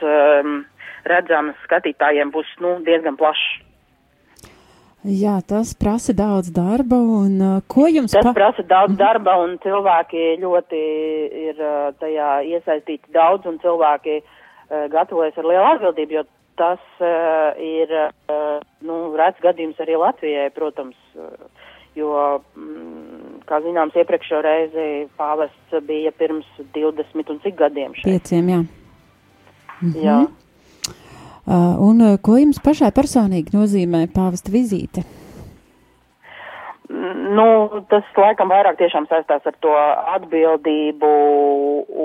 redzams 1.08 1.56
skatītājiem, 1.64 2.34
būs 2.36 2.50
nu, 2.60 2.76
diezgan 2.84 3.16
plašs. 3.20 3.64
Jā, 5.04 5.42
tas 5.44 5.74
prasa 5.76 6.14
daudz 6.16 6.48
darba, 6.56 6.96
un 6.96 7.34
uh, 7.44 7.56
ko 7.68 7.90
jums 7.92 8.14
Tas 8.16 8.24
pa... 8.24 8.32
prasa 8.38 8.64
daudz 8.64 8.96
darba, 8.96 9.36
un 9.44 9.58
cilvēki 9.60 10.38
ļoti 10.40 10.84
ir 11.50 11.60
uh, 11.60 11.90
tajā 12.00 12.30
iesaistīti 12.48 13.12
daudz, 13.12 13.44
un 13.50 13.60
cilvēki 13.60 14.22
uh, 14.22 14.86
gatavojas 14.94 15.36
ar 15.42 15.50
lielu 15.50 15.66
atbildību, 15.74 16.16
jo 16.22 16.24
tas 16.56 16.80
uh, 17.04 17.52
ir, 17.60 17.92
uh, 18.32 18.62
nu, 18.88 19.00
rēts 19.20 19.44
gadījums 19.44 19.82
arī 19.84 19.98
Latvijai, 20.00 20.48
protams, 20.56 20.96
uh, 21.20 21.36
jo, 22.00 22.14
mm, 22.56 23.42
kā 23.50 23.60
zināms, 23.66 23.98
iepriekšējo 24.00 24.40
reizi 24.46 24.88
pāvests 25.20 25.84
bija 25.84 26.14
pirms 26.16 26.48
20 26.78 27.36
un 27.36 27.44
cik 27.44 27.60
gadiem 27.60 28.00
šeit. 28.00 28.08
Pieciem, 28.08 28.54
jā. 28.56 28.62
Mhm. 29.82 30.00
Jā. 30.00 30.18
Uh, 31.44 31.76
un 31.84 32.00
uh, 32.00 32.14
ko 32.24 32.38
jums 32.40 32.62
pašai 32.64 32.94
personīgi 32.96 33.52
nozīmē 33.52 34.06
pāvesta 34.16 34.52
vizīte? 34.54 35.02
Nu, 36.88 37.46
tas 37.92 38.08
laikam 38.16 38.52
vairāk 38.54 38.78
tiešām 38.80 39.10
saistās 39.10 39.44
ar 39.50 39.58
to 39.64 39.74
atbildību 40.14 41.10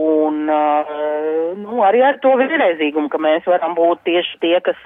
un 0.01 0.41
uh, 0.51 0.91
nu, 1.61 1.79
arī 1.87 2.03
ar 2.09 2.19
to 2.25 2.33
vienreizīgumu, 2.41 3.07
ka 3.13 3.21
mēs 3.23 3.47
varam 3.47 3.79
būt 3.79 4.03
tieši 4.09 4.43
tie, 4.43 4.57
kas 4.65 4.81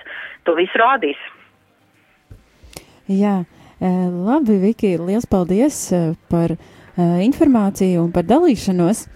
to 0.45 0.57
visu 0.59 0.83
rādīs. 0.83 1.25
Jā, 3.09 3.39
labi, 3.81 4.59
Viki, 4.63 4.95
liels 5.01 5.25
paldies 5.31 5.79
par 6.33 6.55
informāciju 6.97 8.05
un 8.05 8.13
par 8.15 8.29
dalīšanos. 8.29 9.07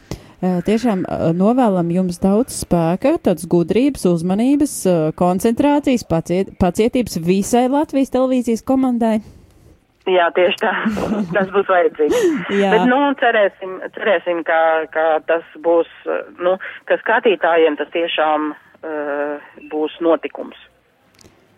Tiešām 0.41 1.07
novēlam 1.33 1.89
jums 1.95 2.19
daudz 2.21 2.59
spēka, 2.61 3.15
tādas 3.25 3.47
gudrības, 3.49 4.05
uzmanības, 4.11 4.75
koncentrācijas, 5.17 6.05
paciet, 6.05 6.53
pacietības 6.61 7.17
visai 7.25 7.65
Latvijas 7.73 8.13
televīzijas 8.13 8.65
komandai. 8.69 9.23
Jā, 10.07 10.29
tieši 10.37 10.61
tā. 10.61 10.73
Tas 11.35 11.49
būs 11.55 11.67
vajadzīgs. 11.73 12.21
Bet, 12.53 12.85
nu, 12.87 13.01
cerēsim, 13.19 13.75
cerēsim 13.97 14.45
ka, 14.47 14.61
ka 14.93 15.07
tas 15.27 15.43
būs, 15.65 15.91
nu, 16.39 16.55
ka 16.87 17.01
skatītājiem 17.01 17.81
tas 17.81 17.91
tiešām 17.97 18.53
uh, 18.53 19.51
būs 19.73 19.99
notikums. 20.05 20.61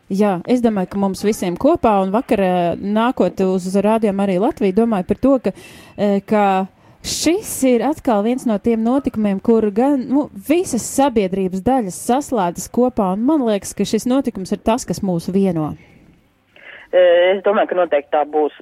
Jā, 0.08 0.38
es 0.48 0.62
domāju, 0.64 0.94
ka 0.94 1.02
mums 1.02 1.20
visiem 1.26 1.58
kopā 1.60 1.98
un 2.00 2.14
vakar 2.14 2.40
nākot 2.80 3.42
uz 3.44 3.66
rādījumu 3.76 4.24
arī 4.24 4.38
Latviju, 4.40 4.78
domāju 4.78 5.04
par 5.10 5.18
to, 5.20 5.34
ka, 5.44 5.52
ka 6.24 6.44
šis 7.08 7.50
ir 7.68 7.82
atkal 7.86 8.22
viens 8.26 8.44
no 8.48 8.56
tiem 8.62 8.82
notikumiem, 8.84 9.40
kur 9.44 9.66
gan 9.74 10.04
nu, 10.08 10.26
visas 10.48 10.84
sabiedrības 10.96 11.62
daļas 11.66 11.98
saslēdzas 12.08 12.70
kopā, 12.74 13.10
un 13.16 13.24
man 13.28 13.44
liekas, 13.48 13.74
ka 13.76 13.86
šis 13.88 14.06
notikums 14.10 14.52
ir 14.54 14.60
tas, 14.64 14.86
kas 14.88 15.02
mūs 15.04 15.28
vieno. 15.34 15.72
Uh, 16.88 17.34
es 17.34 17.42
domāju, 17.44 17.72
ka 17.72 17.78
noteikti 17.80 18.14
tā 18.14 18.24
būs. 18.28 18.56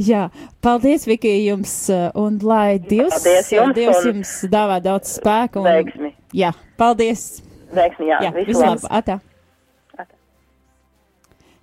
Jā, 0.00 0.24
paldies, 0.64 1.04
Viki, 1.06 1.30
jums, 1.44 1.72
uh, 1.92 2.08
un 2.18 2.40
lai 2.42 2.80
Dievs, 2.82 3.14
Paldies 3.14 3.52
jums 3.54 3.76
Dievs 3.76 4.08
jums 4.08 4.32
dāvā 4.50 4.80
daudz 4.82 5.12
spēka 5.20 5.60
un 5.62 5.68
Veiksmi. 5.68 6.10
Jā, 6.34 6.50
paldies! 6.80 7.28
Veiksmi, 7.74 8.08
jā, 8.10 8.18
jā 8.26 8.32
visu 8.34 8.58
labu. 8.58 8.88
labu! 8.88 8.90
Atā. 8.98 9.20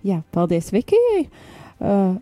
Jā, 0.02 0.22
paldies 0.34 0.72
Vikijai! 0.74 1.26
Uh, 1.78 2.16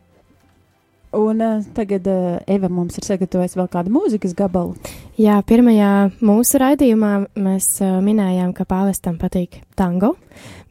un 1.16 1.40
uh, 1.42 1.62
tagad 1.74 2.06
uh, 2.06 2.38
Eva 2.46 2.68
mums 2.70 2.98
ir 3.00 3.06
sagatavojusi 3.06 3.58
vēl 3.58 3.68
kādu 3.72 3.92
mūzikas 3.94 4.34
gabalu. 4.38 4.76
Jā, 5.20 5.38
pirmajā 5.46 5.90
mūsu 6.24 6.60
raidījumā 6.62 7.12
mēs 7.40 7.70
uh, 7.84 7.98
minējām, 8.04 8.52
ka 8.56 8.66
pāvestam 8.68 9.16
patīk 9.20 9.60
tango, 9.78 10.14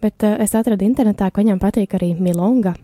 bet 0.04 0.24
uh, 0.28 0.38
es 0.44 0.56
atradu 0.56 0.86
internetā, 0.88 1.32
ka 1.32 1.44
viņam 1.44 1.60
patīk 1.64 1.98
arī 2.00 2.14
milonga. 2.20 2.76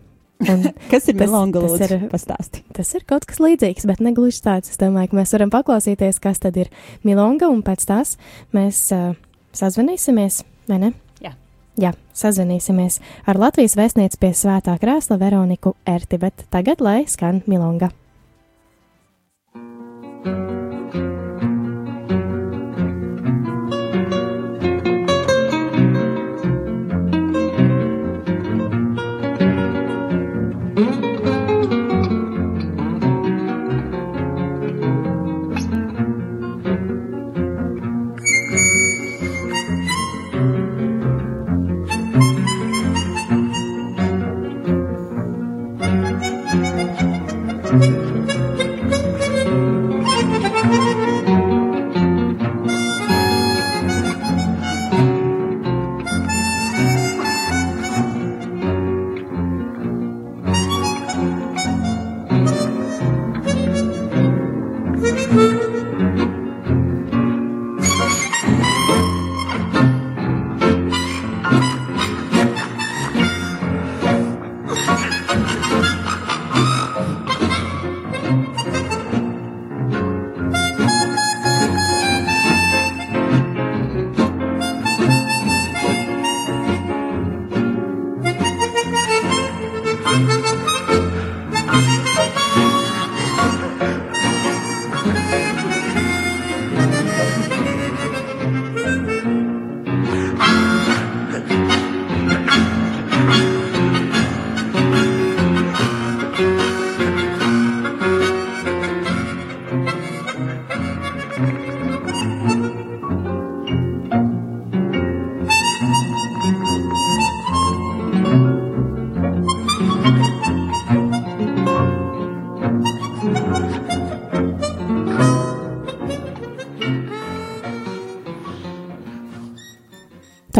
Un 0.44 0.66
Kas 0.92 1.06
ir 1.08 1.16
tas- 1.16 1.24
milonga, 1.30 1.62
tas 1.64 1.72
lūdzu, 1.78 1.96
ir- 1.96 2.10
pastāsti. 2.12 2.60
Tas 2.76 2.90
ir 2.98 3.06
kaut 3.08 3.24
kas 3.24 3.40
līdzīgs, 3.40 3.86
bet 3.88 4.02
ne 4.04 4.12
gluži 4.12 4.42
tāds. 4.44 4.68
Es 4.74 4.76
domāju, 4.82 5.14
ka 5.14 5.20
mēs 5.22 5.32
varam 5.32 5.52
paklausīties, 5.54 6.20
kas 6.20 6.42
tad 6.44 6.58
ir 6.60 6.68
milonga, 7.08 7.48
un 7.48 7.62
pēc 7.64 7.86
tās 7.88 8.18
mēs 8.52 8.82
uh, 8.92 9.14
sazvanīsimies, 9.56 10.42
vai 10.68 10.78
ne? 10.82 10.92
Jā. 11.76 11.92
Sazvanīsimies 12.16 13.02
ar 13.28 13.36
Latvijas 13.36 13.76
vēstnieci 13.76 14.16
pie 14.20 14.32
svētā 14.32 14.78
krēsla 14.80 15.18
Veroniku 15.20 15.74
Erti, 15.84 16.16
bet 16.16 16.46
tagad 16.48 16.80
lai 16.80 17.02
skan 17.12 17.42
milonga. 17.44 17.90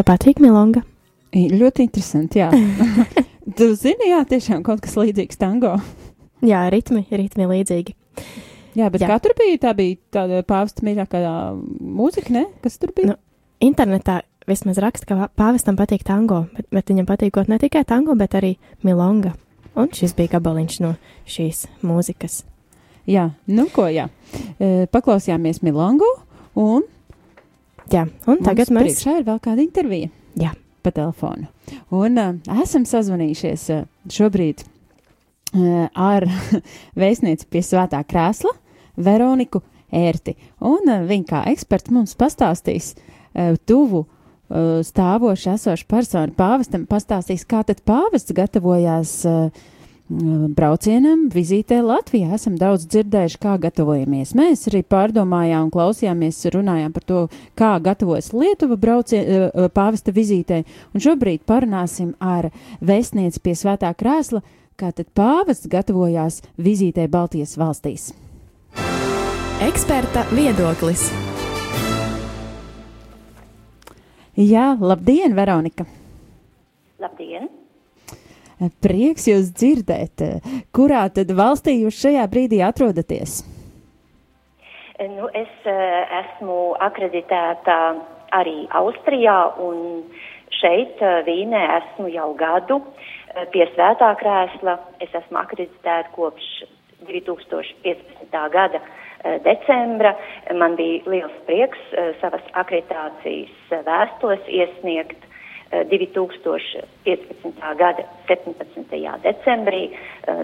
Patīk 0.06 0.40
Milonga? 0.42 0.82
Ļoti 1.36 1.84
interesanti, 1.84 2.40
jā. 2.40 2.50
tu 3.58 3.70
zini, 3.76 4.12
jā, 4.12 4.22
tiešām 4.28 4.62
kaut 4.66 4.82
kas 4.84 4.96
līdzīgs 4.98 5.40
tango. 5.40 5.74
Jā, 6.46 6.66
ritmi, 6.72 7.04
ritmi 7.10 7.48
līdzīgi. 7.50 7.96
Jā, 8.76 8.88
bet 8.92 9.02
jā. 9.02 9.08
kā 9.08 9.18
tur 9.24 9.32
bija? 9.36 9.58
Tā 9.66 9.72
bija 9.76 9.98
tāda 10.12 10.42
pāvesta 10.46 10.84
mīļākā 10.86 11.20
mūzika, 11.56 12.32
ne? 12.34 12.44
Kas 12.64 12.76
tur 12.80 12.92
bija? 12.96 13.14
Nu, 13.14 13.16
internetā 13.64 14.20
vismaz 14.46 14.80
raksta, 14.82 15.08
ka 15.08 15.28
pāvestam 15.38 15.78
patīk 15.78 16.04
tango, 16.06 16.44
bet, 16.54 16.68
bet 16.74 16.92
viņam 16.92 17.08
patīkot 17.08 17.50
ne 17.50 17.58
tikai 17.62 17.86
tango, 17.88 18.14
bet 18.18 18.36
arī 18.38 18.56
Milonga. 18.86 19.34
Un 19.76 19.90
šis 19.92 20.14
bija 20.16 20.36
gabaliņš 20.36 20.76
no 20.84 20.94
šīs 21.28 21.66
mūzikas. 21.84 22.44
Jā, 23.06 23.30
nu 23.52 23.66
ko, 23.72 23.86
jā. 23.92 24.08
E, 24.58 24.86
paklausījāmies 24.92 25.62
Milongu 25.66 26.08
un. 26.58 26.86
Jā, 27.92 28.06
un 28.26 28.40
tagad 28.42 28.70
mēs. 28.74 28.96
Priekšā 28.96 29.20
ir 29.20 29.26
vēl 29.28 29.42
kāda 29.42 29.62
intervija. 29.62 30.10
Jā. 30.38 30.52
Pa 30.86 30.92
telefonu. 30.94 31.48
Un 31.94 32.18
uh, 32.22 32.58
esam 32.62 32.84
sazvanījušies 32.86 33.62
uh, 33.74 33.86
šobrīd 34.12 34.62
uh, 34.62 35.86
ar 35.90 36.26
vēstnieci 37.00 37.48
pie 37.50 37.62
svētā 37.66 38.02
krēsla, 38.06 38.52
Veroniku 38.94 39.64
Ērti. 39.90 40.36
Un 40.62 40.86
uh, 40.86 41.06
viņa 41.08 41.26
kā 41.30 41.40
eksperts 41.50 41.90
mums 41.94 42.14
pastāstīs 42.18 42.92
uh, 42.94 43.56
tuvu 43.66 44.04
uh, 44.04 44.78
stāvošu 44.86 45.56
esošu 45.56 45.88
personu 45.90 46.34
pāvestam, 46.38 46.86
pastāstīs, 46.86 47.46
kā 47.50 47.64
tad 47.66 47.82
pāvests 47.86 48.34
gatavojās 48.36 49.18
uh, 49.26 49.66
braucienam, 50.08 51.26
vizītē 51.32 51.80
Latvijā. 51.82 52.34
Esam 52.36 52.54
daudz 52.58 52.86
dzirdējuši, 52.92 53.38
kā 53.42 53.56
gatavojamies. 53.58 54.34
Mēs 54.38 54.66
arī 54.70 54.84
pārdomājām 54.86 55.66
un 55.66 55.72
klausījāmies, 55.74 56.44
runājām 56.54 56.94
par 56.94 57.06
to, 57.06 57.22
kā 57.58 57.72
gatavojas 57.82 58.30
Lietuva 58.36 58.78
braucie, 58.78 59.22
pāvesta 59.74 60.14
vizītē. 60.14 60.62
Un 60.94 61.02
šobrīd 61.02 61.42
parunāsim 61.48 62.14
ar 62.22 62.52
vēstnieci 62.80 63.42
pie 63.42 63.56
svētā 63.58 63.90
krēsla, 63.98 64.44
kā 64.78 64.92
tad 64.94 65.10
pāvests 65.16 65.68
gatavojās 65.72 66.42
vizītē 66.60 67.08
Baltijas 67.10 67.56
valstīs. 67.58 68.12
Eksperta 69.66 70.26
viedoklis. 70.36 71.08
Jā, 74.36 74.74
labdien, 74.76 75.32
Veronika! 75.32 75.86
Labdien! 77.00 77.65
Prieks 78.56 79.26
jūs 79.28 79.50
dzirdēt. 79.52 80.22
Kurā 80.72 81.04
tad 81.12 81.32
valstī 81.36 81.76
jūs 81.82 81.98
šajā 82.00 82.24
brīdī 82.32 82.62
atrodaties? 82.64 83.42
Nu, 84.96 85.28
es 85.36 85.52
eh, 85.68 86.14
esmu 86.22 86.72
akreditēta 86.80 87.76
arī 88.32 88.64
Austrijā 88.80 89.36
un 89.60 90.06
šeit 90.56 91.02
eh, 91.04 91.18
Vīnē 91.26 91.60
esmu 91.74 92.08
jau 92.14 92.30
gadu 92.40 92.80
eh, 92.80 93.44
pie 93.52 93.66
svētā 93.74 94.14
krēsla. 94.22 94.78
Es 95.04 95.12
esmu 95.12 95.42
akreditēta 95.42 96.14
kopš 96.16 96.48
2015. 97.04 98.32
gada 98.56 98.80
eh, 98.80 99.36
decembra. 99.44 100.16
Man 100.56 100.80
bija 100.80 101.04
liels 101.12 101.36
prieks 101.44 101.92
eh, 101.92 102.14
savas 102.22 102.48
akreditācijas 102.56 103.76
eh, 103.76 103.84
vēstules 103.84 104.48
iesniegt 104.48 105.20
eh, 105.20 105.25
2015. 105.70 107.76
gada 107.78 108.02
17. 108.28 109.18
decembrī, 109.22 109.90
eh, 109.92 109.96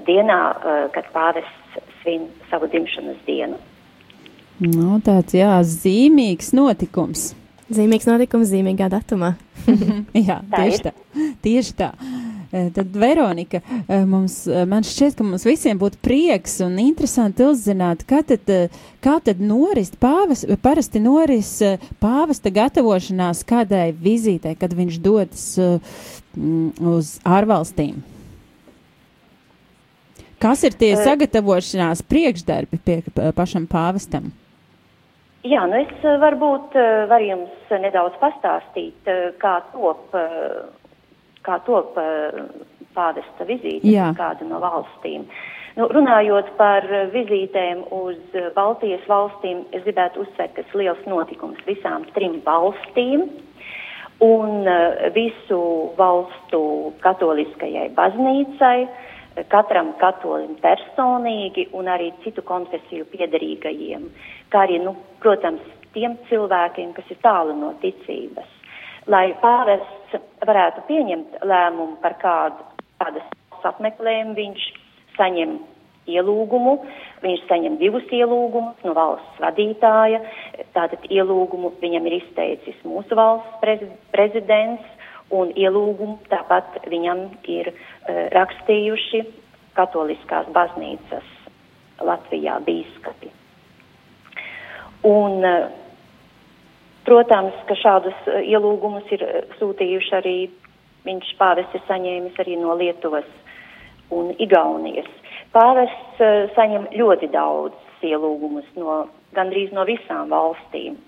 dienā, 0.07 0.57
eh, 0.57 0.89
kad 0.95 1.05
pāvests 1.15 1.79
svin 2.03 2.21
savu 2.51 2.67
dzimšanas 2.67 3.17
dienu. 3.27 3.57
Nu, 4.61 4.99
tāds 5.01 5.33
jā, 5.35 5.61
zīmīgs 5.63 6.53
notikums. 6.55 7.35
Zīmīgs 7.73 8.07
notikums 8.07 8.49
zīmīgā 8.53 8.89
datumā. 8.93 9.35
Jā, 10.29 10.41
Tā 10.51 10.57
tieši 10.59 10.79
ir. 10.79 10.85
tā. 10.85 10.93
Tieši 11.43 11.73
tā. 11.79 11.89
Eh, 12.53 12.71
Tad, 12.75 12.97
Veronika, 12.97 13.61
eh, 13.89 14.05
mums, 14.05 14.47
eh, 14.47 14.67
man 14.69 14.85
šķiet, 14.85 15.15
ka 15.17 15.25
mums 15.25 15.47
visiem 15.49 15.79
būtu 15.81 15.97
prieks 16.05 16.59
un 16.61 16.75
interesanti 16.83 17.47
uzzināt, 17.49 18.05
kā 18.05 18.21
tad, 18.29 18.45
kā 19.01 19.15
tad 19.25 19.41
norist 19.41 19.97
pāves, 19.97 20.45
parasti 20.61 21.01
noris 21.01 21.55
pāvesta 22.03 22.53
gatavošanās 22.53 23.41
kādai 23.49 23.95
vizītei, 23.97 24.53
kad 24.61 24.77
viņš 24.77 24.99
dodas 25.01 25.47
uz 26.37 27.15
ārvalstīm. 27.25 28.05
Kas 30.37 30.67
ir 30.69 30.77
tie 30.77 30.93
sagatavošanās 30.99 32.05
priekšdarbi 32.05 32.83
pie 32.85 33.01
pašam 33.33 33.65
pāvestam? 33.65 34.29
Jā, 35.43 35.65
nu 35.71 35.81
es 35.81 36.05
varbūt 36.05 36.77
varu 37.09 37.33
jums 37.33 37.75
nedaudz 37.81 38.21
pastāstīt, 38.21 39.09
kā 39.41 39.57
top, 39.73 40.13
kā 41.47 41.59
eh, 41.59 42.39
pāvesta 42.95 43.47
vizīte 43.49 43.89
Jā. 43.89 44.11
uz 44.11 44.19
kādu 44.19 44.49
no 44.49 44.61
valstīm. 44.63 45.27
Nu, 45.77 45.87
runājot 45.89 46.51
par 46.59 46.85
vizītēm 47.15 47.87
uz 47.97 48.19
Baltijas 48.55 49.07
valstīm, 49.09 49.65
es 49.73 49.87
gribētu 49.87 50.27
uzsvērt, 50.27 50.53
ka 50.53 50.67
tas 50.67 50.75
liels 50.77 51.01
notikums 51.09 51.63
visām 51.65 52.05
trim 52.13 52.43
valstīm 52.45 53.25
un 54.23 54.69
eh, 54.69 55.09
visu 55.15 55.63
valstu 55.99 56.93
katoliskajai 57.03 57.89
baznīcai, 57.97 58.77
katram 59.49 59.95
katolim 60.01 60.59
personīgi 60.61 61.71
un 61.79 61.89
arī 61.89 62.11
citu 62.25 62.45
konfesiju 62.45 63.07
piedarīgajiem, 63.15 64.05
kā 64.53 64.67
arī, 64.67 64.77
nu, 64.85 64.93
protams, 65.25 65.65
tiem 65.97 66.19
cilvēkiem, 66.29 66.93
kas 66.97 67.09
ir 67.13 67.21
tālu 67.25 67.57
no 67.57 67.73
ticības. 67.81 68.49
Lai 69.11 69.33
pāvests 69.41 70.02
varētu 70.47 70.87
pieņemt 70.89 71.43
lēmumu 71.47 71.99
par 72.03 72.17
kādu 72.23 72.71
kādas 73.03 73.29
apmeklējumu, 73.63 74.35
viņš 74.35 74.65
saņem 75.17 75.59
ielūgumu, 76.11 76.75
viņš 77.23 77.45
saņem 77.47 77.77
divus 77.79 78.09
ielūgumus 78.11 78.81
no 78.87 78.95
valsts 78.97 79.43
vadītāja. 79.43 80.23
Tātad 80.75 81.05
ielūgumu 81.11 81.75
viņam 81.83 82.09
ir 82.11 82.19
izteicis 82.19 82.81
mūsu 82.87 83.19
valsts 83.19 83.61
prezi 83.63 83.91
prezidents, 84.15 84.83
un 85.33 85.53
ielūgumu 85.57 86.19
tāpat 86.33 86.83
viņam 86.91 87.29
ir 87.49 87.71
uh, 87.73 87.77
rakstījuši 88.35 89.23
katoliskās 89.79 90.51
baznīcas 90.53 91.29
Latvijā 92.03 92.59
bīskapi. 92.67 93.31
Un, 95.07 95.39
uh, 95.47 95.71
protams, 97.07 97.57
ka 97.69 97.77
šādus 97.79 98.19
uh, 98.27 98.41
ielūgumus 98.43 99.09
ir 99.15 99.25
uh, 99.27 99.41
sūtījuši 99.61 100.15
arī 100.19 100.37
viņš 101.07 101.33
pāvests 101.41 101.89
saņēmis 101.89 102.39
arī 102.43 102.59
no 102.61 102.77
Lietuvas 102.79 103.29
un 104.15 104.33
Igaunijas. 104.43 105.11
Pāvests 105.55 106.23
uh, 106.23 106.49
saņem 106.57 106.91
ļoti 106.97 107.31
daudz 107.33 108.07
ielūgumus 108.07 108.69
no 108.77 109.07
gandrīz 109.37 109.73
no 109.75 109.87
visām 109.89 110.33
valstīm. 110.33 110.99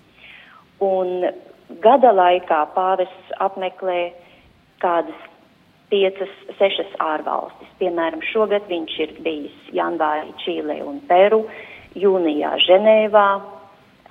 Un 0.83 1.29
gada 1.83 2.11
laikā 2.15 2.61
pāvests 2.75 3.33
apmeklē 3.43 4.11
kādas 4.83 5.23
piecas, 5.89 6.31
sešas 6.59 6.91
ārvalstis. 7.03 7.69
Piemēram, 7.79 8.23
šogad 8.31 8.65
viņš 8.69 8.95
ir 9.05 9.13
bijis 9.25 9.55
janvārī 9.75 10.33
Čīlē 10.43 10.79
un 10.85 10.99
Peru, 11.09 11.45
jūnijā 11.95 12.55
Ženēvā, 12.65 13.27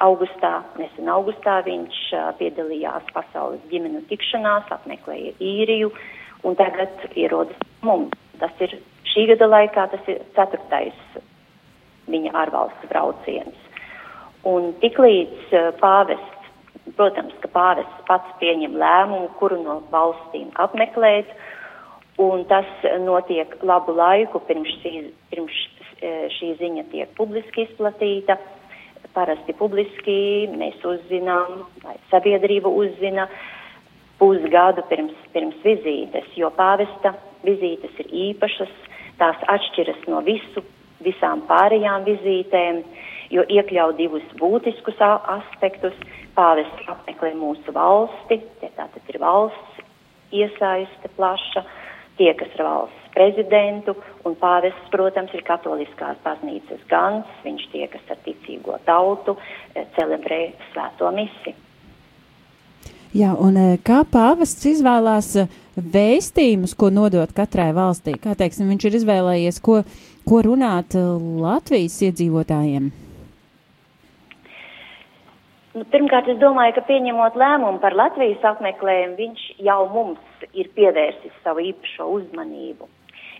augustā, 0.02 0.62
nesen 0.78 1.08
augustā 1.10 1.60
viņš 1.66 2.00
uh, 2.14 2.30
piedalījās 2.40 3.06
pasaules 3.14 3.62
ģimenu 3.70 4.02
tikšanās, 4.10 4.70
apmeklēja 4.74 5.34
īriju 5.38 5.92
un 6.44 6.56
tagad 6.58 7.06
ierodas 7.14 7.58
mums. 7.86 8.14
Tas 8.40 8.54
ir 8.64 8.76
šī 9.12 9.28
gada 9.30 9.48
laikā, 9.50 9.86
tas 9.92 10.10
ir 10.10 10.22
ceturtais 10.34 11.20
viņa 12.10 12.34
ārvalstu 12.44 12.90
brauciens. 12.90 13.60
Un 14.44 14.72
tiklīdz 14.82 15.54
uh, 15.54 15.70
pāvests, 15.80 16.50
protams, 16.98 17.36
ka 17.40 17.50
pāvests 17.54 18.06
pats 18.08 18.34
pieņem 18.42 18.74
lēmumu, 18.80 19.30
kuru 19.38 19.62
no 19.62 19.80
valstīm 19.94 20.50
apmeklēt, 20.60 21.30
un 22.20 22.44
tas 22.50 22.66
notiek 23.02 23.54
labu 23.66 23.94
laiku 23.96 24.42
pirms 24.46 24.74
šī, 24.82 24.92
pirms 25.32 25.62
šī 26.36 26.50
ziņa 26.60 26.84
tiek 26.92 27.14
publiski 27.18 27.64
izplatīta. 27.64 28.36
Parasti 29.14 29.54
publiski 29.54 30.48
mēs 30.50 30.80
uzzinām, 30.82 31.60
vai 31.84 31.94
sabiedrība 32.10 32.70
uzzina 32.70 33.28
pusgadu 34.18 34.82
pirms, 34.90 35.14
pirms 35.34 35.60
vizītes, 35.62 36.26
jo 36.38 36.50
pāvesta 36.56 37.14
vizītes 37.46 37.94
ir 38.02 38.10
īpašas, 38.28 38.72
tās 39.20 39.38
atšķiras 39.54 40.02
no 40.10 40.22
visu, 40.26 40.64
visām 41.04 41.44
pārējām 41.46 42.06
vizītēm, 42.08 42.82
jo 43.34 43.46
iekļauj 43.56 43.96
divus 44.00 44.26
būtiskus 44.40 44.98
aspektus. 45.06 45.94
Pāvests 46.34 46.90
apmeklē 46.90 47.30
mūsu 47.38 47.70
valsti, 47.74 48.40
tie 48.58 48.70
tātad 48.74 49.12
ir 49.12 49.20
valsts 49.22 49.84
iesaiste 50.34 51.10
plaša, 51.14 51.62
tie, 52.18 52.32
kas 52.34 52.50
ir 52.58 52.66
valsts 52.66 53.03
prezidentu, 53.14 53.94
un 54.26 54.36
pāvests, 54.40 54.90
protams, 54.92 55.32
ir 55.34 55.44
katoliskās 55.46 56.18
baznīcas 56.24 56.82
gans, 56.90 57.28
viņš 57.46 57.68
tiekas 57.72 58.10
ar 58.10 58.18
ticīgo 58.26 58.78
tautu, 58.88 59.36
eh, 59.74 59.86
celebrē 59.96 60.40
svēto 60.72 61.10
misi. 61.14 61.54
Jā, 63.14 63.30
un 63.38 63.56
eh, 63.56 63.76
kā 63.78 64.02
pāvests 64.04 64.66
izvēlās 64.66 65.30
eh, 65.36 65.54
vēstījumus, 65.78 66.74
ko 66.74 66.90
nodot 66.90 67.30
katrai 67.32 67.70
valstī? 67.72 68.18
Kā 68.18 68.34
teiksim, 68.34 68.68
viņš 68.68 68.90
ir 68.90 68.98
izvēlējies, 69.00 69.62
ko, 69.62 69.82
ko 70.26 70.42
runāt 70.42 70.98
Latvijas 70.98 72.00
iedzīvotājiem? 72.10 72.92
Nu, 75.74 75.82
pirmkārt, 75.90 76.28
es 76.30 76.38
domāju, 76.38 76.76
ka 76.76 76.84
pieņemot 76.86 77.34
lēmumu 77.34 77.80
par 77.82 77.96
Latvijas 77.98 78.44
apmeklējumu, 78.46 79.16
viņš 79.18 79.46
jau 79.66 79.80
mums 79.90 80.44
ir 80.54 80.68
pievērsis 80.76 81.34
savu 81.42 81.64
īpašo 81.66 82.06
uzmanību. 82.18 82.86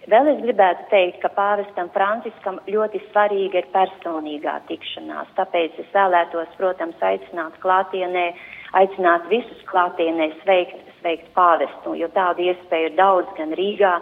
Vēl 0.05 0.27
es 0.35 0.41
gribētu 0.43 0.83
teikt, 0.91 1.23
ka 1.23 1.31
pāvestam 1.33 1.89
Franciskam 1.95 2.59
ļoti 2.69 2.99
svarīga 3.07 3.63
ir 3.63 3.69
personīgā 3.73 4.59
tikšanās, 4.69 5.31
tāpēc 5.39 5.79
es 5.81 5.87
vēlētos, 5.95 6.51
protams, 6.59 6.99
aicināt 7.01 7.55
klātienē, 7.63 8.25
aicināt 8.77 9.25
visus 9.31 9.63
klātienē 9.71 10.27
sveikt, 10.43 10.91
sveikt 10.99 11.31
pāvestu, 11.39 11.95
jo 11.97 12.11
tādu 12.13 12.45
iespēju 12.51 12.91
ir 12.91 12.99
daudz 12.99 13.33
gan 13.39 13.55
Rīgā, 13.57 13.95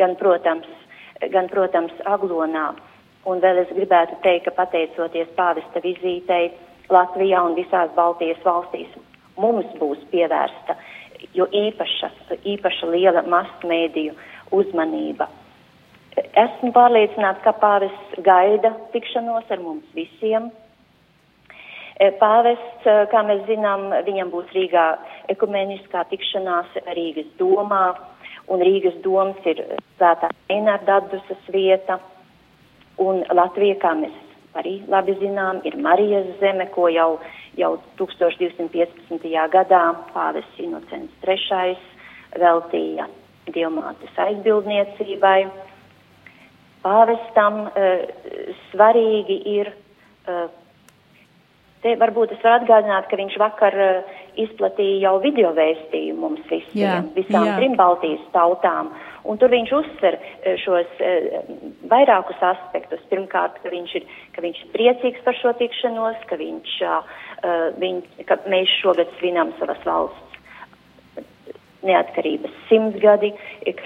gan, 0.00 0.14
protams, 0.22 0.70
gan, 1.34 1.50
protams, 1.52 1.92
Aglonā. 2.08 2.70
Un 3.28 3.44
vēl 3.44 3.60
es 3.66 3.74
gribētu 3.76 4.16
teikt, 4.24 4.46
ka 4.48 4.56
pateicoties 4.62 5.28
pāvesta 5.36 5.82
vizītei 5.84 6.54
Latvijā 6.88 7.42
un 7.44 7.58
visās 7.58 7.92
Baltijas 7.98 8.40
valstīs, 8.48 8.96
mums 9.36 9.68
būs 9.76 10.08
pievērsta 10.14 10.78
jo 11.36 11.44
īpaša, 11.52 12.10
īpaša 12.48 12.88
liela 12.96 13.26
masmēdiju 13.28 14.16
uzmanība 14.56 15.28
Esmu 16.18 16.72
pārliecināta, 16.74 17.42
ka 17.44 17.52
pāvests 17.60 18.22
gaida 18.26 18.72
tikšanos 18.94 19.50
ar 19.50 19.60
mums 19.62 19.86
visiem. 19.94 20.48
E, 22.00 22.10
pāvests, 22.18 22.86
e, 22.88 22.94
kā 23.12 23.22
mēs 23.28 23.44
zinām, 23.46 23.90
viņam 24.06 24.32
būs 24.32 24.50
Rīgā 24.56 24.86
ekumeniskā 25.30 26.02
tikšanās 26.10 26.80
Rīgas 26.96 27.30
domā, 27.38 27.84
un 28.50 28.64
Rīgas 28.66 28.98
domas 29.04 29.38
ir 29.46 29.62
svētā 29.98 30.32
Einārda 30.50 30.98
atdusas 31.02 31.52
vieta, 31.54 32.00
un 32.98 33.22
Latvija, 33.30 33.78
kā 33.84 33.94
mēs 34.00 34.16
arī 34.58 34.80
labi 34.90 35.14
zinām, 35.20 35.62
ir 35.64 35.78
Marijas 35.78 36.26
zeme, 36.40 36.66
ko 36.74 36.88
jau, 36.90 37.20
jau 37.60 37.76
1215. 38.00 39.30
gadā 39.54 39.84
pāvests 40.10 40.58
Inocents 40.58 41.14
III 41.22 41.78
veltīja 42.40 43.06
Dievmātes 43.50 44.18
aizbildniecībai 44.18 45.69
pāvestam 46.84 47.66
uh, 47.66 48.56
svarīgi 48.70 49.36
ir, 49.58 49.70
uh, 50.28 50.48
te 51.84 51.94
varbūt 52.00 52.34
es 52.36 52.42
varu 52.44 52.60
atgādināt, 52.60 53.08
ka 53.10 53.18
viņš 53.20 53.36
vakar 53.40 53.76
uh, 53.76 54.16
izplatīja 54.40 55.08
jau 55.08 55.14
video 55.24 55.52
vēstījumu 55.56 56.20
mums 56.22 56.44
visiem, 56.48 56.78
jā, 56.78 56.96
visām 57.16 57.48
jā. 57.48 57.56
trim 57.58 57.76
Baltijas 57.78 58.22
tautām. 58.34 58.92
Un 59.28 59.36
tur 59.36 59.52
viņš 59.52 59.72
uzsver 59.76 60.16
šos 60.62 61.00
vairākus 61.90 62.38
aspektus. 62.40 63.02
Pirmkārt, 63.10 63.58
ka 63.60 63.68
viņš, 63.68 63.92
ir, 64.00 64.06
ka 64.32 64.40
viņš 64.40 64.62
ir 64.62 64.70
priecīgs 64.72 65.26
par 65.26 65.36
šo 65.36 65.52
tikšanos, 65.58 66.22
ka, 66.30 66.38
viņš, 66.40 66.78
viņ, 67.82 68.00
ka 68.30 68.38
mēs 68.48 68.72
šogad 68.80 69.12
svinam 69.18 69.52
savas 69.58 69.84
valsts 69.84 70.29
neatkarības 71.86 72.54
simtgadi, 72.68 73.32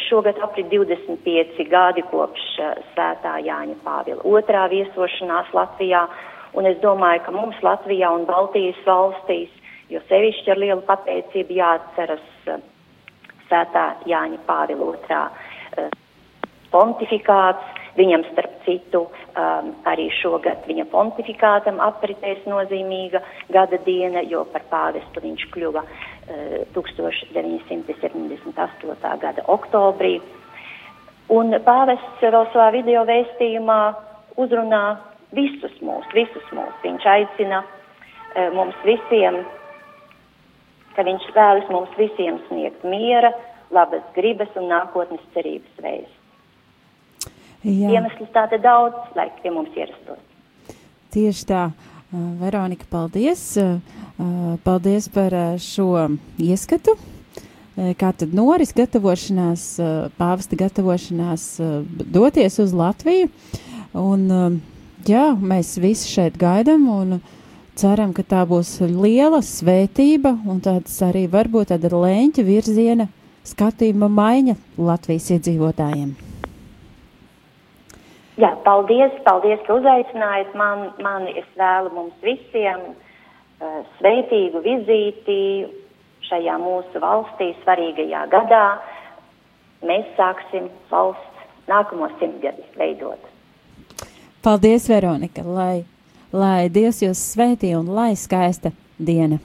šogad 0.08 0.38
aprit 0.42 0.68
25 0.72 1.66
gadi 1.70 2.04
kopš 2.10 2.46
uh, 2.62 2.72
svētā 2.92 3.36
Jāņa 3.46 3.76
Pāvila 3.84 4.24
otrā 4.26 4.66
viesošanās 4.72 5.52
Latvijā, 5.56 6.04
un 6.58 6.70
es 6.70 6.80
domāju, 6.82 7.24
ka 7.26 7.34
mums 7.34 7.60
Latvijā 7.62 8.10
un 8.14 8.26
Baltijas 8.28 8.80
valstīs, 8.86 9.52
jo 9.92 10.02
sevišķi 10.08 10.54
ar 10.54 10.62
lielu 10.64 10.82
pateicību 10.88 11.58
jāatceras 11.60 12.26
uh, 12.48 12.60
svētā 13.46 13.86
Jāņa 14.10 14.42
Pāvila 14.48 14.92
otrā 14.94 15.24
uh, 15.30 15.88
pontifikāts, 16.74 17.80
Viņam, 17.94 18.24
starp 18.32 18.54
citu, 18.64 19.04
um, 19.38 19.68
arī 19.86 20.08
šogad 20.18 20.64
viņa 20.66 20.88
pontifikātam 20.90 21.76
apritēs 21.78 22.40
nozīmīga 22.50 23.20
gada 23.54 23.78
diena, 23.86 24.24
jo 24.26 24.40
par 24.50 24.64
pāvestu 24.66 25.22
viņš 25.22 25.44
kļuva 25.54 25.84
uh, 25.84 26.13
1978. 26.26 29.18
gada 29.20 29.42
oktobrī. 29.48 30.20
Un 31.32 31.54
pāvests 31.64 32.20
vēl 32.20 32.46
savā 32.52 32.72
video 32.74 33.04
vēstījumā 33.08 33.94
uzrunā 34.40 34.96
visus 35.34 35.72
mūs, 35.80 36.06
visus 36.14 36.46
mūs. 36.52 36.74
Viņš 36.84 37.06
aicina 37.06 37.64
uh, 37.64 38.50
mums 38.56 38.76
visiem, 38.84 39.34
ka 40.96 41.02
viņš 41.06 41.24
vēlas 41.36 41.68
mums 41.72 41.92
visiem 41.98 42.40
sniegt 42.48 42.84
miera, 42.84 43.32
labas 43.74 44.04
gribas 44.16 44.52
un 44.60 44.64
nākotnes 44.72 45.24
cerības 45.34 45.74
vēstu. 45.80 46.20
Iemesls 47.64 48.28
tāda 48.34 48.58
daudz, 48.60 48.96
lai 49.16 49.30
pie 49.40 49.50
mums 49.52 49.72
ierastos. 49.72 50.20
Tieši 51.14 51.44
tā. 51.48 51.62
Veronika, 52.12 52.86
paldies. 52.90 53.56
Paldies 54.64 55.08
par 55.08 55.34
šo 55.58 55.88
ieskatu. 56.38 56.94
Kā 57.74 58.12
tad 58.14 58.34
noris 58.36 58.70
gatavošanās, 58.76 59.64
pāvesta 60.18 60.58
gatavošanās 60.58 61.46
doties 62.14 62.60
uz 62.62 62.74
Latviju. 62.76 63.30
Un, 63.98 64.28
jā, 65.06 65.24
mēs 65.38 65.74
visi 65.82 66.12
šeit 66.12 66.38
gaidam 66.38 66.86
un 66.90 67.16
ceram, 67.74 68.12
ka 68.14 68.22
tā 68.22 68.44
būs 68.46 68.76
liela 68.86 69.42
svētība 69.42 70.36
un 70.46 70.62
tāds 70.62 70.94
arī 71.02 71.26
varbūt 71.30 71.72
tāda 71.74 71.90
lēņķa 71.90 72.46
virziena 72.46 73.08
skatījuma 73.44 74.08
maiņa 74.08 74.56
Latvijas 74.78 75.32
iedzīvotājiem. 75.34 76.14
Jā, 78.34 78.50
paldies, 78.66 79.14
paldies, 79.22 79.60
ka 79.66 79.76
uzaicinājāt 79.78 80.56
man, 80.58 80.88
mani. 81.02 81.36
Es 81.38 81.46
vēlu 81.58 81.92
mums 81.94 82.16
visiem 82.24 82.80
uh, 82.90 83.84
sveitīgu 84.00 84.62
vizīti 84.64 85.38
šajā 86.26 86.56
mūsu 86.58 87.02
valstī 87.02 87.52
svarīgajā 87.62 88.24
gadā. 88.32 88.64
Mēs 89.86 90.08
sāksim 90.18 90.66
valsts 90.90 91.46
nākamo 91.70 92.10
simtgadi 92.18 92.66
veidot. 92.78 93.30
Paldies, 94.42 94.88
Veronika, 94.90 95.44
lai, 95.46 95.84
lai 96.34 96.66
Dievs 96.72 97.04
jūs 97.04 97.22
svētī 97.36 97.70
un 97.78 97.86
lai 97.94 98.12
skaista 98.18 98.74
diena. 98.98 99.38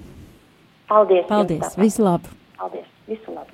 Paldies. 0.89 1.27
Paldies, 1.29 1.77
visu 1.77 2.03
labu. 2.03 2.33
Paldies, 2.57 2.89
visu 3.07 3.37
labu. 3.37 3.53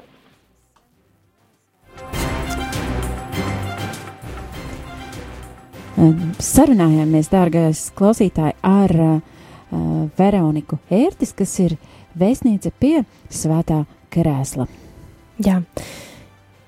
Sarunājāmies, 5.96 7.30
dārgais 7.32 7.86
klausītāji, 7.96 8.58
ar 8.68 8.92
uh, 9.00 9.20
Veroniku 10.20 10.76
Ērtis, 10.92 11.32
kas 11.38 11.54
ir 11.64 11.78
vēstniece 12.20 12.74
pie 12.80 13.06
Svētā 13.32 13.86
krēsla. 14.12 14.68
Jā, 15.40 15.62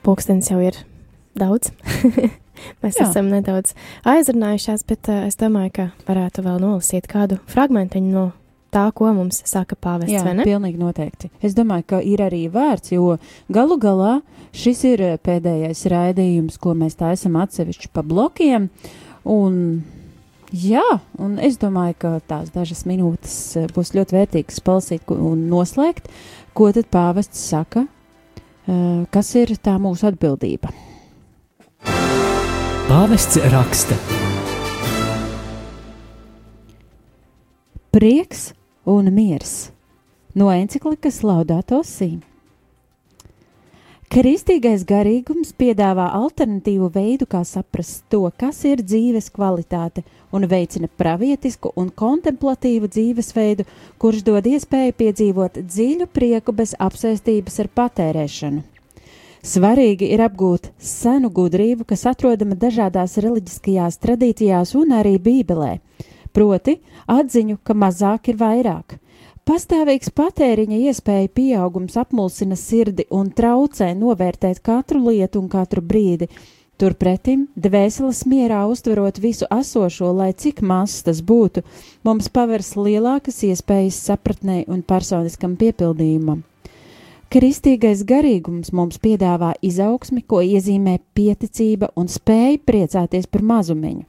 pulkstenis 0.07 0.47
jau 0.51 0.61
ir 0.63 0.80
daudz. 1.36 1.73
Mēs 2.82 2.95
Jā. 2.97 3.05
esam 3.05 3.28
nedaudz 3.30 3.75
aizrunājušās, 4.07 4.86
bet 4.88 5.09
uh, 5.11 5.25
es 5.28 5.36
domāju, 5.39 5.73
ka 5.75 5.88
varētu 6.07 6.45
vēl 6.45 6.61
nolasīt 6.63 7.09
kādu 7.11 7.41
fragmentiņu 7.51 8.13
no 8.13 8.30
tā, 8.71 8.86
ko 8.95 9.11
mums 9.15 9.41
saka 9.47 9.75
pāvests. 9.75 10.13
Jā, 10.15 10.38
pilnīgi 10.39 10.80
noteikti. 10.80 11.30
Es 11.43 11.55
domāju, 11.57 11.84
ka 11.91 11.99
ir 11.99 12.23
arī 12.23 12.45
vērts, 12.53 12.95
jo 12.95 13.17
galu 13.51 13.75
galā 13.82 14.21
šis 14.55 14.86
ir 14.88 15.03
pēdējais 15.28 15.84
raidījums, 15.91 16.55
ko 16.63 16.78
mēs 16.80 16.95
tā 16.99 17.11
esam 17.17 17.36
atsevišķi 17.43 17.91
pa 17.91 18.05
blokiem. 18.07 18.71
Uh, 18.71 19.03
Un, 19.28 19.84
jā, 20.55 20.86
un 21.19 21.36
es 21.43 21.57
domāju, 21.59 21.97
ka 21.99 22.11
tās 22.32 22.51
dažas 22.55 22.86
minūtes 22.88 23.34
eh, 23.59 23.65
būs 23.75 23.91
ļoti 23.97 24.15
vērtīgas 24.15 24.61
palasīt 24.63 25.11
un 25.11 25.41
noslēgt, 25.51 26.07
ko 26.55 26.69
tad 26.71 26.88
pāvests 26.93 27.41
saka, 27.51 27.84
eh, 27.84 29.03
kas 29.11 29.34
ir 29.36 29.51
tā 29.59 29.75
mūsu 29.84 30.07
atbildība. 30.07 30.71
Pāvests 32.88 33.36
raksta. 33.51 33.99
Prieks 37.91 38.53
un 38.88 39.11
miers 39.11 39.73
no 40.38 40.47
enciklikas 40.53 41.19
Laudāto 41.28 41.82
Sīm. 41.84 42.21
Kristīgais 44.08 44.86
garīgums 44.88 45.49
piedāvā 45.60 46.05
alternatīvu 46.16 46.88
veidu, 46.93 47.26
kā 47.28 47.41
saprast 47.43 48.05
to, 48.08 48.22
kas 48.39 48.62
ir 48.64 48.80
dzīves 48.80 49.26
kvalitāte, 49.36 50.05
un 50.32 50.45
veicina 50.47 50.88
pravietisku 50.88 51.74
un 51.76 51.89
kontemplatīvu 51.91 52.88
dzīvesveidu, 52.88 53.66
kurš 53.99 54.22
dod 54.30 54.47
iespēju 54.47 54.95
piedzīvot 55.01 55.60
dziļu 55.60 56.08
prieku 56.16 56.55
bez 56.55 56.72
apsēstības 56.80 57.60
ar 57.66 57.70
patērēšanu. 57.80 58.62
Svarīgi 59.43 60.08
ir 60.16 60.24
apgūt 60.24 60.70
senu 60.80 61.28
gudrību, 61.28 61.84
kas 61.91 62.05
atrodama 62.08 62.55
dažādās 62.55 63.18
reliģiskajās 63.20 63.99
tradīcijās 64.05 64.72
un 64.80 64.95
arī 65.01 65.18
Bībelē, 65.20 65.82
proti 66.32 66.80
atziņu, 67.12 67.60
ka 67.60 67.76
mazāk 67.76 68.32
ir 68.32 68.39
vairāk 68.39 68.95
Pastāvīgs 69.48 70.10
patēriņa 70.12 70.78
iespēja 70.89 71.30
pieaugums 71.32 71.93
apmulsina 71.95 72.58
sirdi 72.60 73.06
un 73.16 73.30
traucē 73.32 73.93
novērtēt 73.95 74.60
katru 74.60 75.00
lietu 75.06 75.39
un 75.39 75.45
katru 75.48 75.80
brīdi. 75.80 76.28
Turpretim, 76.76 77.45
dvēseles 77.56 78.26
mierā 78.28 78.66
uztverot 78.68 79.22
visu 79.24 79.48
esošo, 79.48 80.10
lai 80.18 80.34
cik 80.36 80.60
mazs 80.60 81.06
tas 81.08 81.22
būtu, 81.32 81.64
mums 82.04 82.28
pavērs 82.28 82.74
lielākas 82.76 83.39
iespējas 83.48 84.02
sapratnē 84.10 84.66
un 84.68 84.84
personiskam 84.84 85.56
piepildījumam. 85.64 86.43
Kristīgais 87.32 88.04
garīgums 88.12 88.76
mums 88.76 89.00
piedāvā 89.00 89.54
izaugsmi, 89.64 90.26
ko 90.28 90.43
iezīmē 90.43 91.00
pieticība 91.16 91.93
un 91.95 92.12
spēja 92.12 92.60
priecāties 92.68 93.32
par 93.32 93.48
mazumiņu. 93.56 94.04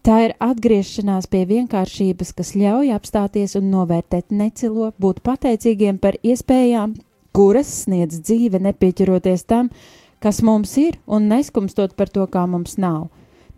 Tā 0.00 0.16
ir 0.24 0.32
atgriešanās 0.40 1.26
pie 1.28 1.42
vienkāršības, 1.44 2.30
kas 2.32 2.54
ļauj 2.56 2.94
apstāties 2.96 3.52
un 3.58 3.66
novērtēt 3.68 4.32
necilo, 4.32 4.94
būt 4.96 5.20
pateicīgiem 5.26 5.98
par 6.00 6.16
iespējām, 6.24 6.94
kuras 7.36 7.68
sniedz 7.82 8.22
dzīve, 8.24 8.62
nepieķeroties 8.64 9.44
tam, 9.44 9.68
kas 10.24 10.40
mums 10.40 10.72
ir, 10.80 10.96
un 11.04 11.28
neskumstot 11.28 11.92
par 11.98 12.08
to, 12.08 12.24
kā 12.32 12.46
mums 12.48 12.78
nav. 12.80 13.10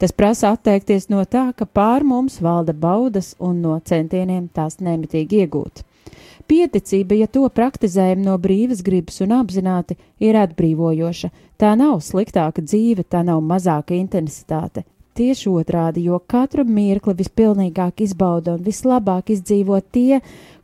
Tas 0.02 0.10
prasa 0.10 0.50
atteikties 0.56 1.06
no 1.14 1.22
tā, 1.30 1.52
ka 1.54 1.62
pār 1.62 2.02
mums 2.02 2.40
valda 2.42 2.74
baudas 2.74 3.36
un 3.38 3.60
no 3.62 3.76
centieniem 3.78 4.48
tās 4.50 4.80
nemitīgi 4.82 5.44
iegūt. 5.44 5.84
Pieticība, 6.50 7.20
ja 7.20 7.28
to 7.30 7.46
praktizējam 7.54 8.24
no 8.26 8.34
brīvas 8.42 8.82
gribas 8.82 9.22
un 9.22 9.36
apzināti, 9.38 9.94
ir 10.18 10.40
atbrīvojoša. 10.42 11.30
Tā 11.54 11.76
nav 11.78 12.00
sliktāka 12.02 12.66
dzīve, 12.66 13.06
tā 13.06 13.22
nav 13.22 13.44
mazāka 13.46 13.94
intensitāte. 13.94 14.82
Tieši 15.12 15.50
otrādi, 15.52 16.06
jo 16.08 16.16
katru 16.24 16.64
mirkli 16.64 17.12
vispilnīgāk 17.18 18.00
izbauda 18.00 18.54
un 18.56 18.62
vislabāk 18.64 19.28
izdzīvo 19.34 19.76
tie, 19.92 20.22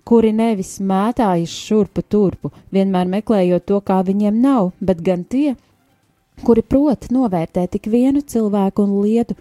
kuri 0.09 0.31
nevis 0.33 0.79
mētājas 0.81 1.53
šurpu 1.53 2.05
turpu, 2.09 2.51
vienmēr 2.73 3.11
meklējot 3.13 3.67
to, 3.69 3.81
kā 3.85 3.99
viņiem 4.09 4.39
nav, 4.41 4.71
bet 4.81 5.03
gan 5.05 5.27
tie, 5.29 5.53
kuri 6.47 6.65
prot 6.65 7.11
novērtēt 7.13 7.75
tik 7.77 7.91
vienu 7.93 8.25
cilvēku 8.25 8.87
un 8.87 8.95
lietu, 9.05 9.37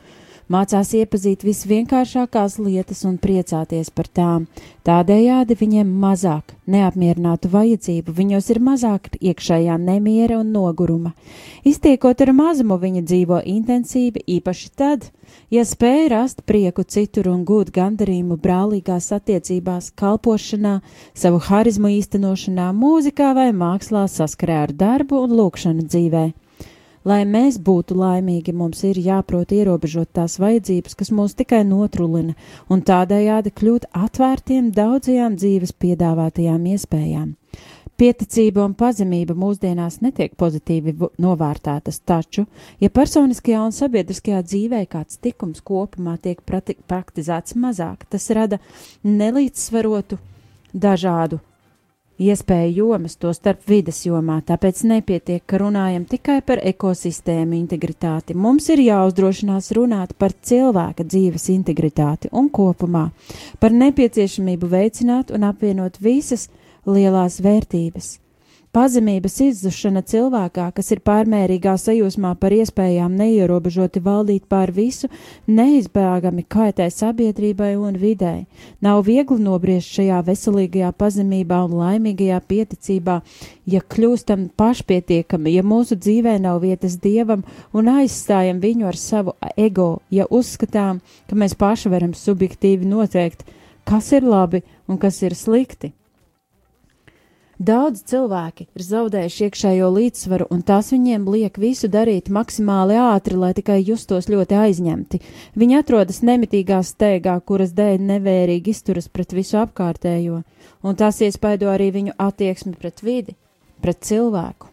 mācās 0.51 0.93
iepazīt 0.95 1.43
visvienkāršākās 1.47 2.57
lietas 2.63 3.03
un 3.07 3.17
priecāties 3.21 3.91
par 3.91 4.07
tām. 4.07 4.45
Tādējādi 4.87 5.57
viņiem 5.59 5.89
mazāk 6.01 6.53
neapmierinātu 6.71 7.51
vajadzību, 7.51 8.13
viņos 8.15 8.49
ir 8.53 8.61
mazāk 8.63 9.09
iekšējā 9.19 9.75
nemiera 9.81 10.39
un 10.39 10.53
noguruma. 10.55 11.11
Iztiekot 11.67 12.23
ar 12.23 12.31
mazumu, 12.35 12.79
viņi 12.79 13.03
dzīvo 13.03 13.41
intensīvi, 13.43 14.23
īpaši 14.37 14.71
tad, 14.79 15.09
ja 15.51 15.67
spēj 15.67 16.07
rast 16.15 16.43
prieku 16.47 16.87
citur 16.87 17.27
un 17.33 17.43
gūt 17.47 17.73
gandarījumu 17.75 18.39
brālīgās 18.39 19.11
attiecībās, 19.19 19.91
kalpošanā, 19.99 20.79
savu 21.13 21.43
harizmu 21.49 21.91
īstenošanā, 21.99 22.71
mūzikā 22.71 23.33
vai 23.35 23.51
mākslā 23.51 24.07
saskarē 24.11 24.63
ar 24.67 24.75
darbu 24.75 25.25
un 25.27 25.39
lūkšanu 25.41 25.87
dzīvē. 25.91 26.27
Lai 27.07 27.21
mēs 27.23 27.55
būtu 27.63 27.95
laimīgi, 27.95 28.51
mums 28.51 28.81
ir 28.83 28.97
jāprot 28.99 29.53
ierobežot 29.55 30.09
tās 30.17 30.33
vajadzības, 30.43 30.95
kas 30.99 31.11
mūs 31.15 31.37
tikai 31.39 31.61
notrulina, 31.63 32.35
un 32.67 32.81
tādējādi 32.83 33.53
kļūt 33.55 33.87
atvērtiem 33.95 34.73
daudzajām 34.75 35.37
dzīves 35.39 35.71
piedāvātajām 35.79 36.67
iespējām. 36.73 37.29
Pieticība 37.97 38.65
un 38.67 38.75
pazemība 38.77 39.33
mūsdienās 39.39 40.01
netiek 40.03 40.35
pozitīvi 40.37 40.97
novērtētas, 41.23 42.01
taču, 42.05 42.43
ja 42.83 42.91
personiskajā 42.93 43.63
un 43.69 43.73
sabiedriskajā 43.73 44.43
dzīvē 44.43 44.83
kāds 44.91 45.17
tikums 45.23 45.63
kopumā 45.65 46.19
tiek 46.21 46.43
praktizēts 46.45 47.55
mazāk, 47.55 48.03
tas 48.11 48.27
rada 48.35 48.59
nelīdzsvarotu 49.07 50.19
dažādu 50.75 51.39
iespēju 52.19 52.75
jomas, 52.81 53.15
to 53.15 53.31
starp 53.35 53.63
vides 53.69 54.03
jomā, 54.05 54.39
tāpēc 54.45 54.83
nepietiek, 54.89 55.43
ka 55.45 55.61
runājam 55.61 56.05
tikai 56.09 56.39
par 56.45 56.61
ekosistēmu 56.73 57.57
integritāti. 57.59 58.35
Mums 58.35 58.69
ir 58.73 58.83
jāuzdrošinās 58.85 59.71
runāt 59.77 60.13
par 60.17 60.35
cilvēka 60.35 61.07
dzīves 61.07 61.49
integritāti 61.55 62.31
un 62.31 62.51
kopumā, 62.53 63.09
par 63.59 63.75
nepieciešamību 63.75 64.71
veicināt 64.71 65.33
un 65.33 65.49
apvienot 65.49 66.01
visas 66.01 66.49
lielās 66.87 67.41
vērtības 67.43 68.15
Pazemības 68.75 69.37
izzušana 69.41 70.01
cilvēkā, 70.05 70.67
kas 70.75 70.91
ir 70.91 70.99
pārmērīgā 71.07 71.71
sajūsmā 71.79 72.33
par 72.37 72.53
iespējām 72.53 73.15
neierobežoti 73.17 74.01
valdīt 74.03 74.43
pār 74.51 74.73
visu, 74.75 75.07
neizbēgami 75.47 76.43
kaitē 76.51 76.89
sabiedrībai 76.91 77.71
un 77.79 77.95
videi. 77.97 78.45
Nav 78.83 79.05
viegli 79.07 79.39
nobriest 79.41 79.95
šajā 79.95 80.19
veselīgajā 80.27 80.91
pazemībā 80.99 81.61
un 81.65 81.77
laimīgajā 81.79 82.41
pieticībā, 82.51 83.19
ja 83.65 83.81
kļūstam 83.95 84.49
pašpietiekami, 84.59 85.55
ja 85.55 85.63
mūsu 85.63 85.95
dzīvē 85.95 86.35
nav 86.43 86.59
vietas 86.67 86.99
dievam 87.01 87.45
un 87.73 87.93
aizstājam 87.97 88.59
viņu 88.61 88.91
ar 88.91 88.99
savu 88.99 89.37
ego, 89.55 90.01
ja 90.11 90.27
uzskatām, 90.29 90.99
ka 91.29 91.39
mēs 91.39 91.55
paši 91.55 91.93
varam 91.95 92.13
subjektīvi 92.13 92.85
noteikt, 92.85 93.47
kas 93.87 94.11
ir 94.11 94.27
labi 94.27 94.61
un 94.87 94.99
kas 94.99 95.23
ir 95.23 95.35
slikti. 95.39 95.95
Daudz 97.57 98.03
cilvēki 98.05 98.67
ir 98.77 98.83
zaudējuši 98.85 99.47
iekšējo 99.47 99.87
līdzsvaru, 99.95 100.45
un 100.53 100.59
tas 100.61 100.91
viņiem 100.93 101.23
liek 101.33 101.55
visu 101.57 101.87
darīt 101.89 102.29
maksimāli 102.29 102.99
ātri, 103.01 103.33
lai 103.33 103.49
tikai 103.57 103.79
justos 103.81 104.29
ļoti 104.29 104.59
aizņemti. 104.61 105.19
Viņi 105.57 105.79
atrodas 105.79 106.21
nemitīgā 106.21 106.83
steigā, 106.85 107.33
kuras 107.41 107.73
dēļ 107.73 107.97
nevērīgi 108.11 108.75
izturas 108.75 109.09
pret 109.09 109.33
visu 109.33 109.57
apkārtējo, 109.63 110.43
un 110.85 111.01
tas 111.01 111.17
iespaido 111.25 111.73
arī 111.73 111.89
viņu 111.97 112.13
attieksmi 112.21 112.77
pret 112.77 113.01
vidi, 113.01 113.33
pret 113.81 114.05
cilvēku. 114.05 114.69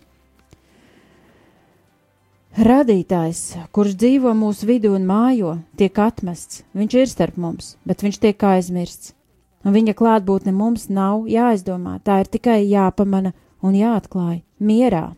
Radītājs, 2.61 3.45
kurš 3.72 3.97
dzīvo 3.97 4.37
mūsu 4.37 4.68
vidū 4.68 4.93
un 4.93 5.09
mājo, 5.09 5.57
tiek 5.80 5.97
atmests. 6.05 6.66
Viņš 6.76 7.01
ir 7.01 7.11
starp 7.11 7.41
mums, 7.41 7.78
bet 7.89 8.05
viņš 8.05 8.20
tiek 8.28 8.51
aizmirsts 8.53 9.16
un 9.64 9.74
viņa 9.74 9.96
klātbūtne 9.98 10.52
mums 10.54 10.88
nav 10.92 11.26
jāizdomā, 11.30 11.98
tā 12.04 12.20
ir 12.22 12.30
tikai 12.30 12.62
jāpamana 12.68 13.34
un 13.64 13.76
jāatklāj 13.78 14.42
mierā. 14.60 15.12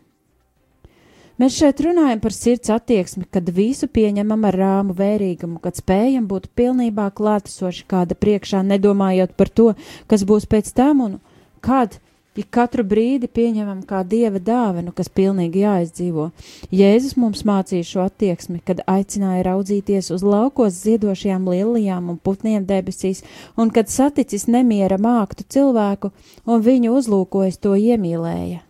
Mēs 1.37 1.53
šeit 1.59 1.83
runājam 1.85 2.17
par 2.17 2.33
sirds 2.33 2.71
attieksmi, 2.73 3.27
kad 3.29 3.49
visu 3.53 3.85
pieņemam 3.93 4.47
ar 4.49 4.55
rāmu 4.57 4.95
vērīgumu, 4.97 5.59
kad 5.61 5.77
spējam 5.77 6.25
būt 6.25 6.47
pilnībā 6.57 7.11
klātesoši 7.13 7.85
kāda 7.91 8.17
priekšā, 8.17 8.63
nedomājot 8.65 9.35
par 9.37 9.51
to, 9.53 9.67
kas 10.09 10.25
būs 10.25 10.49
pēc 10.49 10.71
tam 10.73 11.03
un 11.05 11.19
kad 11.61 11.99
Ik 12.37 12.51
katru 12.53 12.83
brīdi 12.85 13.25
pieņemam 13.33 13.79
kā 13.89 14.03
dieva 14.05 14.37
dāvanu, 14.37 14.91
kas 14.93 15.09
pilnīgi 15.09 15.63
jāizdzīvo. 15.63 16.27
Jēzus 16.69 17.15
mums 17.17 17.41
mācīja 17.49 17.87
šo 17.89 18.03
attieksmi, 18.03 18.59
kad 18.67 18.83
aicināja 18.85 19.47
raudzīties 19.47 20.11
uz 20.13 20.21
laukos 20.21 20.77
ziedošajām 20.83 21.47
lielijām 21.49 22.11
un 22.13 22.19
putniem 22.21 22.67
debesīs, 22.69 23.23
un 23.57 23.73
kad 23.73 23.89
saticis 23.89 24.45
nemiera 24.53 24.99
māktu 25.01 25.47
cilvēku 25.49 26.11
un 26.45 26.61
viņu 26.61 26.93
uzlūkojas 26.99 27.57
to 27.57 27.73
iemīlēja. 27.73 28.61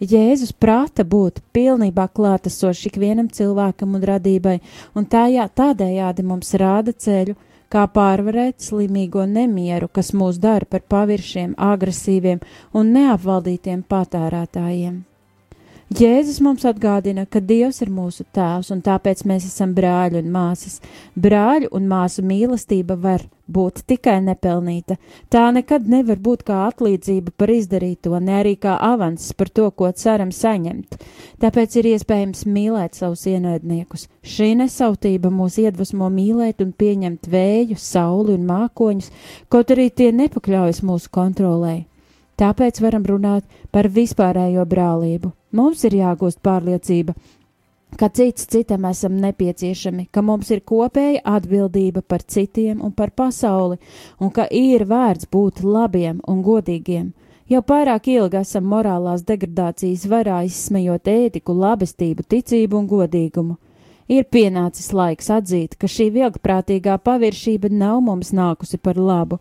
Jēzus 0.00 0.50
prāta 0.56 1.04
būt 1.04 1.38
pilnībā 1.54 2.08
klātesošs 2.16 2.88
ikvienam 2.88 3.28
cilvēkam 3.30 3.94
un 3.98 4.06
radībai, 4.10 4.56
un 4.96 5.06
tā 5.06 5.28
jā, 5.30 5.46
tādējādi 5.46 6.24
mums 6.26 6.54
rāda 6.58 6.96
ceļu, 6.96 7.36
kā 7.70 7.86
pārvarēt 7.94 8.58
slimīgo 8.64 9.26
nemieru, 9.30 9.88
kas 9.88 10.12
mūs 10.12 10.40
dara 10.42 10.66
par 10.66 10.82
paviršiem, 10.94 11.54
agresīviem 11.56 12.42
un 12.74 12.92
neapvaldītiem 12.96 13.86
patērētājiem. 13.88 15.09
Jēzus 15.90 16.36
mums 16.38 16.62
atgādina, 16.62 17.24
ka 17.26 17.40
Dievs 17.42 17.80
ir 17.82 17.88
mūsu 17.90 18.22
tēvs, 18.30 18.68
un 18.70 18.78
tāpēc 18.86 19.24
mēs 19.26 19.48
esam 19.48 19.72
brāļi 19.74 20.20
un 20.20 20.28
māsas. 20.30 20.76
Brāļu 21.18 21.66
un 21.74 21.88
māsu 21.90 22.22
mīlestība 22.22 22.94
var 22.94 23.24
būt 23.50 23.82
tikai 23.90 24.20
nepelnīta. 24.22 25.00
Tā 25.34 25.48
nekad 25.50 25.90
nevar 25.90 26.22
būt 26.22 26.46
kā 26.46 26.60
atlīdzība 26.68 27.34
par 27.34 27.50
izdarīto, 27.50 28.14
ne 28.22 28.38
arī 28.38 28.54
kā 28.62 28.76
avanss 28.78 29.34
par 29.34 29.50
to, 29.50 29.66
ko 29.74 29.90
ceram 29.90 30.30
saņemt. 30.30 30.94
Tāpēc 31.42 31.80
ir 31.82 31.90
iespējams 31.96 32.46
mīlēt 32.46 33.02
savus 33.02 33.26
ienaidniekus. 33.26 34.06
Šī 34.22 34.52
nesautība 34.62 35.34
mūs 35.34 35.58
iedvesmo 35.58 36.06
mīlēt 36.06 36.62
un 36.62 36.70
pieņemt 36.70 37.26
vēju, 37.34 37.82
sauli 37.82 38.38
un 38.38 38.46
mākoņus, 38.46 39.10
kaut 39.50 39.74
arī 39.74 39.90
tie 39.90 40.12
nepakļaujas 40.14 40.84
mūsu 40.86 41.10
kontrolē. 41.10 41.80
Tāpēc 42.40 42.80
varam 42.80 43.04
runāt 43.04 43.44
par 43.70 43.90
vispārējo 43.92 44.64
brālību. 44.68 45.34
Mums 45.52 45.84
ir 45.84 45.98
jāgūst 45.98 46.40
pārliecība, 46.46 47.12
ka 48.00 48.08
cits 48.08 48.46
citam 48.48 48.86
esam 48.88 49.18
nepieciešami, 49.20 50.06
ka 50.14 50.22
mums 50.24 50.50
ir 50.54 50.62
kopēja 50.64 51.20
atbildība 51.36 52.00
par 52.00 52.22
citiem 52.22 52.80
un 52.80 52.94
par 52.96 53.12
pasauli, 53.12 53.76
un 54.20 54.30
ka 54.32 54.46
ir 54.48 54.86
vērts 54.88 55.28
būt 55.28 55.60
labiem 55.64 56.22
un 56.26 56.40
godīgiem. 56.46 57.10
Jau 57.50 57.60
pārāk 57.66 58.06
ilgi 58.08 58.38
esam 58.38 58.68
morālās 58.70 59.24
degradācijas 59.26 60.06
varā 60.06 60.44
izsmejot 60.46 61.10
ētiku, 61.10 61.56
labestību, 61.58 62.22
ticību 62.30 62.78
un 62.78 62.86
godīgumu. 62.86 63.56
Ir 64.10 64.24
pienācis 64.26 64.92
laiks 64.94 65.28
atzīt, 65.30 65.74
ka 65.78 65.90
šī 65.90 66.08
vilgprātīgā 66.14 66.96
paviršība 67.02 67.68
nav 67.70 68.00
mums 68.06 68.32
nākusi 68.34 68.78
par 68.82 68.98
labu, 68.98 69.38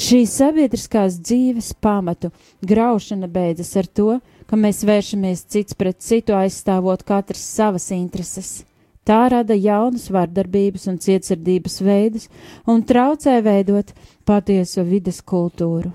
Šī 0.00 0.22
sabiedriskās 0.24 1.18
dzīves 1.20 1.74
pamatu 1.84 2.30
graušana 2.64 3.28
beidzas 3.28 3.74
ar 3.76 3.88
to, 3.98 4.14
ka 4.48 4.56
mēs 4.56 4.80
vēršamies 4.88 5.42
cits 5.52 5.76
pret 5.76 5.98
citu 6.00 6.32
aizstāvot 6.38 7.04
katrs 7.04 7.42
savas 7.58 7.90
intereses. 7.92 8.62
Tā 9.04 9.26
rada 9.34 9.56
jaunus 9.58 10.08
vardarbības 10.14 10.88
un 10.88 10.96
cietsirdības 11.04 11.76
veidus 11.84 12.28
un 12.64 12.80
traucē 12.80 13.36
veidot 13.44 13.92
patieso 14.24 14.86
vides 14.88 15.20
kultūru. 15.20 15.92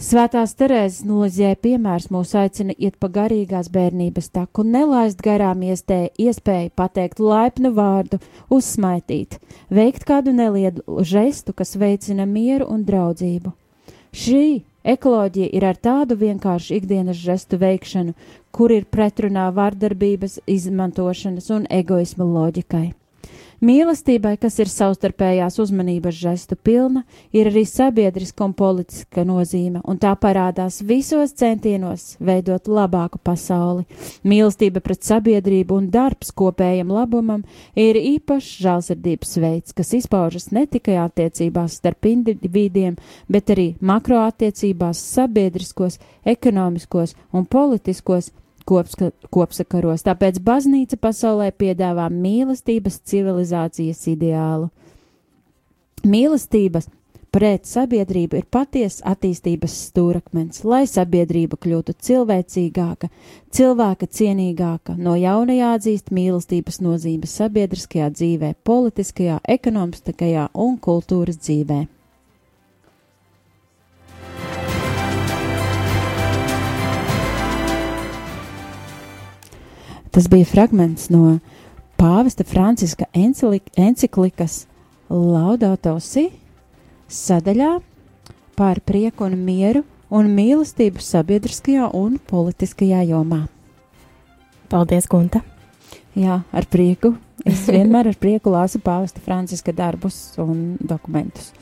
Svētās 0.00 0.54
Terēzes 0.56 1.02
nolizē 1.04 1.50
piemērs 1.60 2.06
mūs 2.08 2.30
aicina 2.40 2.72
iet 2.80 2.94
pa 2.96 3.10
garīgās 3.12 3.66
bērnības 3.68 4.30
taku 4.32 4.62
un 4.62 4.70
nelaist 4.72 5.18
garām 5.20 5.60
iestē, 5.60 5.98
iespēju 6.16 6.70
pateikt 6.72 7.18
laipnu 7.20 7.68
vārdu, 7.76 8.16
uzsmaitīt, 8.48 9.36
veikt 9.68 10.06
kādu 10.08 10.32
nelielu 10.32 11.04
žestu, 11.04 11.52
kas 11.52 11.76
veicina 11.76 12.24
mieru 12.24 12.70
un 12.72 12.86
draudzību. 12.88 13.52
Šī 14.16 14.62
ekoloģija 14.88 15.50
ir 15.52 15.68
ar 15.68 15.76
tādu 15.76 16.16
vienkāršu 16.22 16.78
ikdienas 16.78 17.20
žestu 17.20 17.60
veikšanu, 17.60 18.16
kur 18.56 18.72
ir 18.72 18.88
pretrunā 18.88 19.50
vardarbības 19.52 20.40
izmantošanas 20.48 21.52
un 21.52 21.68
egoisma 21.68 22.24
loģikai. 22.24 22.86
Mīlestībai, 23.60 24.38
kas 24.40 24.54
ir 24.62 24.70
savstarpējās 24.72 25.58
uzmanības 25.60 26.16
žestu 26.16 26.56
pilna, 26.56 27.02
ir 27.36 27.50
arī 27.50 27.66
sabiedriska 27.68 28.46
un 28.46 28.54
politiska 28.56 29.20
nozīme, 29.28 29.82
un 29.84 29.98
tā 30.00 30.14
parādās 30.16 30.78
visos 30.80 31.34
centienos 31.36 32.14
veidot 32.24 32.70
labāku 32.72 33.20
pasauli. 33.20 33.84
Mīlestība 34.24 34.80
pret 34.80 35.04
sabiedrību 35.04 35.76
un 35.76 35.90
darbs 35.92 36.32
kopējam 36.32 36.88
labumam 36.96 37.44
ir 37.76 38.00
īpašs 38.00 38.64
žēlsirdības 38.64 39.36
veids, 39.44 39.76
kas 39.76 39.92
izpaužas 40.00 40.48
ne 40.56 40.64
tikai 40.64 40.96
attiecībās 41.04 41.76
starp 41.82 42.08
individiem, 42.08 42.96
bet 43.28 43.52
arī 43.52 43.74
makroattiecībās, 43.84 45.04
sabiedriskos, 45.20 46.00
ekonomiskos 46.24 47.12
un 47.36 47.44
politiskos 47.44 48.32
kopska, 48.70 49.10
kopsakaros, 49.34 50.06
tāpēc 50.06 50.38
baznīca 50.46 50.98
pasaulē 51.02 51.50
piedāvā 51.58 52.06
mīlestības 52.14 53.00
civilizācijas 53.10 54.06
ideālu. 54.14 54.70
Mīlestības 56.06 56.88
pret 57.30 57.66
sabiedrību 57.68 58.40
ir 58.40 58.46
patiesa 58.50 59.12
attīstības 59.12 59.74
stūrakmens, 59.90 60.64
lai 60.66 60.82
sabiedrība 60.90 61.58
kļūtu 61.62 61.94
cilvēcīgāka, 62.06 63.10
cilvēka 63.54 64.08
cienīgāka, 64.18 64.96
no 64.98 65.14
jauna 65.18 65.56
jāatzīst 65.58 66.10
mīlestības 66.14 66.80
nozīme 66.82 67.30
sabiedriskajā 67.30 68.10
dzīvē, 68.16 68.54
politiskajā, 68.66 69.40
ekonomiskajā 69.58 70.50
un 70.66 70.76
kultūras 70.82 71.40
dzīvē. 71.42 71.84
Tas 80.10 80.26
bija 80.26 80.48
fragments 80.48 81.06
no 81.10 81.38
pāvesta 82.00 82.42
Franciska 82.44 83.06
enciklikas 83.14 84.64
Laudato 85.10 85.92
Si 86.02 86.28
sadaļā 87.10 87.76
par 88.58 88.80
prieku 88.86 89.26
un 89.26 89.36
mieru 89.44 89.84
un 90.10 90.32
mīlestību 90.34 91.02
sabiedriskajā 91.02 91.92
un 91.94 92.18
politiskajā 92.30 93.04
jomā. 93.12 93.44
Paldies, 94.70 95.06
Gunta! 95.10 95.44
Jā, 96.18 96.40
ar 96.50 96.66
prieku. 96.70 97.14
Es 97.46 97.68
vienmēr 97.74 98.10
ar 98.10 98.18
prieku 98.18 98.50
lasu 98.50 98.82
pāvesta 98.82 99.22
Franciska 99.22 99.74
darbus 99.74 100.18
un 100.42 100.74
dokumentus. 100.82 101.52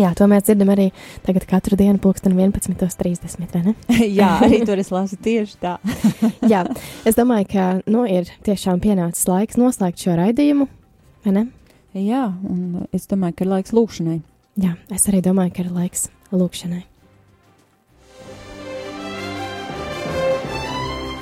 Jā, 0.00 0.12
to 0.16 0.24
mēs 0.30 0.46
dzirdam 0.46 0.70
arī 0.72 0.88
tagad 1.26 1.44
katru 1.48 1.76
dienu, 1.76 2.00
pulksten 2.00 2.32
11.30, 2.32 3.52
vai 3.52 3.62
ne? 3.66 3.74
Jā, 4.20 4.30
arī 4.46 4.62
tur 4.68 4.80
es 4.80 4.92
lasu 4.94 5.18
tieši 5.20 5.58
tā. 5.60 5.76
Jā, 6.52 6.64
es 7.08 7.18
domāju, 7.18 7.50
ka, 7.52 7.66
nu, 7.90 8.06
ir 8.08 8.30
tiešām 8.46 8.80
pienācis 8.84 9.28
laiks 9.28 9.60
noslēgt 9.60 10.04
šo 10.06 10.16
raidījumu, 10.20 10.68
vai 11.26 11.36
ne? 11.36 11.46
Jā, 11.98 12.24
un 12.48 12.86
es 12.96 13.04
domāju, 13.10 13.36
ka 13.36 13.44
ir 13.44 13.52
laiks 13.52 13.76
lūkšanai. 13.76 14.22
Jā, 14.64 14.74
es 14.92 15.04
arī 15.12 15.20
domāju, 15.24 15.52
ka 15.58 15.66
ir 15.66 15.72
laiks 15.76 16.08
lūkšanai. 16.32 16.84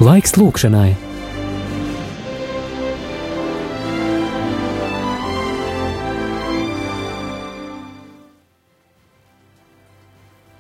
Laiks 0.01 0.39
lūkšanai. 0.39 1.10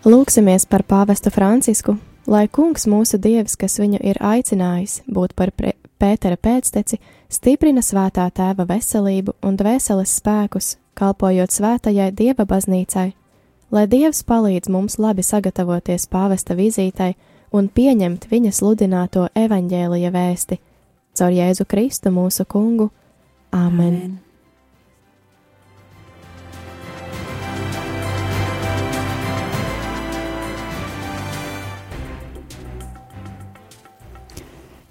Lūksimies 0.00 0.64
par 0.64 0.80
pāvestu 0.88 1.28
Francisku, 1.28 1.98
lai 2.24 2.46
kungs 2.48 2.86
mūsu 2.88 3.18
dievs, 3.20 3.52
kas 3.60 3.74
viņu 3.76 3.98
ir 4.00 4.16
aicinājis 4.24 5.02
būt 5.04 5.34
par 5.36 5.52
Pētera 6.00 6.38
pēcteci, 6.40 6.96
stiprina 7.28 7.82
svētā 7.84 8.24
tēva 8.32 8.64
veselību 8.64 9.34
un 9.44 9.58
dvēseles 9.60 10.14
spēkus, 10.22 10.78
kalpojot 10.96 11.52
svētajai 11.52 12.08
dieva 12.16 12.46
baznīcai, 12.48 13.10
lai 13.70 13.84
dievs 13.92 14.22
palīdz 14.24 14.72
mums 14.72 14.96
labi 14.96 15.20
sagatavoties 15.20 16.08
pāvesta 16.08 16.56
vizītai 16.56 17.12
un 17.52 17.68
pieņemt 17.68 18.24
viņa 18.32 18.54
sludināto 18.56 19.28
evaņģēlija 19.36 20.14
vēsti 20.16 20.60
caur 21.12 21.36
Jēzu 21.36 21.68
Kristu 21.68 22.08
mūsu 22.08 22.48
kungu. 22.48 22.88
Āmen! 23.52 24.00
Amen. 24.00 24.18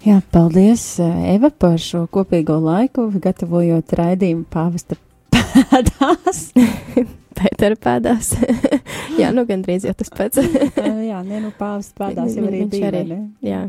Jā, 0.00 0.22
paldies, 0.32 0.82
eh, 0.96 1.34
Eva, 1.34 1.50
par 1.52 1.76
šo 1.76 2.06
kopīgo 2.08 2.56
laiku, 2.64 3.10
gatavojot 3.20 3.92
raidījumu 3.98 4.46
pāvesta 4.48 4.96
pēdās. 5.34 6.46
Pētera 7.40 7.76
pēdās. 7.76 8.30
jā, 9.20 9.28
nu 9.36 9.44
gandrīz 9.48 9.84
jau 9.84 9.92
tas 9.96 10.08
pats. 10.12 10.40
jā, 11.10 11.20
nē, 11.20 11.42
nu 11.44 11.52
pāvests 11.56 11.92
pēdās 11.96 12.32
jau 12.36 12.46
arī 12.48 12.62
bija. 12.72 12.88
Arī, 12.90 13.02
ne? 13.10 13.20
jā. 13.44 13.60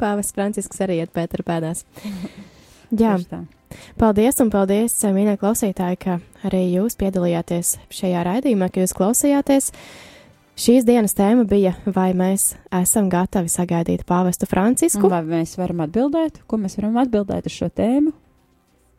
Pāvests 0.00 0.32
Francisks 0.36 0.80
arī 0.84 1.02
iet 1.02 1.12
Pētera 1.12 1.44
pēdās. 1.44 1.84
Jā. 2.96 3.18
Paldies 4.00 4.40
un 4.40 4.52
paldies, 4.52 4.96
mīļie 5.12 5.36
klausītāji, 5.40 6.00
ka 6.00 6.18
arī 6.48 6.64
jūs 6.74 6.96
piedalījāties 7.00 7.76
šajā 7.92 8.24
raidījumā, 8.28 8.72
ka 8.72 8.84
jūs 8.84 8.96
klausījāties. 8.96 9.70
Šīs 10.52 10.84
dienas 10.84 11.14
tēma 11.16 11.46
bija, 11.48 11.72
vai 11.88 12.10
mēs 12.16 12.52
esam 12.76 13.08
gatavi 13.12 13.48
sagaidīt 13.48 14.04
pāvestu 14.08 14.46
Francisku. 14.50 15.08
Vai 15.08 15.22
mēs 15.24 15.56
varam 15.56 15.80
atbildēt, 15.86 16.42
ko 16.46 16.58
mēs 16.60 16.76
varam 16.76 16.98
atbildēt 17.00 17.48
uz 17.48 17.56
šo 17.56 17.70
tēmu? 17.72 18.12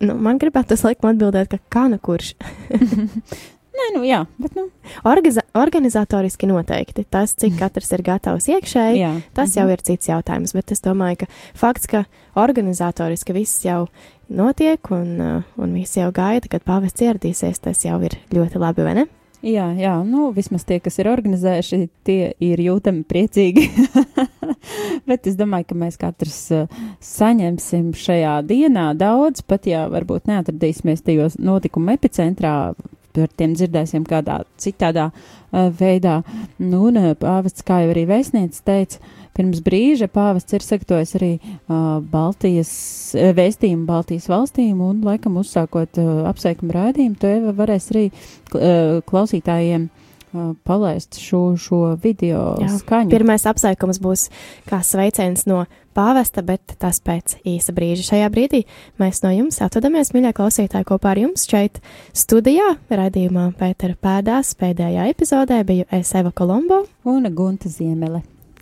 Nu, 0.03 0.15
man 0.19 0.39
gribētu 0.41 0.73
tas 0.73 0.83
laikam 0.83 1.11
atbildēt, 1.13 1.53
ka 1.53 1.61
kana 1.71 2.01
kurš. 2.01 2.33
Nē, 3.73 3.85
nu 3.95 4.03
jā, 4.05 4.19
bet 4.41 4.57
nu. 4.57 4.67
Orgiza 5.09 5.41
organizatoriski 5.57 6.49
noteikti. 6.49 7.05
Tas, 7.09 7.33
cik 7.37 7.55
katrs 7.61 7.89
ir 7.95 8.03
gatavs 8.05 8.49
iekšēji, 8.51 8.99
jā. 9.01 9.13
tas 9.33 9.53
mhm. 9.53 9.59
jau 9.59 9.77
ir 9.77 9.85
cits 9.89 10.09
jautājums. 10.11 10.53
Bet 10.57 10.73
es 10.75 10.83
domāju, 10.85 11.23
ka 11.23 11.31
fakts, 11.57 11.89
ka 11.89 12.03
organizatoriski 12.37 13.33
viss 13.37 13.65
jau 13.65 13.87
notiek 14.29 14.93
un, 14.93 15.09
uh, 15.21 15.57
un 15.61 15.73
visi 15.77 16.01
jau 16.01 16.11
gaida, 16.13 16.49
kad 16.49 16.65
pāvests 16.65 17.05
ieradīsies, 17.05 17.61
tas 17.65 17.85
jau 17.85 17.97
ir 18.05 18.17
ļoti 18.33 18.61
labi, 18.61 18.85
vai 18.85 18.97
ne? 19.01 19.09
Jā, 19.43 19.65
jā, 19.75 19.97
nu, 20.07 20.29
vismaz 20.31 20.63
tie, 20.63 20.77
kas 20.79 21.01
ir 21.01 21.09
organizējuši, 21.11 21.77
tie 22.07 22.29
ir 22.39 22.61
jūtami 22.63 23.01
priecīgi. 23.03 23.65
Bet 25.09 25.27
es 25.27 25.35
domāju, 25.35 25.67
ka 25.67 25.75
mēs 25.81 25.99
katrs 25.99 26.37
uh, 26.55 26.77
saņemsim 27.03 27.89
šajā 27.99 28.37
dienā 28.47 28.85
daudz, 28.95 29.43
pat 29.43 29.67
ja 29.67 29.83
varbūt 29.91 30.31
neatradīsimies 30.31 31.03
tajos 31.03 31.35
notikumu 31.43 31.91
epicentrā, 31.97 32.53
par 33.13 33.35
tiem 33.35 33.57
dzirdēsim 33.59 34.07
kādā 34.07 34.39
citādā 34.63 35.09
uh, 35.11 35.67
veidā. 35.75 36.21
Nu, 36.63 36.85
un 36.87 37.01
uh, 37.01 37.11
pāvests, 37.19 37.67
kā 37.67 37.81
jau 37.83 37.91
arī 37.91 38.07
vēstnieks 38.13 38.63
teica, 38.63 39.03
pirms 39.37 39.63
brīža 39.65 40.09
pāvests 40.13 40.55
ir 40.55 40.65
sektojis 40.65 41.15
arī 41.19 41.31
uh, 41.39 41.99
Baltijas 42.13 42.71
vēstījumu 43.13 43.87
Baltijas 43.89 44.29
valstīm 44.31 44.81
un 44.85 45.01
laikam 45.05 45.39
uzsākot 45.41 45.99
uh, 46.01 46.13
apsveikumu 46.29 46.75
rādījumu, 46.75 47.19
to 47.19 47.31
Eva 47.31 47.55
varēs 47.63 47.91
arī 47.93 48.07
uh, 48.11 49.01
klausītājiem 49.09 49.89
palaist 50.63 51.19
šo, 51.21 51.53
šo 51.59 51.79
video 52.01 52.55
Jā, 52.61 52.71
skaņu. 52.79 53.11
Pirmais 53.13 53.45
apsveikums 53.49 53.99
būs 54.01 54.27
kā 54.69 54.81
sveiciens 54.85 55.45
no 55.49 55.63
pāvesta, 55.93 56.41
bet 56.45 56.75
tas 56.81 56.99
pēc 57.05 57.37
īsa 57.45 57.75
brīža. 57.75 58.07
Šajā 58.09 58.31
brīdī 58.33 58.63
mēs 59.01 59.21
no 59.25 59.33
jums 59.33 59.61
atvadamies, 59.61 60.13
mīļie 60.15 60.33
klausītāji, 60.37 60.89
kopā 60.89 61.13
ar 61.13 61.23
jums 61.27 61.45
šeit 61.49 61.81
studijā, 62.17 62.73
raidījumā 62.89 63.51
Pētera 63.59 63.97
pēdās 64.01 64.55
pēdējā 64.59 65.09
epizodē 65.13 65.63
biju 65.69 65.89
es 65.93 66.13
Eva 66.17 66.33
Kolombo 66.33 66.85
un 67.05 67.29
Gunta 67.35 67.69
Ziemele 67.69 68.25